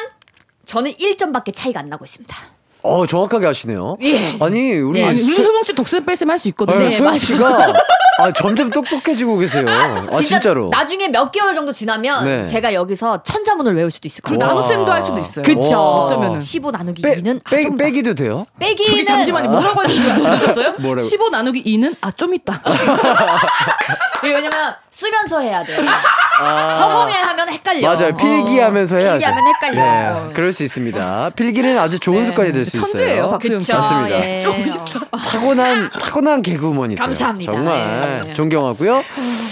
저는 0.64 0.92
1점밖에 0.94 1.52
차이가 1.54 1.80
안 1.80 1.88
나고 1.88 2.04
있습니다. 2.04 2.36
어, 2.82 3.06
정확하게 3.06 3.46
하시네요. 3.46 3.96
예. 4.02 4.36
아니, 4.40 4.72
우리. 4.78 5.00
예. 5.00 5.04
아니, 5.04 5.20
우리 5.20 5.34
소영 5.34 5.62
씨 5.64 5.72
독쌤 5.74 6.04
뺄셈 6.04 6.30
할 6.30 6.38
수 6.38 6.48
있거든요. 6.48 6.76
아니, 6.76 6.86
네, 6.86 6.90
소영 6.92 7.04
맞아요. 7.06 7.18
씨가 7.18 7.72
아, 8.20 8.32
점점 8.32 8.70
똑똑해지고 8.70 9.38
계세요. 9.38 9.64
아, 9.68 10.06
진짜 10.22 10.52
로. 10.52 10.70
나중에 10.72 11.06
몇 11.08 11.30
개월 11.30 11.54
정도 11.54 11.72
지나면 11.72 12.24
네. 12.24 12.46
제가 12.46 12.74
여기서 12.74 13.22
천자문을 13.22 13.76
외울 13.76 13.90
수도 13.92 14.08
있을 14.08 14.22
거예요. 14.22 14.38
와. 14.44 14.54
나눗셈도 14.54 14.92
할 14.92 15.02
수도 15.04 15.18
있어요. 15.18 15.44
그쵸. 15.44 15.76
어쩌면은. 15.78 16.40
15 16.40 16.70
나누기 16.72 17.02
빼, 17.02 17.20
2는 17.20 17.40
아, 17.44 17.50
빼, 17.50 17.62
좀 17.62 17.76
더. 17.76 17.84
빼기도 17.84 18.14
돼요? 18.14 18.44
빼기는 18.58 18.90
저기 18.90 19.04
잠시만요. 19.04 19.50
뭐라고 19.50 19.82
했는지 19.84 20.26
아셨어요? 20.26 20.74
뭐라고? 20.80 21.06
15 21.08 21.30
나누기 21.30 21.62
2는 21.64 21.94
아 22.00 22.10
좀 22.12 22.34
있다. 22.34 22.60
이게 24.24 24.34
왜냐면 24.34 24.74
쓰면서 25.02 25.40
해야 25.40 25.62
돼요. 25.62 25.78
허공에 26.40 27.12
하면 27.12 27.48
헷갈려. 27.48 27.88
아. 27.88 27.94
맞아요. 27.94 28.16
필기하면서 28.16 28.96
어, 28.96 28.98
해야죠. 28.98 29.18
필기하면 29.26 29.44
헷갈려. 29.54 30.26
네, 30.28 30.32
그럴 30.34 30.52
수 30.52 30.62
있습니다. 30.64 31.30
필기는 31.36 31.78
아주 31.78 31.98
좋은 31.98 32.18
네. 32.18 32.24
습관이 32.24 32.52
될 32.52 32.64
수 32.64 32.76
있어요. 32.76 32.86
천재예요, 32.92 33.30
박수영 33.30 33.58
씨. 33.60 33.66
그쵸. 33.72 33.78
맞습니다. 33.78 34.20
예. 34.20 34.44
어. 34.44 35.18
타고난 35.30 35.90
타고난 35.90 36.42
개그우먼이세요. 36.42 37.04
감사합니다. 37.04 37.52
정말 37.52 38.24
네. 38.26 38.32
존경하고요. 38.34 39.00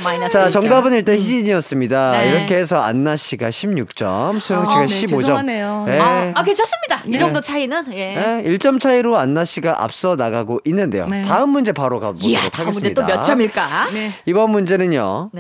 마이너스 0.05 0.33
자, 0.33 0.47
1점. 0.49 0.53
정답은 0.53 0.93
일단 0.95 1.17
희진이었습니다. 1.17 2.11
네. 2.13 2.29
이렇게 2.31 2.57
해서 2.57 2.81
안나 2.81 3.17
씨가 3.17 3.49
16점, 3.49 4.41
소영 4.41 4.65
씨가 4.69 4.81
아, 4.81 4.87
네, 4.87 4.87
15점. 4.87 5.19
죄송하네요. 5.21 5.85
네. 5.87 6.01
아, 6.01 6.33
아, 6.35 6.43
괜찮습니다. 6.43 7.01
이 7.07 7.11
네. 7.11 7.19
정도 7.19 7.41
차이는 7.41 7.85
예. 7.95 8.15
네, 8.15 8.43
1점 8.47 8.81
차이로 8.81 9.17
안나 9.17 9.45
씨가 9.45 9.83
앞서 9.83 10.17
나가고 10.17 10.61
있는데요. 10.67 11.07
네. 11.07 11.23
다음 11.23 11.51
문제 11.51 11.73
바로 11.73 12.01
가보도록 12.01 12.29
이야, 12.29 12.39
하겠습니다. 12.41 12.57
다음 12.57 12.73
문제 12.73 12.95
또 12.95 13.03
몇 13.07 13.23
점일까? 13.23 13.63
네. 13.93 14.11
이번 14.27 14.51
문제는요. 14.51 15.31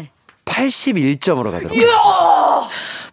네. 0.46 0.52
81점으로 0.68 1.50
가도록 1.50 1.54
하겠습니다. 1.54 1.92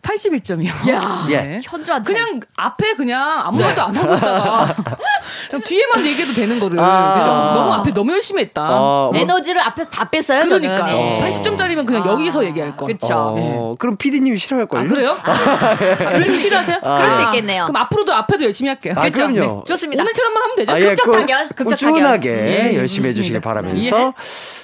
81점이요. 0.03 0.89
야. 0.89 1.25
예. 1.29 1.59
현주한테 1.63 2.13
그냥 2.13 2.39
앞에 2.57 2.93
그냥 2.95 3.41
아무 3.43 3.59
말도 3.61 3.81
안 3.81 3.95
하고 3.95 4.13
있다가 4.15 4.75
뒤에만 5.65 6.05
얘기해도 6.05 6.33
되는 6.33 6.59
거든. 6.59 6.77
아. 6.79 7.13
그죠? 7.15 7.29
너무 7.31 7.73
앞에 7.73 7.93
너무 7.93 8.11
열심히 8.13 8.41
했다. 8.43 8.67
어, 8.69 9.09
뭐- 9.13 9.21
에너지를 9.21 9.61
앞에서 9.61 9.89
다 9.89 10.09
뺐어요. 10.09 10.43
그러니까 10.45 10.77
저는. 10.77 10.95
예. 10.97 11.19
80점짜리면 11.21 11.85
그냥 11.85 12.05
여기서 12.05 12.45
얘기할 12.45 12.75
거. 12.75 12.85
그쵸. 12.85 13.07
어, 13.11 13.75
그럼 13.79 13.95
PD님이 13.97 14.37
싫어할걸요? 14.37 14.81
아 14.81 14.87
그래요? 14.93 15.17
아, 15.23 15.75
그래서 16.11 16.37
싫어하세요? 16.37 16.79
그럴 16.81 17.09
수 17.09 17.21
있겠네요. 17.27 17.63
그럼 17.65 17.75
앞으로도 17.83 18.13
앞에도 18.13 18.43
열심히 18.45 18.69
할게요. 18.69 18.93
아, 18.97 19.03
그쵸? 19.03 19.27
그럼요. 19.27 19.63
좋습니다. 19.65 20.03
오늘처럼만 20.03 20.43
하면 20.43 20.55
되죠. 20.57 20.71
아, 20.73 20.79
예, 20.79 20.85
극적 20.89 21.05
그 21.05 21.11
타결, 21.17 21.47
극적 21.49 21.79
타결. 21.79 21.91
꾸준하게 21.91 22.29
예, 22.29 22.77
열심히 22.77 23.09
해주시길 23.09 23.39
좋습니다. 23.41 23.49
바라면서 23.49 24.13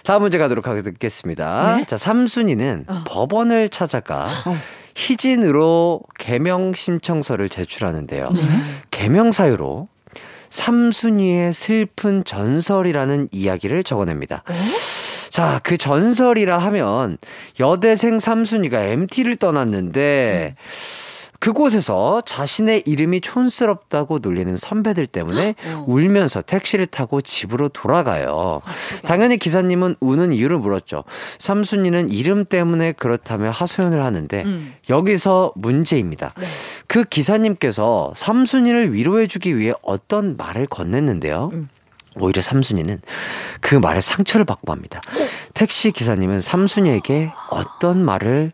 다음 0.03 0.21
문제 0.23 0.37
가도록 0.37 0.67
하겠습니다. 0.67 1.77
네. 1.77 1.85
자, 1.85 1.97
삼순이는 1.97 2.85
법원을 3.05 3.69
찾아가 3.69 4.27
희진으로 4.99 6.01
개명 6.17 6.73
신청서를 6.73 7.47
제출하는데요. 7.47 8.31
개명 8.91 9.31
사유로 9.31 9.87
삼순이의 10.49 11.53
슬픈 11.53 12.23
전설이라는 12.25 13.29
이야기를 13.31 13.85
적어냅니다. 13.85 14.43
자, 15.29 15.61
그 15.63 15.77
전설이라 15.77 16.57
하면 16.57 17.17
여대생 17.61 18.19
삼순이가 18.19 18.83
MT를 18.83 19.37
떠났는데 19.37 20.55
그곳에서 21.39 22.21
자신의 22.25 22.83
이름이 22.85 23.21
촌스럽다고 23.21 24.19
놀리는 24.19 24.55
선배들 24.57 25.07
때문에 25.07 25.55
울면서 25.87 26.41
택시를 26.41 26.85
타고 26.85 27.21
집으로 27.21 27.69
돌아가요. 27.69 28.61
당연히 29.03 29.37
기사님은 29.37 29.95
우는 30.01 30.33
이유를 30.33 30.57
물었죠. 30.59 31.05
삼순이는 31.39 32.09
이름 32.09 32.45
때문에 32.45 32.91
그렇다며 32.91 33.51
하소연을 33.51 34.03
하는데 34.03 34.43
여기서 34.89 35.53
문제입니다. 35.55 36.33
그 36.87 37.05
기사님께서 37.05 38.13
삼순이를 38.15 38.93
위로해주기 38.93 39.57
위해 39.57 39.73
어떤 39.81 40.35
말을 40.35 40.67
건넸는데요. 40.67 41.67
오히려 42.17 42.41
삼순이는 42.41 43.01
그 43.61 43.75
말에 43.75 44.01
상처를 44.01 44.45
받고 44.45 44.69
맙니다. 44.69 44.99
택시 45.53 45.91
기사님은 45.91 46.41
삼순이에게 46.41 47.31
어떤 47.51 48.03
말을 48.03 48.51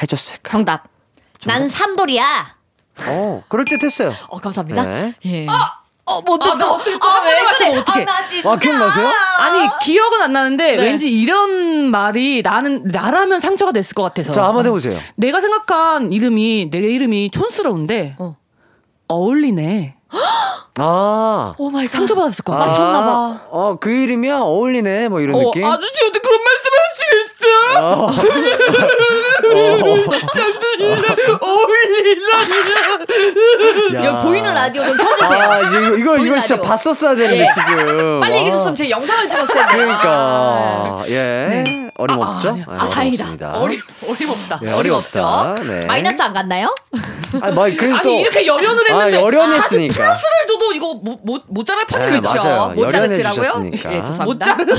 해줬을까? 0.00 0.50
정답. 0.50 0.97
난 1.46 1.68
삼돌이야. 1.68 2.56
어, 3.08 3.42
그럴 3.48 3.64
듯했어요. 3.64 4.12
어, 4.28 4.38
감사합니다. 4.38 4.84
네. 4.84 5.14
예. 5.26 5.46
어, 6.04 6.22
못 6.22 6.42
아, 6.42 6.56
나 6.56 6.72
어떻게 6.72 6.98
또한 6.98 7.22
번에 7.22 7.44
맞추면 7.44 7.78
어떡해. 7.80 8.02
아, 8.02 8.04
나 8.06 8.28
진짜. 8.28 8.50
아, 8.50 8.56
기억나세요? 8.56 9.08
아니 9.38 9.68
기억은 9.82 10.22
안 10.22 10.32
나는데 10.32 10.76
네. 10.76 10.82
왠지 10.82 11.10
이런 11.10 11.90
말이 11.90 12.40
나는 12.42 12.84
나라면 12.84 13.40
상처가 13.40 13.72
됐을 13.72 13.94
것 13.94 14.04
같아서. 14.04 14.32
자, 14.32 14.44
한번 14.44 14.64
해 14.64 14.70
보세요. 14.70 14.98
내가 15.16 15.40
생각한 15.42 16.12
이름이 16.12 16.70
내 16.70 16.78
이름이 16.78 17.30
촌스러운데 17.30 18.16
어. 18.18 18.36
어울리네. 19.08 19.97
아. 20.80 21.54
oh 21.58 21.70
my 21.70 21.86
God. 21.86 21.98
상처받았을 21.98 22.44
것 22.44 22.52
같아. 22.52 22.66
맞췄나 22.68 23.00
봐. 23.00 23.08
아, 23.10 23.40
어, 23.50 23.76
그 23.80 23.90
이름이야? 23.90 24.38
어울리네. 24.38 25.08
뭐 25.08 25.20
이런 25.20 25.34
어, 25.36 25.38
느낌? 25.40 25.64
아저씨 25.64 26.04
어떻게 26.04 26.20
그런 26.20 26.40
말씀 26.44 26.70
할수 26.78 27.02
있어? 27.24 27.48
야. 33.94 34.04
여기 34.04 34.22
보이는 34.26 34.54
라디오 34.54 34.86
좀 34.86 34.96
켜주세요. 34.96 35.50
아, 35.50 35.60
이제 35.60 35.78
이거, 35.78 35.96
이거, 35.96 36.16
이거 36.18 36.38
진짜 36.38 36.56
라디오. 36.56 36.68
봤었어야 36.68 37.14
되는데, 37.14 37.44
예. 37.44 37.48
지금. 37.54 38.20
빨리 38.20 38.32
와. 38.32 38.38
얘기해줬으면 38.38 38.74
제 38.74 38.90
영상을 38.90 39.28
찍었어야 39.28 39.66
돼. 39.68 39.76
그러니까. 39.76 41.02
예. 41.08 41.64
어림없죠? 41.96 42.52
네. 42.52 42.64
아, 42.68 42.74
예, 42.74 42.78
아, 42.78 42.88
다행이다. 42.88 43.24
어림없습니다. 43.24 43.58
어림 43.58 43.80
어림없다. 44.08 44.60
예, 44.62 44.72
어림없다. 44.72 45.54
네. 45.66 45.80
마이너스 45.86 46.22
안 46.22 46.32
갔나요? 46.32 46.72
아, 47.40 47.50
뭐, 47.50 47.64
그래도 47.64 47.98
또. 48.02 48.08
아니 48.10 48.20
이렇게 48.20 48.46
열연을 48.46 48.92
아, 48.92 48.98
했는데 48.98 49.20
열연했으니까. 49.20 49.94
플러스를 49.94 50.32
줘도 50.48 50.72
이거 50.72 50.94
못, 50.94 51.20
못, 51.22 51.42
모자랄 51.48 51.86
판이 51.86 52.06
네, 52.12 52.20
그쵸? 52.20 52.38
맞아요. 52.38 52.74
모짜르트라고요? 52.74 53.70
예, 53.72 54.02
죄송합니다. 54.02 54.24
모짜르트. 54.24 54.74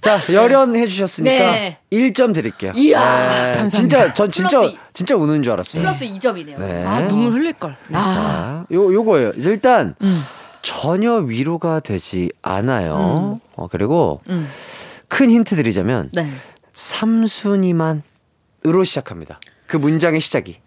자, 0.00 0.20
열연해 0.32 0.86
주셨으니까 0.86 1.50
네. 1.52 1.78
1점 1.92 2.32
드릴게요. 2.32 2.72
이야, 2.76 3.52
네, 3.52 3.68
진짜 3.68 4.14
전 4.14 4.30
진짜 4.30 4.60
플러스 4.60 4.76
진짜 4.92 5.16
우는 5.16 5.42
줄 5.42 5.52
알았어요. 5.52 5.82
플러스 5.82 6.04
2점이네요. 6.04 6.58
네. 6.60 6.84
아 6.84 7.06
눈물 7.08 7.32
흘릴 7.32 7.52
걸. 7.54 7.76
자, 7.92 8.64
요 8.72 8.94
요거예요. 8.94 9.32
일단 9.36 9.96
전혀 10.62 11.14
위로가 11.14 11.80
되지 11.80 12.30
않아요. 12.42 13.40
어, 13.56 13.68
그리고 13.68 14.20
음. 14.28 14.48
큰 15.08 15.30
힌트 15.30 15.56
드리자면 15.56 16.10
네. 16.12 16.30
삼순이만으로 16.74 18.02
시작합니다. 18.84 19.40
그 19.66 19.76
문장의 19.76 20.20
시작이. 20.20 20.60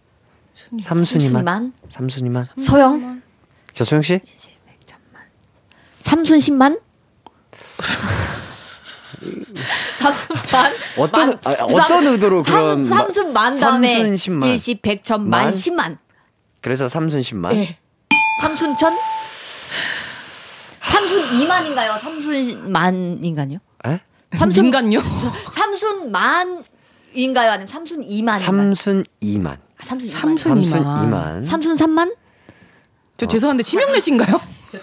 삼순이만. 0.82 1.74
삼순이만. 1.90 2.48
삼순이만. 2.48 2.48
소영. 2.64 3.22
자, 3.74 3.84
소영 3.84 4.04
씨. 4.04 4.22
삼순신만? 6.00 6.80
삼순만 10.00 10.74
어떤 10.98 11.30
만- 11.30 11.40
아, 11.44 11.52
어떤 11.64 12.08
의도로 12.08 12.44
그런 12.44 12.84
삼, 12.86 12.98
삼순만 13.00 13.60
다음에 13.60 13.88
삼순 13.94 14.18
십만. 14.18 14.50
일십 14.50 14.82
백천 14.82 15.30
만 15.30 15.44
만? 15.46 15.54
십만 15.54 15.98
그래서 16.62 16.88
삼순 16.88 17.22
십만. 17.22 17.56
예 17.56 17.78
삼순천 18.42 18.94
삼순 20.82 21.40
이만인가요 21.42 21.94
삼순 22.02 22.72
만인가요 22.72 23.60
에? 23.86 24.00
삼순 24.34 24.66
인간요? 24.66 25.00
삼순 25.54 26.12
만인가요 26.12 27.52
아니면 27.52 27.68
삼순 27.68 28.04
이만인가요 28.04 28.46
삼순 28.46 29.04
이만. 29.22 29.60
삼순 29.84 30.10
이만 30.10 30.38
삼순 30.38 30.78
이만. 31.08 31.44
삼순 31.44 31.78
삼만 31.78 32.14
저 33.18 33.26
죄송한데 33.26 33.64
치명내신가요? 33.64 34.40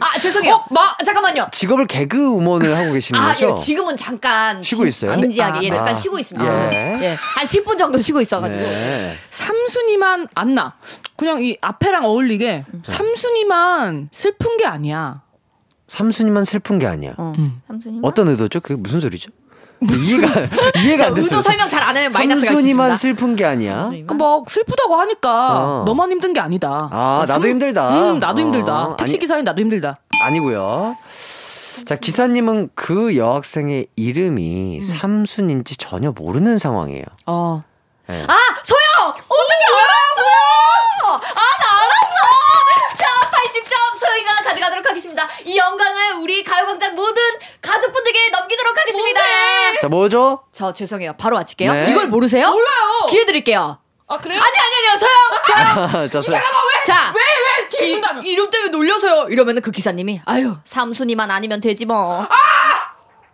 아 0.00 0.18
죄송해요 0.18 0.54
어, 0.54 0.64
마- 0.70 0.94
아, 0.98 1.04
잠깐만요 1.04 1.48
직업을 1.52 1.86
개그 1.86 2.16
우먼을 2.18 2.74
하고 2.74 2.92
계시는 2.94 3.20
아, 3.20 3.34
거죠? 3.34 3.50
예, 3.50 3.60
지금은 3.60 3.94
잠깐 3.96 4.62
쉬고 4.62 4.78
진- 4.84 4.88
있어요? 4.88 5.10
진지하게 5.20 5.58
아, 5.58 5.62
예, 5.62 5.68
네. 5.68 5.76
잠깐 5.76 5.94
아, 5.94 5.98
쉬고 5.98 6.18
있습니다. 6.18 6.72
예. 6.72 6.98
예. 7.02 7.08
한 7.36 7.44
10분 7.46 7.76
정도 7.76 7.98
쉬고 7.98 8.22
있어가지고. 8.22 8.62
네. 8.62 9.16
삼순이만 9.30 10.28
안 10.34 10.54
나. 10.54 10.74
그냥 11.16 11.42
이 11.44 11.58
앞에랑 11.60 12.06
어울리게 12.06 12.64
음. 12.72 12.82
삼순이만 12.84 14.08
슬픈 14.12 14.56
게 14.56 14.64
아니야. 14.64 15.20
삼순이만 15.88 16.44
슬픈 16.46 16.78
게 16.78 16.86
아니야. 16.86 17.12
어. 17.18 17.34
삼순이만. 17.68 18.02
어떤 18.02 18.28
의도죠? 18.28 18.60
그게 18.60 18.76
무슨 18.76 18.98
소리죠? 18.98 19.30
이해가 19.90 20.26
이해가 20.78 21.06
안 21.06 21.14
됐어요. 21.14 21.22
의도 21.24 21.40
설명 21.42 21.68
잘 21.68 21.82
안 21.82 21.96
하면 21.96 22.12
마이너스가 22.12 22.52
있습니다. 22.52 22.94
슬픈 22.94 23.36
게 23.36 23.44
아니야. 23.44 23.90
그막 24.06 24.48
슬프다고 24.48 24.96
하니까 24.96 25.58
어. 25.58 25.82
너만 25.84 26.10
힘든 26.12 26.32
게 26.32 26.40
아니다. 26.40 26.88
아, 26.92 27.24
나도 27.26 27.48
힘들다. 27.48 27.90
음, 28.12 28.18
나도 28.18 28.40
힘들다. 28.40 28.82
어, 28.88 28.96
택시 28.96 29.14
아니- 29.14 29.20
기사인 29.20 29.44
나도 29.44 29.60
힘들다. 29.60 29.96
아니고요. 30.24 30.96
자 31.86 31.96
기사님은 31.96 32.70
그 32.74 33.16
여학생의 33.16 33.86
이름이 33.96 34.78
음. 34.78 34.82
삼순인지 34.82 35.76
전혀 35.78 36.12
모르는 36.12 36.58
상황이에요. 36.58 37.04
어. 37.26 37.62
네. 38.06 38.22
아, 38.26 38.34
소영! 38.62 39.08
어떻게 39.08 39.64
알았어요? 39.68 41.14
아, 41.14 41.18
나 41.18 41.66
알았어! 41.82 42.96
자, 42.98 43.06
80점 43.30 43.98
소영이가 43.98 44.34
가져가도록 44.44 44.81
하겠습니다. 44.92 45.28
이 45.44 45.56
영광을 45.56 46.14
우리 46.20 46.42
가요광장 46.44 46.94
모든 46.94 47.22
가족분들께 47.60 48.30
넘기도록 48.30 48.78
하겠습니다. 48.78 49.20
자 49.80 49.88
뭐죠? 49.88 50.44
저 50.52 50.72
죄송해요. 50.72 51.14
바로 51.18 51.36
마칠게요. 51.36 51.72
네. 51.72 51.90
이걸 51.90 52.06
모르세요? 52.08 52.48
몰라요. 52.50 53.06
기회 53.08 53.24
드릴게요. 53.24 53.78
아 54.08 54.18
그래요? 54.18 54.40
아니, 54.40 54.58
아니, 54.58 54.68
아니요. 54.76 54.98
소영! 54.98 55.86
소영! 55.88 56.10
자, 56.10 56.20
소- 56.20 56.32
자, 56.86 57.12
왜 57.14 57.20
왜 57.22 57.68
기회 57.68 57.86
이, 57.88 57.92
준다며? 57.92 58.20
이름 58.22 58.50
때문에 58.50 58.70
놀려서요. 58.70 59.28
이러면은 59.30 59.62
그 59.62 59.70
기사님이 59.70 60.20
아유 60.26 60.54
삼순이만 60.64 61.30
아니면 61.30 61.60
되지 61.60 61.86
뭐. 61.86 62.26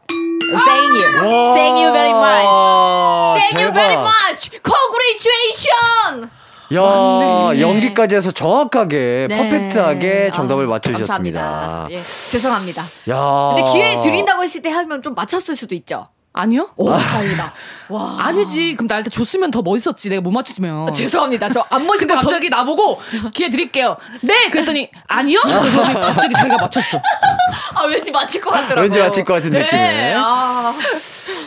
Thank 0.08 0.96
you, 0.96 1.54
thank 1.54 1.76
you 1.82 1.92
very 1.92 2.10
much, 2.10 2.46
와, 2.46 3.34
thank 3.36 3.60
you 3.62 3.70
대박. 3.70 3.74
very 3.74 3.96
much, 4.00 4.50
congratulations. 4.62 6.30
야 6.74 7.60
연기까지 7.60 8.14
해서 8.16 8.30
정확하게 8.30 9.26
네. 9.30 9.36
퍼펙트하게 9.36 10.30
정답을 10.34 10.64
아, 10.66 10.68
맞춰주셨습니다. 10.68 11.40
감사합니다. 11.40 11.88
예, 11.90 12.02
죄송합니다. 12.30 12.82
야. 13.08 13.54
근데 13.56 13.70
기회 13.72 14.00
드린다고 14.00 14.42
했을 14.42 14.60
때 14.62 14.70
하면 14.70 15.02
좀 15.02 15.14
맞췄을 15.14 15.56
수도 15.56 15.74
있죠. 15.74 16.08
아니요? 16.34 16.68
오, 16.76 16.90
다행이다. 16.90 17.52
와, 17.88 18.16
아니지. 18.18 18.74
그럼 18.76 18.86
나한테 18.86 19.10
줬으면 19.10 19.50
더 19.50 19.60
멋있었지. 19.62 20.08
내가 20.10 20.20
못 20.22 20.30
맞추면. 20.30 20.92
죄송합니다. 20.92 21.48
저 21.50 21.64
안 21.70 21.84
멋있고 21.86 22.14
더 22.14 22.20
갑자기 22.20 22.48
나보고 22.48 23.00
기회 23.34 23.50
드릴게요. 23.50 23.96
네. 24.20 24.48
그랬더니 24.50 24.88
아니요. 25.08 25.40
그랬더니 25.40 25.94
갑자기 25.94 26.34
자기가 26.34 26.56
맞췄어. 26.58 26.98
아, 27.74 27.84
왠지 27.86 28.12
맞힐 28.12 28.40
것 28.40 28.50
같더라고요. 28.50 28.82
왠지 28.82 28.98
맞힐 29.00 29.24
것 29.24 29.34
같은 29.34 29.50
네, 29.50 29.60
느낌에. 29.60 30.14
아, 30.16 30.72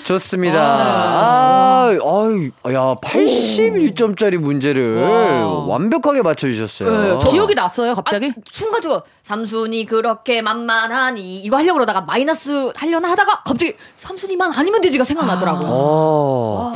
좋습니다. 0.05 0.59
아, 0.59 1.87
아유, 1.89 2.51
야, 2.73 2.95
81점짜리 3.03 4.37
문제를 4.37 5.01
와. 5.03 5.65
완벽하게 5.67 6.21
맞춰주셨어요. 6.21 7.01
네, 7.01 7.19
저- 7.23 7.31
기억이 7.31 7.53
났어요. 7.55 7.95
갑자기. 7.95 8.27
아, 8.29 8.41
순간적으로 8.49 9.01
삼순이 9.23 9.85
그렇게 9.85 10.41
만만하니 10.41 11.39
이거 11.39 11.57
하려고 11.57 11.75
그러다가 11.75 12.01
마이너스 12.01 12.71
하려나 12.75 13.11
하다가 13.11 13.43
갑자기 13.43 13.75
삼순이만 13.97 14.51
아니면 14.55 14.81
되지가 14.81 15.03
생각나더라고요. 15.03 15.67
어, 15.69 16.73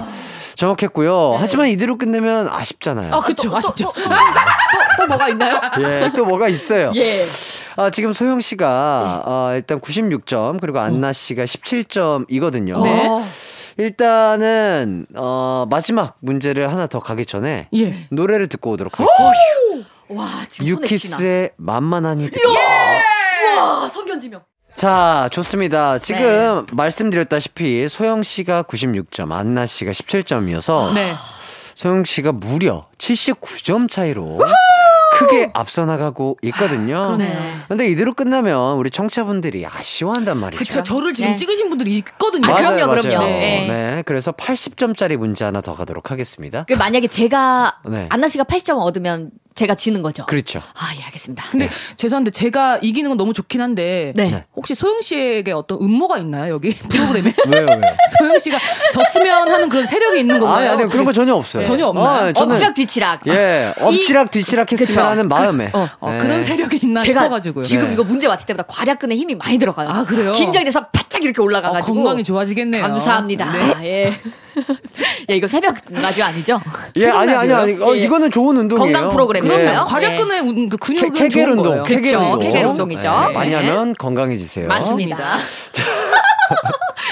정확했고요. 0.56 1.36
하지만 1.40 1.68
이대로 1.68 1.98
끝내면 1.98 2.48
아쉽잖아요. 2.50 3.14
아 3.14 3.20
그쵸. 3.20 3.50
또, 3.50 3.58
아쉽죠. 3.58 3.86
또, 3.86 3.94
또, 3.94 4.10
또, 4.10 4.16
또 5.00 5.08
뭐가 5.08 5.30
있나요? 5.30 5.60
예, 5.80 6.12
또 6.16 6.26
뭐가 6.26 6.48
있어요. 6.48 6.92
예. 6.96 7.26
아, 7.78 7.90
지금 7.90 8.14
소영 8.14 8.40
씨가 8.40 9.24
어, 9.26 9.52
일단 9.54 9.80
96점, 9.82 10.62
그리고 10.62 10.80
안나 10.80 11.12
씨가 11.12 11.44
17점이거든요. 11.44 12.82
네. 12.84 13.08
어, 13.08 13.22
일단은, 13.78 15.06
어, 15.16 15.66
마지막 15.70 16.16
문제를 16.22 16.72
하나 16.72 16.88
더 16.88 17.00
가기 17.00 17.26
전에 17.26 17.68
예. 17.76 18.08
노래를 18.10 18.48
듣고 18.48 18.72
오도록 18.72 18.94
하겠습니다. 18.98 19.90
와, 20.10 20.26
지금 20.48 20.68
손에 20.68 20.76
치나. 20.76 20.82
유키스의 20.86 21.52
만만하니 21.58 22.30
듣고. 22.32 22.54
와, 23.58 23.90
성견지명. 23.90 24.42
자, 24.76 25.30
좋습니다. 25.32 25.98
지금 26.00 26.66
네. 26.68 26.74
말씀드렸다시피 26.74 27.88
소영 27.88 28.24
씨가 28.24 28.64
96점, 28.64 29.32
안나 29.32 29.66
씨가 29.66 29.92
17점이어서 29.92 30.94
네. 30.94 31.14
소영 31.76 32.04
씨가 32.06 32.34
무려 32.34 32.88
79점 32.98 33.90
차이로 33.90 34.40
크게 35.18 35.50
앞서 35.54 35.86
나가고 35.86 36.38
있거든요. 36.44 37.04
그러네요. 37.04 37.40
근데 37.70 37.88
이대로 37.88 38.14
끝나면 38.14 38.76
우리 38.76 38.90
청취자분들이 38.90 39.66
아쉬워한단 39.66 40.38
말이죠. 40.38 40.60
그쵸. 40.60 40.84
저를 40.84 41.14
지금 41.14 41.32
네. 41.32 41.36
찍으신 41.38 41.70
분들이 41.70 41.96
있거든요. 42.00 42.46
아, 42.48 42.52
맞아요, 42.52 42.76
그럼요, 42.76 42.88
맞아요. 42.88 43.02
그럼요. 43.02 43.26
네. 43.28 43.68
네. 43.68 44.04
그래서 44.06 44.34
80점짜리 44.34 45.16
문제 45.16 45.46
하나 45.46 45.62
더 45.62 45.74
가도록 45.74 46.12
하겠습니다. 46.12 46.66
그 46.68 46.74
만약에 46.74 47.08
제가 47.08 47.80
네. 47.86 48.08
안나 48.10 48.28
씨가 48.28 48.44
80점 48.44 48.78
얻으면 48.82 49.32
제가 49.56 49.74
지는 49.76 50.02
거죠. 50.02 50.26
그렇죠. 50.26 50.60
아, 50.74 50.94
예, 51.00 51.04
알겠습니다. 51.04 51.46
근데 51.50 51.70
죄송한데 51.96 52.32
제가 52.32 52.80
이기는 52.82 53.10
건 53.10 53.18
너무 53.18 53.32
좋긴 53.32 53.62
한데 53.62 54.12
네. 54.14 54.28
네. 54.28 54.44
혹시 54.54 54.76
소영 54.76 55.00
씨에게 55.00 55.54
어떤 55.54 55.78
음모가 55.82 56.18
있나요 56.18 56.56
여기 56.56 56.76
프로그램에 56.92 57.34
왜요, 57.48 57.66
왜요? 57.66 57.82
소영 58.20 58.38
씨가 58.38 58.58
졌으면 58.92 59.50
하는 59.50 59.70
그런 59.70 59.88
세력이 59.88 60.20
있는 60.20 60.42
건가요? 60.42 60.72
아니, 60.72 60.82
아니, 60.82 60.92
그런 60.92 61.06
거 61.06 61.14
전혀 61.14 61.34
없어요. 61.34 61.64
전혀 61.64 61.88
없나요? 61.88 62.32
어, 62.32 62.34
저는, 62.34 62.52
엎치락 62.52 62.74
뒤치락. 62.76 63.28
예, 63.28 63.74
엎치락 63.80 64.30
뒤치락 64.32 64.74
했으면. 64.74 65.06
하는 65.06 65.30
마음에. 65.30 65.72
어, 65.72 65.88
네. 66.12 66.18
그런 66.20 66.44
세력이 66.44 66.80
있나 66.84 67.00
제가 67.00 67.22
싶어가지고요. 67.22 67.64
지금 67.64 67.88
네. 67.88 67.94
이거 67.94 68.04
문제 68.04 68.28
맞힐 68.28 68.46
때마다 68.48 68.64
괄약근에 68.68 69.16
힘이 69.16 69.36
많이 69.36 69.58
들어가요. 69.58 69.88
아, 69.90 70.04
그래요? 70.04 70.34
긴장이 70.34 70.66
돼서 70.66 70.86
바짝 70.92 71.24
이렇게 71.24 71.42
어, 71.42 71.46
올라가가지고. 71.46 71.94
건강이 71.96 72.26
좋아지겠네요. 72.26 72.82
감사합니다. 72.82 73.52
네. 73.54 73.74
예. 73.88 74.20
예, 75.30 75.36
이거 75.36 75.48
새벽 75.48 75.76
라디오 75.90 76.24
아니죠? 76.26 76.62
예, 76.96 77.08
아니, 77.10 77.34
아니, 77.34 77.52
아니. 77.52 77.74
어, 77.74 77.94
예. 77.96 78.00
이거는 78.04 78.32
좋은 78.32 78.56
운동이에요. 78.56 78.94
건강 78.94 79.10
프로그램인가요? 79.10 79.45
예. 79.46 79.66
그럼요. 79.66 79.86
과략근의 79.86 80.40
운- 80.42 80.70
그 80.70 80.78
케, 80.78 80.94
근육은 80.96 81.14
케겔 81.14 81.46
좋은 81.46 81.50
운동. 81.58 81.64
거예요. 81.66 81.84
케겔 81.84 82.02
그쵸, 82.04 82.20
운동. 82.20 82.40
케겔 82.40 82.66
운동이죠. 82.66 83.10
네, 83.28 83.34
많이 83.34 83.50
네. 83.50 83.56
하면 83.56 83.94
건강해지세요. 83.98 84.68
맞습니다. 84.68 85.18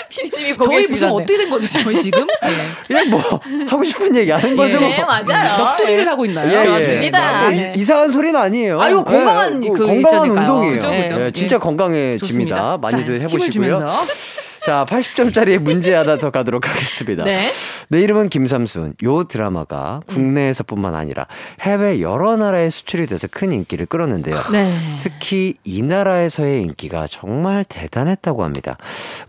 피디님이 0.09 0.53
보고 0.53 0.71
저희 0.71 0.87
무슨. 0.87 1.09
어떻게 1.09 1.37
된 1.37 1.49
거죠 1.49 1.67
저희 1.81 2.01
지금? 2.01 2.25
예. 2.45 2.67
그냥 2.87 3.09
뭐 3.09 3.21
하고 3.67 3.83
싶은 3.83 4.15
얘기 4.15 4.29
하는 4.31 4.55
거죠. 4.55 4.79
네, 4.79 5.03
맞아요. 5.03 5.47
넋두리를 5.77 6.07
하고 6.07 6.25
있나요? 6.25 6.51
예, 6.55 6.61
예. 6.61 6.65
그렇습니다. 6.65 7.41
뭐 7.41 7.49
네. 7.49 7.73
이- 7.75 7.79
이상한 7.79 8.11
소리는 8.11 8.39
아니에요. 8.39 8.79
아, 8.79 8.89
이거 8.89 9.03
건강한 9.03 9.63
예, 9.63 9.69
그 9.69 9.85
건강한 9.85 10.25
일자니까요. 10.25 10.39
운동이에요. 10.39 10.73
그죠. 10.75 10.89
예, 10.93 11.31
진짜 11.33 11.55
예. 11.55 11.59
건강해집니다. 11.59 12.17
좋습니다. 12.19 12.77
많이들 12.79 13.19
자, 13.19 13.23
해보시고요. 13.25 13.79
자, 14.65 14.85
80점짜리 14.85 15.59
문제 15.59 15.93
하나 15.93 16.17
더 16.17 16.31
가도록 16.31 16.69
하겠습니다. 16.69 17.25
네. 17.25 17.41
내 17.89 18.01
이름은 18.01 18.29
김삼순. 18.29 18.93
요 19.03 19.23
드라마가 19.25 20.01
국내에서뿐만 20.07 20.95
아니라 20.95 21.27
해외 21.59 21.99
여러 21.99 22.37
나라에 22.37 22.69
수출이 22.69 23.07
돼서 23.07 23.27
큰 23.29 23.51
인기를 23.51 23.87
끌었는데요. 23.87 24.35
네. 24.53 24.73
특히 25.01 25.55
이 25.65 25.81
나라에서의 25.81 26.61
인기가 26.61 27.07
정말 27.09 27.65
대단했다고 27.67 28.43
합니다. 28.43 28.77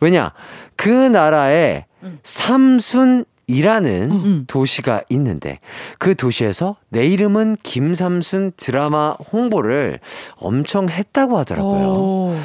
왜냐, 0.01 0.32
그 0.76 0.89
나라에 0.89 1.87
삼순 2.22 3.24
이라는 3.47 4.45
도시가 4.47 5.03
있는데 5.11 5.59
그 5.99 6.14
도시에서 6.14 6.76
내 6.89 7.07
이름은 7.07 7.57
김삼순 7.62 8.53
드라마 8.57 9.16
홍보를 9.32 9.99
엄청 10.37 10.89
했다고 10.89 11.37
하더라고요. 11.39 11.89
오. 11.89 12.39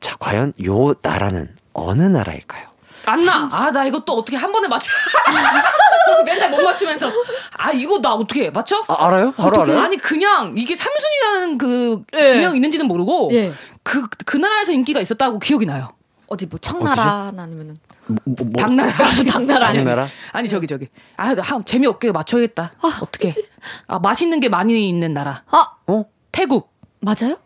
자, 0.00 0.16
과연 0.18 0.52
요 0.64 0.94
나라는 1.02 1.55
어느 1.76 2.02
나라일까요? 2.02 2.66
안나. 3.04 3.48
아, 3.52 3.70
나 3.70 3.84
이거 3.84 4.00
또 4.00 4.14
어떻게 4.14 4.36
한 4.36 4.50
번에 4.50 4.66
맞춰. 4.66 4.90
맨날 6.24 6.50
못 6.50 6.60
맞추면서. 6.62 7.08
아, 7.56 7.70
이거 7.72 8.00
나 8.00 8.14
어떻게 8.14 8.50
맞춰? 8.50 8.84
아, 8.88 9.06
알아요? 9.06 9.32
바로 9.32 9.48
어떻게? 9.60 9.72
알아요? 9.72 9.84
아니 9.84 9.96
그냥 9.96 10.54
이게 10.56 10.74
삼순이라는 10.74 11.58
그 11.58 12.02
예. 12.14 12.26
지명 12.28 12.56
있는지는 12.56 12.86
모르고 12.86 13.30
예. 13.32 13.52
그, 13.84 14.08
그 14.24 14.36
나라에서 14.36 14.72
인기가 14.72 15.00
있었다고 15.00 15.38
기억이 15.38 15.66
나요. 15.66 15.90
어디 16.28 16.46
뭐 16.46 16.58
청나라 16.58 17.32
아니면은 17.36 17.76
뭐, 18.06 18.18
뭐, 18.24 18.36
뭐, 18.46 18.52
당나라. 18.58 18.92
당나라 19.30 19.66
아니면 19.68 19.84
당나라? 19.86 20.08
아니 20.32 20.48
저기 20.48 20.66
저기. 20.66 20.88
아, 21.16 21.36
재미없게 21.64 22.10
맞춰야겠다. 22.10 22.72
어떻게? 23.00 23.32
아, 23.86 24.00
맛있는 24.00 24.40
게 24.40 24.48
많이 24.48 24.88
있는 24.88 25.14
나라. 25.14 25.44
아 25.50 25.76
어? 25.86 26.04
태국. 26.32 26.72
맞아요? 27.00 27.36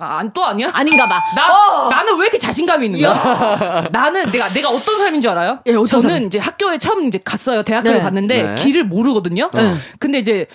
아, 0.00 0.18
안- 0.18 0.32
또 0.32 0.42
아니야? 0.44 0.70
아닌가 0.72 1.06
봐. 1.06 1.22
나 1.36 1.46
어. 1.52 1.90
나는 1.90 2.14
왜 2.16 2.22
이렇게 2.22 2.38
자신감이 2.38 2.86
있는 2.86 3.00
거야? 3.02 3.86
나는 3.92 4.30
내가 4.30 4.48
내가 4.48 4.70
어떤 4.70 4.96
사람인 4.96 5.20
줄 5.20 5.30
알아요? 5.30 5.60
예, 5.66 5.72
어떤 5.72 5.86
저는 5.86 6.02
사람? 6.08 6.22
이제 6.24 6.38
학교에 6.38 6.78
처음 6.78 7.06
이제 7.06 7.20
갔어요. 7.22 7.62
대학교에 7.62 7.94
네. 7.94 8.00
갔는데 8.00 8.42
네. 8.42 8.54
길을 8.54 8.84
모르거든요. 8.84 9.50
근데 9.98 10.18
이제 10.18 10.46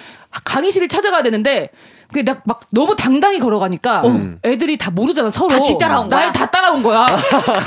강의실을 0.43 0.87
찾아가야 0.87 1.21
되는데 1.21 1.69
근데 2.15 2.31
나막 2.31 2.61
너무 2.71 2.95
당당히 2.95 3.39
걸어가니까 3.39 4.03
애들이 4.45 4.77
다 4.77 4.89
모르잖아 4.89 5.29
서로 5.29 5.49
다 5.49 5.61
뒤따라온 5.61 6.09
거야? 6.09 6.25
날다 6.25 6.45
따라온 6.45 6.81
거야. 6.81 7.05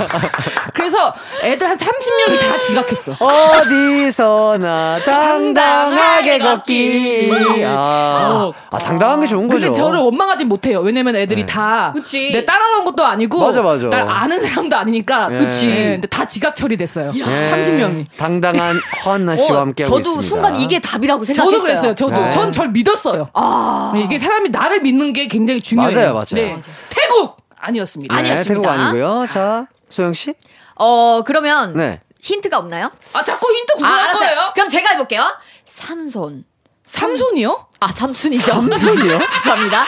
그래서 0.73 1.13
애들 1.43 1.69
한 1.69 1.77
30명이 1.77 2.39
다 2.39 2.57
지각했어. 2.67 3.13
어디서나 3.19 5.01
당당하게 5.05 6.39
걷기. 6.39 7.31
아, 7.67 8.51
아, 8.71 8.79
당당한 8.79 9.21
게 9.21 9.27
좋은 9.27 9.49
거죠. 9.49 9.67
근데 9.67 9.79
저를 9.79 9.99
원망하진 9.99 10.49
못해요. 10.49 10.81
왜냐면 10.81 11.15
애들이 11.17 11.45
다 11.45 11.93
그치. 11.95 12.31
내 12.33 12.47
따라온 12.47 12.87
것도 12.87 13.05
아니고 13.05 13.39
맞아, 13.49 13.61
맞아. 13.61 13.89
날 13.89 14.09
아는 14.09 14.41
사람도 14.41 14.77
아니니까. 14.77 15.29
예. 15.33 15.39
그치. 15.39 15.67
근데 15.69 16.09
다 16.09 16.25
지각 16.27 16.57
처리됐어요. 16.57 17.13
네. 17.13 17.51
30명이. 17.51 18.07
당당한 18.17 18.77
허한나 19.05 19.37
씨와 19.37 19.59
어, 19.59 19.61
함께 19.61 19.83
하고 19.83 19.97
저도 19.97 20.21
있습니다. 20.21 20.29
순간 20.29 20.57
이게 20.61 20.81
답이라고 20.81 21.25
생각했어요. 21.25 21.53
저도 21.53 21.63
그랬어요. 21.63 21.95
저도. 21.95 22.15
네. 22.15 22.31
전절 22.31 22.69
믿었어요. 22.71 23.29
아. 23.35 23.93
이게 23.97 24.19
사람 24.19 24.38
이 24.47 24.51
나를 24.51 24.81
믿는 24.81 25.13
게 25.13 25.27
굉장히 25.29 25.61
중요해요. 25.61 25.95
맞아요, 25.97 26.13
맞아요. 26.15 26.27
네. 26.33 26.63
태국 26.89 27.37
아니었습니다. 27.57 28.15
네, 28.15 28.21
아니었습니다. 28.21 28.55
태국 28.63 28.69
아니고요. 28.69 29.27
자, 29.31 29.67
소영 29.91 30.13
씨. 30.15 30.35
어, 30.77 31.23
그러면 31.25 31.77
네. 31.77 32.01
힌트가 32.21 32.59
없나요? 32.59 32.91
아 33.13 33.23
자꾸 33.25 33.47
힌트 33.53 33.73
아, 33.75 33.77
구할 33.77 34.01
알았어요. 34.05 34.19
거예요? 34.35 34.53
그럼 34.55 34.69
제가 34.69 34.91
해볼게요. 34.91 35.23
삼손. 35.67 36.45
삼손이요? 36.89 37.67
아, 37.81 37.89
삼순이죠. 37.89 38.45
삼손이요? 38.53 39.19
죄송합니다. 39.29 39.85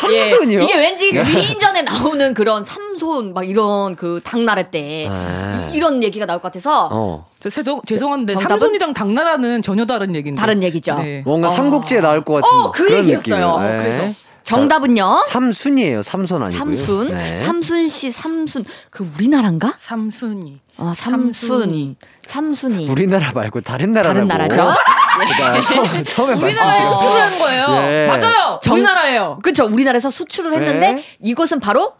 삼손이요? 0.00 0.60
예, 0.60 0.64
이게 0.64 0.76
왠지 0.76 1.10
그 1.12 1.18
위인전에 1.20 1.82
나오는 1.82 2.34
그런 2.34 2.62
삼손 2.64 3.32
막 3.34 3.48
이런 3.48 3.94
그 3.94 4.20
당나라 4.24 4.62
때 4.62 5.08
아. 5.10 5.68
이- 5.72 5.76
이런 5.76 6.02
얘기가 6.02 6.26
나올 6.26 6.40
것 6.40 6.48
같아서 6.52 6.88
어. 6.92 7.26
저, 7.40 7.48
죄송, 7.48 7.80
죄송한데 7.86 8.34
정답은? 8.34 8.58
삼손이랑 8.58 8.92
당나라는 8.94 9.62
전혀 9.62 9.86
다른 9.86 10.14
얘기인데. 10.14 10.38
다른 10.40 10.62
얘기죠. 10.62 10.96
네. 10.98 11.22
뭔가 11.24 11.48
삼국지에 11.48 12.00
나올 12.00 12.22
것 12.24 12.34
같은 12.42 12.58
어, 12.58 12.70
그 12.70 12.84
그런 12.84 12.98
얘기였어요. 13.08 13.18
느낌이에요. 13.18 13.58
네. 13.60 13.76
그래서 13.78 14.14
정답은요. 14.44 15.24
삼순이에요. 15.28 16.02
삼손 16.02 16.42
아니고요. 16.42 16.58
삼순, 16.58 17.08
네. 17.08 17.40
삼순 17.40 17.88
씨, 17.88 18.10
삼순. 18.10 18.64
그 18.90 19.08
우리나라인가? 19.16 19.74
삼순이. 19.78 20.60
아, 20.78 20.92
삼순, 20.96 21.96
삼순이. 22.22 22.88
우리나라 22.88 23.32
말고 23.32 23.60
다른 23.60 23.92
나라라고. 23.92 24.26
다른 24.28 24.48
나라죠? 24.48 24.74
그러니까 25.14 25.62
처음, 25.62 26.04
처음에 26.04 26.32
우리나라에 26.34 26.80
말씀드렸죠. 26.84 26.98
수출을 26.98 27.20
한 27.22 27.38
거예요. 27.38 27.92
예. 27.92 28.06
맞아요. 28.08 28.60
정- 28.62 28.74
우리나라예요. 28.74 29.38
그쵸. 29.42 29.66
우리나라에서 29.66 30.10
수출을 30.10 30.52
했는데 30.54 30.92
네. 30.94 31.04
이것은 31.20 31.60
바로 31.60 31.94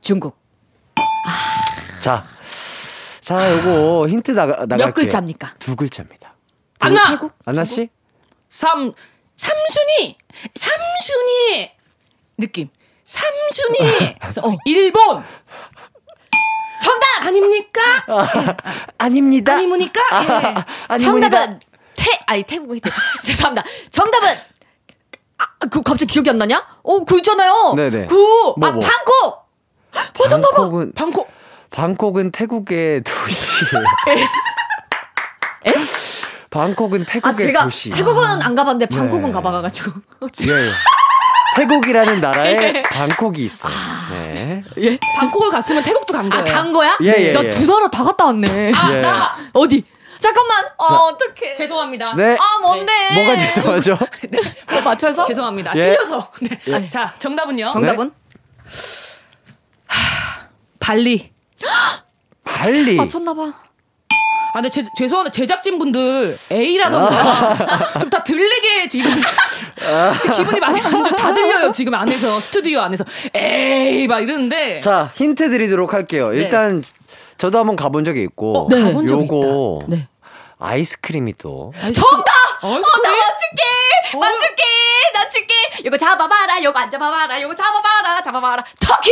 중국. 0.00 0.38
자, 2.00 2.24
자, 3.20 3.52
요거 3.58 4.08
힌트 4.08 4.32
나가 4.32 4.52
나갈게요. 4.66 4.86
몇 4.86 4.94
글자입니까? 4.94 5.54
두 5.58 5.76
글자입니다. 5.76 6.34
안나. 6.80 7.10
태국? 7.10 7.32
안나 7.44 7.64
씨? 7.64 7.90
삼 8.48 8.92
삼순이 9.40 10.18
삼순이 10.54 11.70
느낌. 12.36 12.68
삼순이. 13.04 14.16
어, 14.42 14.56
일본 14.66 15.24
정답! 16.82 17.26
아닙니까? 17.26 17.80
아닙니다. 18.98 19.54
아니무니까? 19.54 20.00
예. 20.12 20.26
아닙니다. 20.88 20.98
정답은 20.98 21.60
태, 21.96 22.20
아니, 22.26 22.42
태국이 22.42 22.80
태. 22.80 22.90
죄송합니다. 23.24 23.66
정답은 23.90 24.28
아, 25.38 25.46
그 25.70 25.82
갑자기 25.82 26.12
기억이 26.12 26.28
안 26.28 26.36
나냐? 26.36 26.62
어, 26.82 27.00
그 27.04 27.16
있잖아요. 27.18 27.72
네네. 27.76 28.06
그, 28.06 28.14
뭐, 28.14 28.68
아, 28.68 28.72
뭐. 28.72 28.80
방콕! 28.80 29.50
방콕은 29.92 30.92
방콕. 30.92 31.30
방콕은 31.70 32.30
태국의 32.32 33.02
도시. 33.04 33.64
방콕은 36.50 37.02
아, 37.02 37.04
태국의 37.08 37.46
제가 37.46 37.64
도시. 37.64 37.90
태국은 37.90 38.24
안 38.42 38.54
가봤는데 38.54 38.86
방콕은 38.86 39.26
네. 39.26 39.32
가봐가지고. 39.32 39.92
예, 40.48 40.52
예. 40.52 40.68
태국이라는 41.56 42.20
나라에 42.20 42.82
방콕이 42.82 43.38
있어요. 43.40 43.72
네. 44.10 44.62
예? 44.78 44.98
방콕을 45.16 45.50
갔으면 45.50 45.82
태국도 45.82 46.12
간 46.12 46.26
아, 46.32 46.42
거예요. 46.42 46.56
간 46.56 46.72
거야? 46.72 46.98
예, 47.02 47.14
예, 47.18 47.32
나 47.32 47.44
예. 47.44 47.50
두 47.50 47.66
나라 47.66 47.88
다 47.88 48.02
갔다 48.04 48.26
왔네. 48.26 48.72
아, 48.74 48.92
예. 48.92 49.00
나 49.00 49.36
어디? 49.52 49.84
잠깐만. 50.18 50.66
어, 50.76 50.84
어떡해. 50.84 51.54
죄송합니다. 51.54 52.14
네. 52.14 52.36
아, 52.38 52.58
뭔데? 52.60 52.92
뭐가 53.14 53.36
죄송하죠? 53.36 53.96
뭐 54.70 54.80
맞춰서? 54.82 55.24
죄송합니다. 55.24 55.72
예. 55.76 55.80
틀려서. 55.80 56.30
네. 56.66 56.88
자, 56.88 57.14
정답은요. 57.18 57.70
정답은? 57.72 58.12
발리. 60.78 61.32
발리. 62.44 62.96
맞췄나 62.96 63.34
봐. 63.34 63.52
아, 64.52 64.60
근데 64.60 64.68
제, 64.70 64.82
죄송한데 64.96 65.30
제작진분들 65.30 66.38
A라던가 66.50 67.78
좀 68.00 68.10
다 68.10 68.22
들리게 68.24 68.88
지금 68.88 69.10
지금 70.20 70.34
기분이 70.36 70.58
많이. 70.60 70.80
다 71.16 71.32
들려요 71.32 71.70
지금 71.70 71.94
안에서 71.94 72.40
스튜디오 72.40 72.80
안에서 72.80 73.04
에이 73.34 74.06
막 74.08 74.20
이러는데 74.20 74.80
자, 74.80 75.10
힌트 75.14 75.50
드리도록 75.50 75.94
할게요. 75.94 76.32
일단 76.32 76.82
저도 77.38 77.58
한번 77.58 77.76
가본 77.76 78.04
적이 78.04 78.22
있고 78.24 78.68
네. 78.70 78.80
어, 78.82 78.84
가본 78.86 79.06
적이 79.06 79.22
요거 79.22 79.84
네. 79.88 80.08
아이스크림이 80.58 81.34
또 81.38 81.72
정답! 81.80 82.62
어, 82.62 82.68
어, 82.68 82.72
나 82.72 82.80
맞출게! 82.82 84.18
맞출게! 84.18 84.62
맞출게! 85.14 85.54
이거 85.86 85.96
잡아봐라, 85.96 86.58
이거 86.58 86.70
안 86.74 86.90
잡아봐라, 86.90 87.38
이거 87.38 87.54
잡아봐라, 87.54 88.20
잡아봐라. 88.22 88.62
터키! 88.80 89.10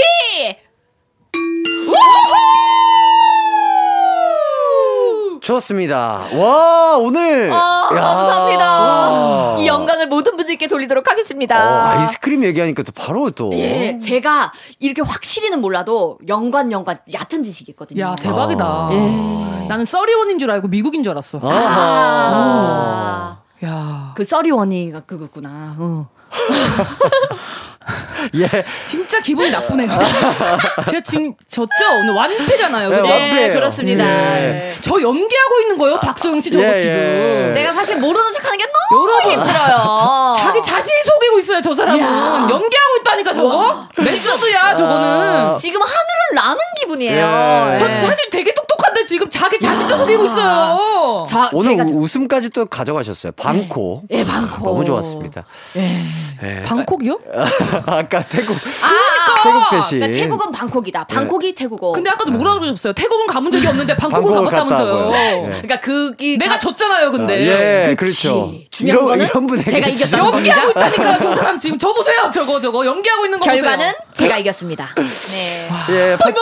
좋습니다. 5.49 6.27
와, 6.35 6.99
오늘 6.99 7.51
아, 7.51 7.89
야. 7.95 8.01
감사합니다. 8.01 9.57
이 9.61 9.67
영광을 9.67 10.07
모든 10.07 10.37
분들께 10.37 10.67
돌리도록 10.67 11.09
어, 11.09 11.11
하겠습니다. 11.11 11.91
아이스크림 11.93 12.45
얘기하니까 12.45 12.83
또 12.83 12.93
바로 12.93 13.31
또 13.31 13.51
예, 13.55 13.97
제가 13.97 14.53
이렇게 14.79 15.01
확실히는 15.01 15.63
몰라도 15.63 16.19
연관 16.29 16.71
연관 16.71 16.99
얕은 17.11 17.43
지식이 17.43 17.73
있거든요. 17.73 18.03
야 18.03 18.15
대박이다. 18.15 18.63
아. 18.63 18.89
예. 18.93 19.67
나는 19.69 19.87
써리원인 19.87 20.39
줄 20.39 20.51
알고 20.51 20.69
미국인 20.69 21.03
줄 21.03 21.13
알았어. 21.13 21.41
아, 21.43 23.39
야그 23.63 24.25
써리원이가 24.25 25.01
그거구나. 25.01 25.77
어. 25.79 26.09
예. 28.35 28.65
진짜 28.85 29.21
기분이 29.21 29.51
나쁘네요. 29.51 29.89
제가 30.91 31.01
지금 31.03 31.35
졌죠 31.49 31.69
오늘 32.03 32.15
완패잖아요. 32.15 32.89
네? 32.91 32.97
완패예요. 33.01 33.49
예, 33.51 33.55
그렇습니다. 33.55 34.05
예. 34.05 34.73
예. 34.73 34.77
저 34.81 34.93
연기하고 35.01 35.61
있는 35.63 35.79
거예요, 35.79 35.99
박소영 36.01 36.41
씨 36.43 36.51
저거 36.51 36.65
예, 36.65 36.77
지금. 36.77 36.93
예. 36.95 37.53
제가 37.55 37.73
사실 37.73 37.97
모르는 37.97 38.33
척 38.33 38.45
하는 38.45 38.59
게 38.59 38.65
너무 38.91 39.11
여러분. 39.11 39.33
힘들어요. 39.33 40.35
자기 40.39 40.63
자신이 40.63 40.97
속이고 41.05 41.39
있어요, 41.41 41.61
저 41.63 41.75
사람은. 41.75 42.01
연기하고 42.01 42.88
있다니까, 43.19 43.33
저거? 43.35 43.89
메소드야, 43.97 44.75
저거는. 44.75 45.57
지금 45.59 45.81
하늘을 45.83 46.35
나는 46.35 46.59
기분이에요. 46.79 47.71
예. 47.73 47.77
전 47.77 47.95
사실 47.95 48.29
되게 48.31 48.53
똑똑한데 48.55 49.05
지금 49.05 49.29
자기 49.31 49.59
자신도 49.59 49.97
속이고 49.99 50.25
있어요. 50.27 51.27
자, 51.29 51.51
오늘 51.53 51.71
제가 51.77 51.85
우- 51.91 52.03
웃음까지 52.03 52.51
또 52.51 52.67
가져가셨어요. 52.67 53.33
방콕. 53.33 54.05
예, 54.11 54.25
방콕. 54.25 54.65
너무 54.65 54.85
좋았습니다. 54.85 55.45
예. 55.77 56.63
방콕이요? 56.63 57.19
아까 57.87 58.21
태국 58.23 58.57
아, 58.83 59.43
태국 59.43 59.71
대신 59.71 59.99
그러니까 60.01 60.21
태국은 60.23 60.53
방콕이다. 60.53 61.05
방콕이 61.05 61.53
태국어. 61.55 61.93
근데 61.93 62.11
아까도 62.11 62.31
뭐라 62.33 62.59
그러셨어요? 62.61 62.93
태국은 62.93 63.27
가본 63.27 63.51
적이 63.51 63.67
없는데 63.67 63.97
방콕을 63.99 64.35
가봤다면서요. 64.45 65.13
예. 65.15 65.43
그러니까 65.51 65.81
그기 65.81 66.39
내가 66.39 66.59
졌잖아요, 66.59 67.11
근데. 67.11 67.89
예. 67.89 67.95
그렇죠. 67.97 68.53
중요한 68.71 69.19
이런, 69.21 69.47
거는 69.47 69.63
이런 69.63 69.65
제가 69.65 69.89
이겼다는 69.89 70.25
겁니다. 70.31 70.37
연기하고 70.63 70.71
있다니까요, 70.71 71.19
저 71.21 71.35
사람 71.35 71.59
지금. 71.59 71.79
저 71.79 71.93
보세요, 71.93 72.31
저거, 72.33 72.61
저거. 72.61 72.87
연기 72.87 73.08
하고 73.09 73.25
있는 73.25 73.39
거 73.39 73.45
결과는 73.45 73.77
보세요. 73.79 73.93
제가 74.15 74.39
이겼습니다. 74.39 74.91
네. 74.97 75.69
예, 75.91 76.17
파! 76.17 76.33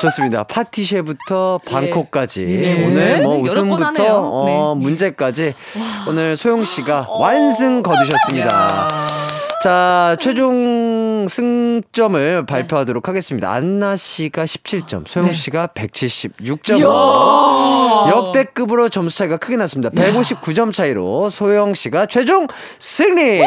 좋습니다. 0.00 0.42
파티쉐부터 0.44 1.60
방콕까지 1.66 2.42
예. 2.42 2.84
오늘 2.84 3.22
뭐 3.22 3.38
웃음부터 3.38 3.84
하네요. 3.86 4.12
어, 4.14 4.74
네. 4.76 4.84
문제까지 4.84 5.54
오늘 6.08 6.36
소영 6.36 6.64
씨가 6.64 7.06
완승 7.10 7.82
거두셨습니다. 7.82 8.88
자, 9.62 10.16
최종 10.20 11.26
승점을 11.28 12.46
발표하도록 12.46 13.08
하겠습니다. 13.08 13.50
안나 13.50 13.96
씨가 13.96 14.44
17점, 14.44 15.08
소영 15.08 15.32
씨가 15.32 15.68
176점. 15.68 16.80
역대급으로 18.10 18.90
점수 18.90 19.18
차이가 19.18 19.38
크게 19.38 19.56
났습니다. 19.56 19.90
159점 19.90 20.72
차이로 20.72 21.30
소영 21.30 21.74
씨가 21.74 22.06
최종 22.06 22.46
승리! 22.78 23.40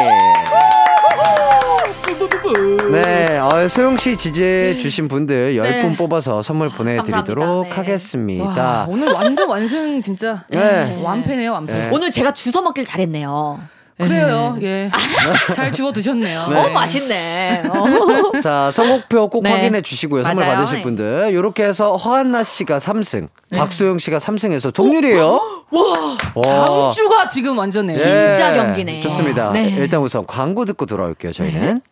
네, 2.90 3.38
어, 3.38 3.66
소영 3.68 3.96
씨 3.96 4.16
지지해 4.16 4.78
주신 4.78 5.08
분들 5.08 5.54
10분 5.56 5.96
뽑아서 5.96 6.42
선물 6.42 6.68
보내드리도록 6.68 7.44
감사합니다. 7.44 7.68
네. 7.68 7.70
하겠습니다. 7.74 8.62
와, 8.62 8.86
오늘 8.88 9.12
완전 9.12 9.48
완승 9.48 10.02
진짜. 10.02 10.44
네. 10.48 11.00
완패네요, 11.02 11.52
완패. 11.52 11.72
네. 11.72 11.88
오늘 11.92 12.10
제가 12.10 12.32
주워 12.32 12.62
먹길 12.62 12.84
잘했네요. 12.84 13.60
그래요. 13.96 14.56
예. 14.62 14.90
잘 15.54 15.72
주워 15.72 15.92
드셨네요. 15.92 16.48
네. 16.48 16.56
어, 16.56 16.68
맛있네. 16.70 17.62
어. 17.68 18.40
자, 18.40 18.70
선곡표 18.70 19.28
꼭 19.28 19.42
네. 19.42 19.52
확인해 19.52 19.82
주시고요. 19.82 20.22
선물 20.22 20.44
맞아요. 20.44 20.56
받으실 20.56 20.78
네. 20.78 20.82
분들. 20.82 21.34
요렇게 21.34 21.64
해서 21.64 21.96
허한나 21.96 22.42
씨가 22.42 22.78
3승, 22.78 23.28
박소영 23.54 23.98
씨가 23.98 24.16
3승해서 24.16 24.72
동률이에요. 24.72 25.40
와. 25.70 26.16
와. 26.34 26.42
다음 26.64 26.92
주가 26.92 27.28
지금 27.28 27.58
완전해요. 27.58 27.94
예, 27.96 28.32
진짜 28.34 28.52
경기네. 28.54 29.00
좋습니다. 29.02 29.52
네. 29.52 29.74
일단 29.76 30.00
우선 30.00 30.24
광고 30.26 30.64
듣고 30.64 30.86
돌아올게요, 30.86 31.32
저희는. 31.32 31.82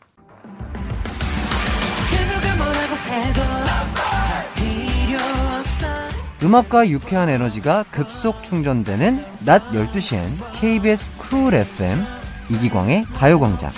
음악과 6.43 6.89
유쾌한 6.89 7.29
에너지가 7.29 7.85
급속 7.91 8.45
충전되는 8.45 9.25
낮 9.41 9.63
12시엔 9.73 10.23
KBS 10.53 11.11
쿨 11.17 11.55
FM 11.55 12.05
이기광의 12.49 13.07
가요광장. 13.15 13.71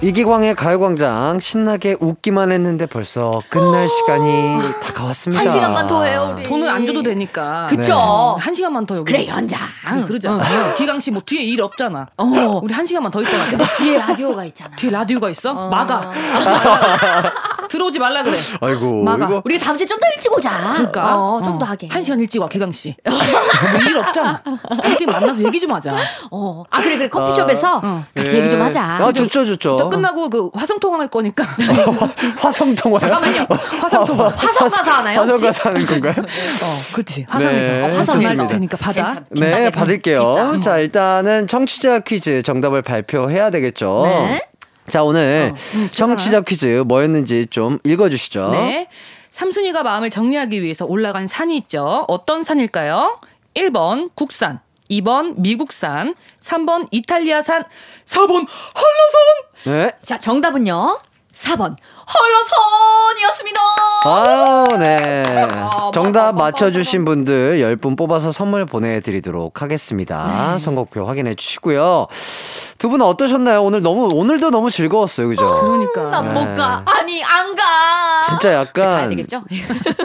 이기광의 0.00 0.56
가요광장 0.56 1.38
신나게 1.38 1.96
웃기만 2.00 2.50
했는데 2.50 2.86
벌써 2.86 3.30
끝날 3.48 3.88
시간이 3.88 4.58
다가왔습니다. 4.82 5.42
한 5.44 5.48
시간만 5.48 5.86
더 5.86 6.02
해요, 6.02 6.32
우리. 6.34 6.42
돈을 6.42 6.68
안 6.68 6.84
줘도 6.86 7.04
되니까. 7.04 7.68
그쵸. 7.70 8.34
네. 8.38 8.42
한 8.44 8.52
시간만 8.54 8.84
더 8.86 8.96
여기. 8.96 9.12
그래, 9.12 9.28
연장. 9.28 9.60
아니, 9.84 10.04
그러잖아. 10.04 10.42
기강 10.74 10.98
씨 10.98 11.12
뭐 11.12 11.22
뒤에 11.24 11.42
일 11.44 11.62
없잖아. 11.62 12.08
어. 12.16 12.60
우리 12.64 12.74
한 12.74 12.84
시간만 12.84 13.12
더 13.12 13.22
있다 13.22 13.30
가자. 13.30 13.50
근데 13.50 13.64
뒤에 13.76 13.98
라디오가 13.98 14.44
있잖아. 14.46 14.74
뒤에 14.74 14.90
라디오가 14.90 15.30
있어? 15.30 15.68
막아. 15.70 16.10
들어오지 17.72 17.98
말라 17.98 18.22
그래. 18.22 18.36
아이고 18.60 19.02
막아. 19.02 19.24
이거 19.24 19.42
우리 19.46 19.58
다음 19.58 19.76
주에 19.78 19.86
좀 19.86 19.98
더 20.02 20.06
일찍 20.16 20.32
오자. 20.32 20.72
그러니까. 20.74 21.16
어, 21.16 21.40
좀더 21.42 21.64
하게. 21.64 21.88
한 21.88 22.02
시간 22.02 22.18
일찍 22.20 22.40
와, 22.42 22.48
기강 22.48 22.70
씨. 22.72 22.94
뭐일 23.06 23.96
없잖아. 23.98 24.42
일찍 24.84 25.06
만나서 25.06 25.42
얘기 25.44 25.58
좀 25.60 25.72
하자. 25.72 25.96
어. 26.30 26.64
아, 26.70 26.80
그래, 26.82 26.96
그래. 26.98 27.08
커피숍에서 27.08 27.80
어. 27.82 28.04
같이 28.14 28.38
얘기 28.38 28.50
좀 28.50 28.60
하자. 28.60 28.82
아 28.82 29.12
좋죠 29.12 29.46
좋죠. 29.46 29.76
또 29.78 29.88
끝나고 29.88 30.28
그 30.28 30.50
화성 30.54 30.78
통화 30.80 30.98
할 30.98 31.08
거니까. 31.08 31.44
화성 32.38 32.74
통화요? 32.74 32.98
잠깐만요. 32.98 33.46
화성 33.80 34.04
통화. 34.04 34.28
화성 34.36 34.68
가서 34.68 34.90
하나요? 34.90 35.20
화성? 35.20 35.36
가서 35.40 35.68
하는 35.70 35.86
건가요? 35.86 36.14
어, 36.18 36.78
그렇지. 36.92 37.24
화성에서. 37.28 37.72
네, 37.72 37.80
어, 37.80 37.84
화성에서 37.86 38.12
좋습니다. 38.12 38.46
되니까 38.48 38.76
받아. 38.76 39.06
괜찮- 39.06 39.24
네, 39.30 39.70
받을게요. 39.70 40.52
비싸. 40.56 40.70
자, 40.72 40.78
일단은 40.78 41.46
청취자 41.48 42.00
퀴즈 42.00 42.42
정답을 42.42 42.82
발표해야 42.82 43.50
되겠죠. 43.50 44.02
네. 44.04 44.42
자, 44.88 45.02
오늘 45.02 45.54
음, 45.74 45.88
청취자 45.90 46.42
퀴즈 46.42 46.82
뭐였는지 46.86 47.46
좀 47.50 47.78
읽어주시죠. 47.84 48.50
네. 48.52 48.88
삼순이가 49.28 49.82
마음을 49.82 50.10
정리하기 50.10 50.62
위해서 50.62 50.84
올라간 50.84 51.26
산이 51.26 51.56
있죠. 51.58 52.04
어떤 52.08 52.42
산일까요? 52.42 53.20
1번 53.54 54.10
국산, 54.14 54.60
2번 54.90 55.38
미국산, 55.38 56.14
3번 56.40 56.88
이탈리아산, 56.90 57.64
4번 58.04 58.46
한라산. 58.74 59.64
네. 59.64 59.90
자, 60.02 60.18
정답은요. 60.18 60.98
4번. 61.42 61.76
헐러선이었습니다. 62.06 63.60
아유, 64.04 64.64
네. 64.78 65.22
아, 65.52 65.90
정답 65.92 66.34
뭐, 66.34 66.44
맞춰주신 66.44 67.04
분들 67.04 67.58
10분 67.60 67.96
뽑아서 67.96 68.32
선물 68.32 68.66
보내드리도록 68.66 69.62
하겠습니다. 69.62 70.52
네. 70.54 70.58
선곡표 70.58 71.06
확인해 71.06 71.34
주시고요. 71.34 72.06
두 72.78 72.88
분 72.88 73.00
어떠셨나요? 73.00 73.62
오늘 73.62 73.80
너무, 73.80 74.08
오늘도 74.12 74.50
너무 74.50 74.68
즐거웠어요. 74.70 75.28
그죠? 75.28 75.60
그러니까. 75.60 76.10
난못 76.10 76.48
네. 76.48 76.54
가. 76.54 76.82
아니, 76.84 77.22
안 77.22 77.54
가. 77.54 77.62
진짜 78.28 78.48
가야 78.50 78.60
약간 78.60 79.08
되겠죠? 79.10 79.42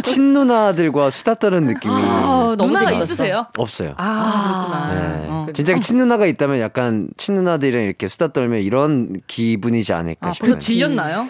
친누나들과 0.03 1.09
수다 1.09 1.35
떠는 1.35 1.65
느낌이 1.65 1.93
아, 1.93 2.55
너무 2.57 2.72
누나가. 2.72 2.91
있으세요? 2.91 3.47
없어요. 3.57 3.93
아, 3.97 4.68
그렇구나. 4.69 4.93
네. 4.93 5.27
어. 5.30 5.47
진짜 5.53 5.76
친 5.80 5.97
누나가 5.97 6.26
있다면 6.27 6.59
약간 6.59 7.07
친 7.18 7.35
누나들이랑 7.35 7.84
이렇게 7.84 8.07
수다 8.07 8.27
떨면 8.30 8.61
이런 8.61 9.15
기분이지 9.27 9.93
않을까 9.93 10.30
아, 10.30 10.31
싶어요. 10.34 10.53
그 10.53 10.59
질렸나요? 10.59 11.26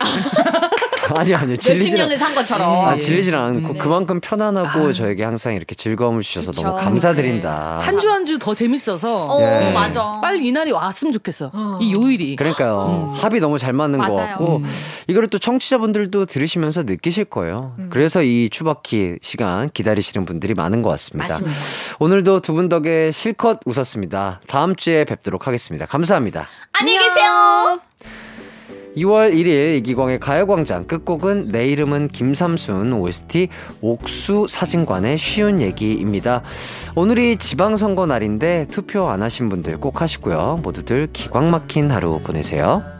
아니 1.17 1.33
아니요. 1.35 1.55
몇십 1.65 1.95
년을 1.95 2.17
산 2.17 2.33
것처럼. 2.35 2.85
아, 2.89 2.97
질리진 2.97 3.33
않고 3.33 3.73
네. 3.73 3.79
그만큼 3.79 4.19
편안하고 4.19 4.87
아. 4.89 4.91
저에게 4.93 5.23
항상 5.23 5.53
이렇게 5.55 5.73
즐거움을 5.75 6.21
주셔서 6.21 6.51
그쵸. 6.51 6.63
너무 6.63 6.77
감사드린다. 6.77 7.79
한 7.81 7.97
주 7.97 8.09
한 8.09 8.25
주 8.25 8.37
더 8.39 8.53
재밌어서 8.53 9.27
어, 9.29 9.41
예. 9.41 9.71
맞아. 9.71 10.19
빨리 10.21 10.47
이날이 10.47 10.71
왔으면 10.71 11.13
좋겠어. 11.13 11.51
이 11.79 11.93
요일이. 11.97 12.35
그러니까요. 12.35 13.13
합이 13.15 13.39
너무 13.39 13.57
잘 13.57 13.73
맞는 13.73 13.99
것 13.99 14.11
맞아요. 14.11 14.27
같고 14.29 14.63
이거를 15.07 15.29
또 15.29 15.39
청취자분들도 15.39 16.25
들으시면서 16.25 16.83
느끼실 16.83 17.25
거예요. 17.25 17.75
그래서 17.89 18.21
이 18.21 18.49
추바키 18.51 19.17
시간 19.21 19.69
기다리시는 19.73 20.25
분들이 20.25 20.53
많은 20.53 20.81
것 20.81 20.89
같습니다. 20.89 21.29
맞습니다. 21.35 21.57
오늘도 21.99 22.41
두 22.41 22.57
분 22.57 22.69
덕에 22.69 23.11
실컷 23.11 23.59
웃었습니다. 23.65 24.41
다음 24.47 24.75
주에 24.75 25.05
뵙도록 25.05 25.45
하겠습니다. 25.47 25.85
감사합니다. 25.85 26.47
안녕히 26.73 26.97
계세요. 26.99 27.79
2월 28.97 29.33
1일 29.33 29.77
이기광의 29.77 30.19
가요광장 30.19 30.85
끝곡은 30.85 31.51
내 31.51 31.67
이름은 31.67 32.07
김삼순 32.09 32.93
OST 32.93 33.49
옥수 33.81 34.47
사진관의 34.49 35.17
쉬운 35.17 35.61
얘기입니다. 35.61 36.41
오늘이 36.95 37.37
지방선거 37.37 38.07
날인데 38.07 38.65
투표 38.71 39.07
안 39.09 39.21
하신 39.21 39.49
분들 39.49 39.79
꼭 39.79 40.01
하시고요. 40.01 40.61
모두들 40.63 41.09
기광 41.13 41.51
막힌 41.51 41.91
하루 41.91 42.19
보내세요. 42.19 42.96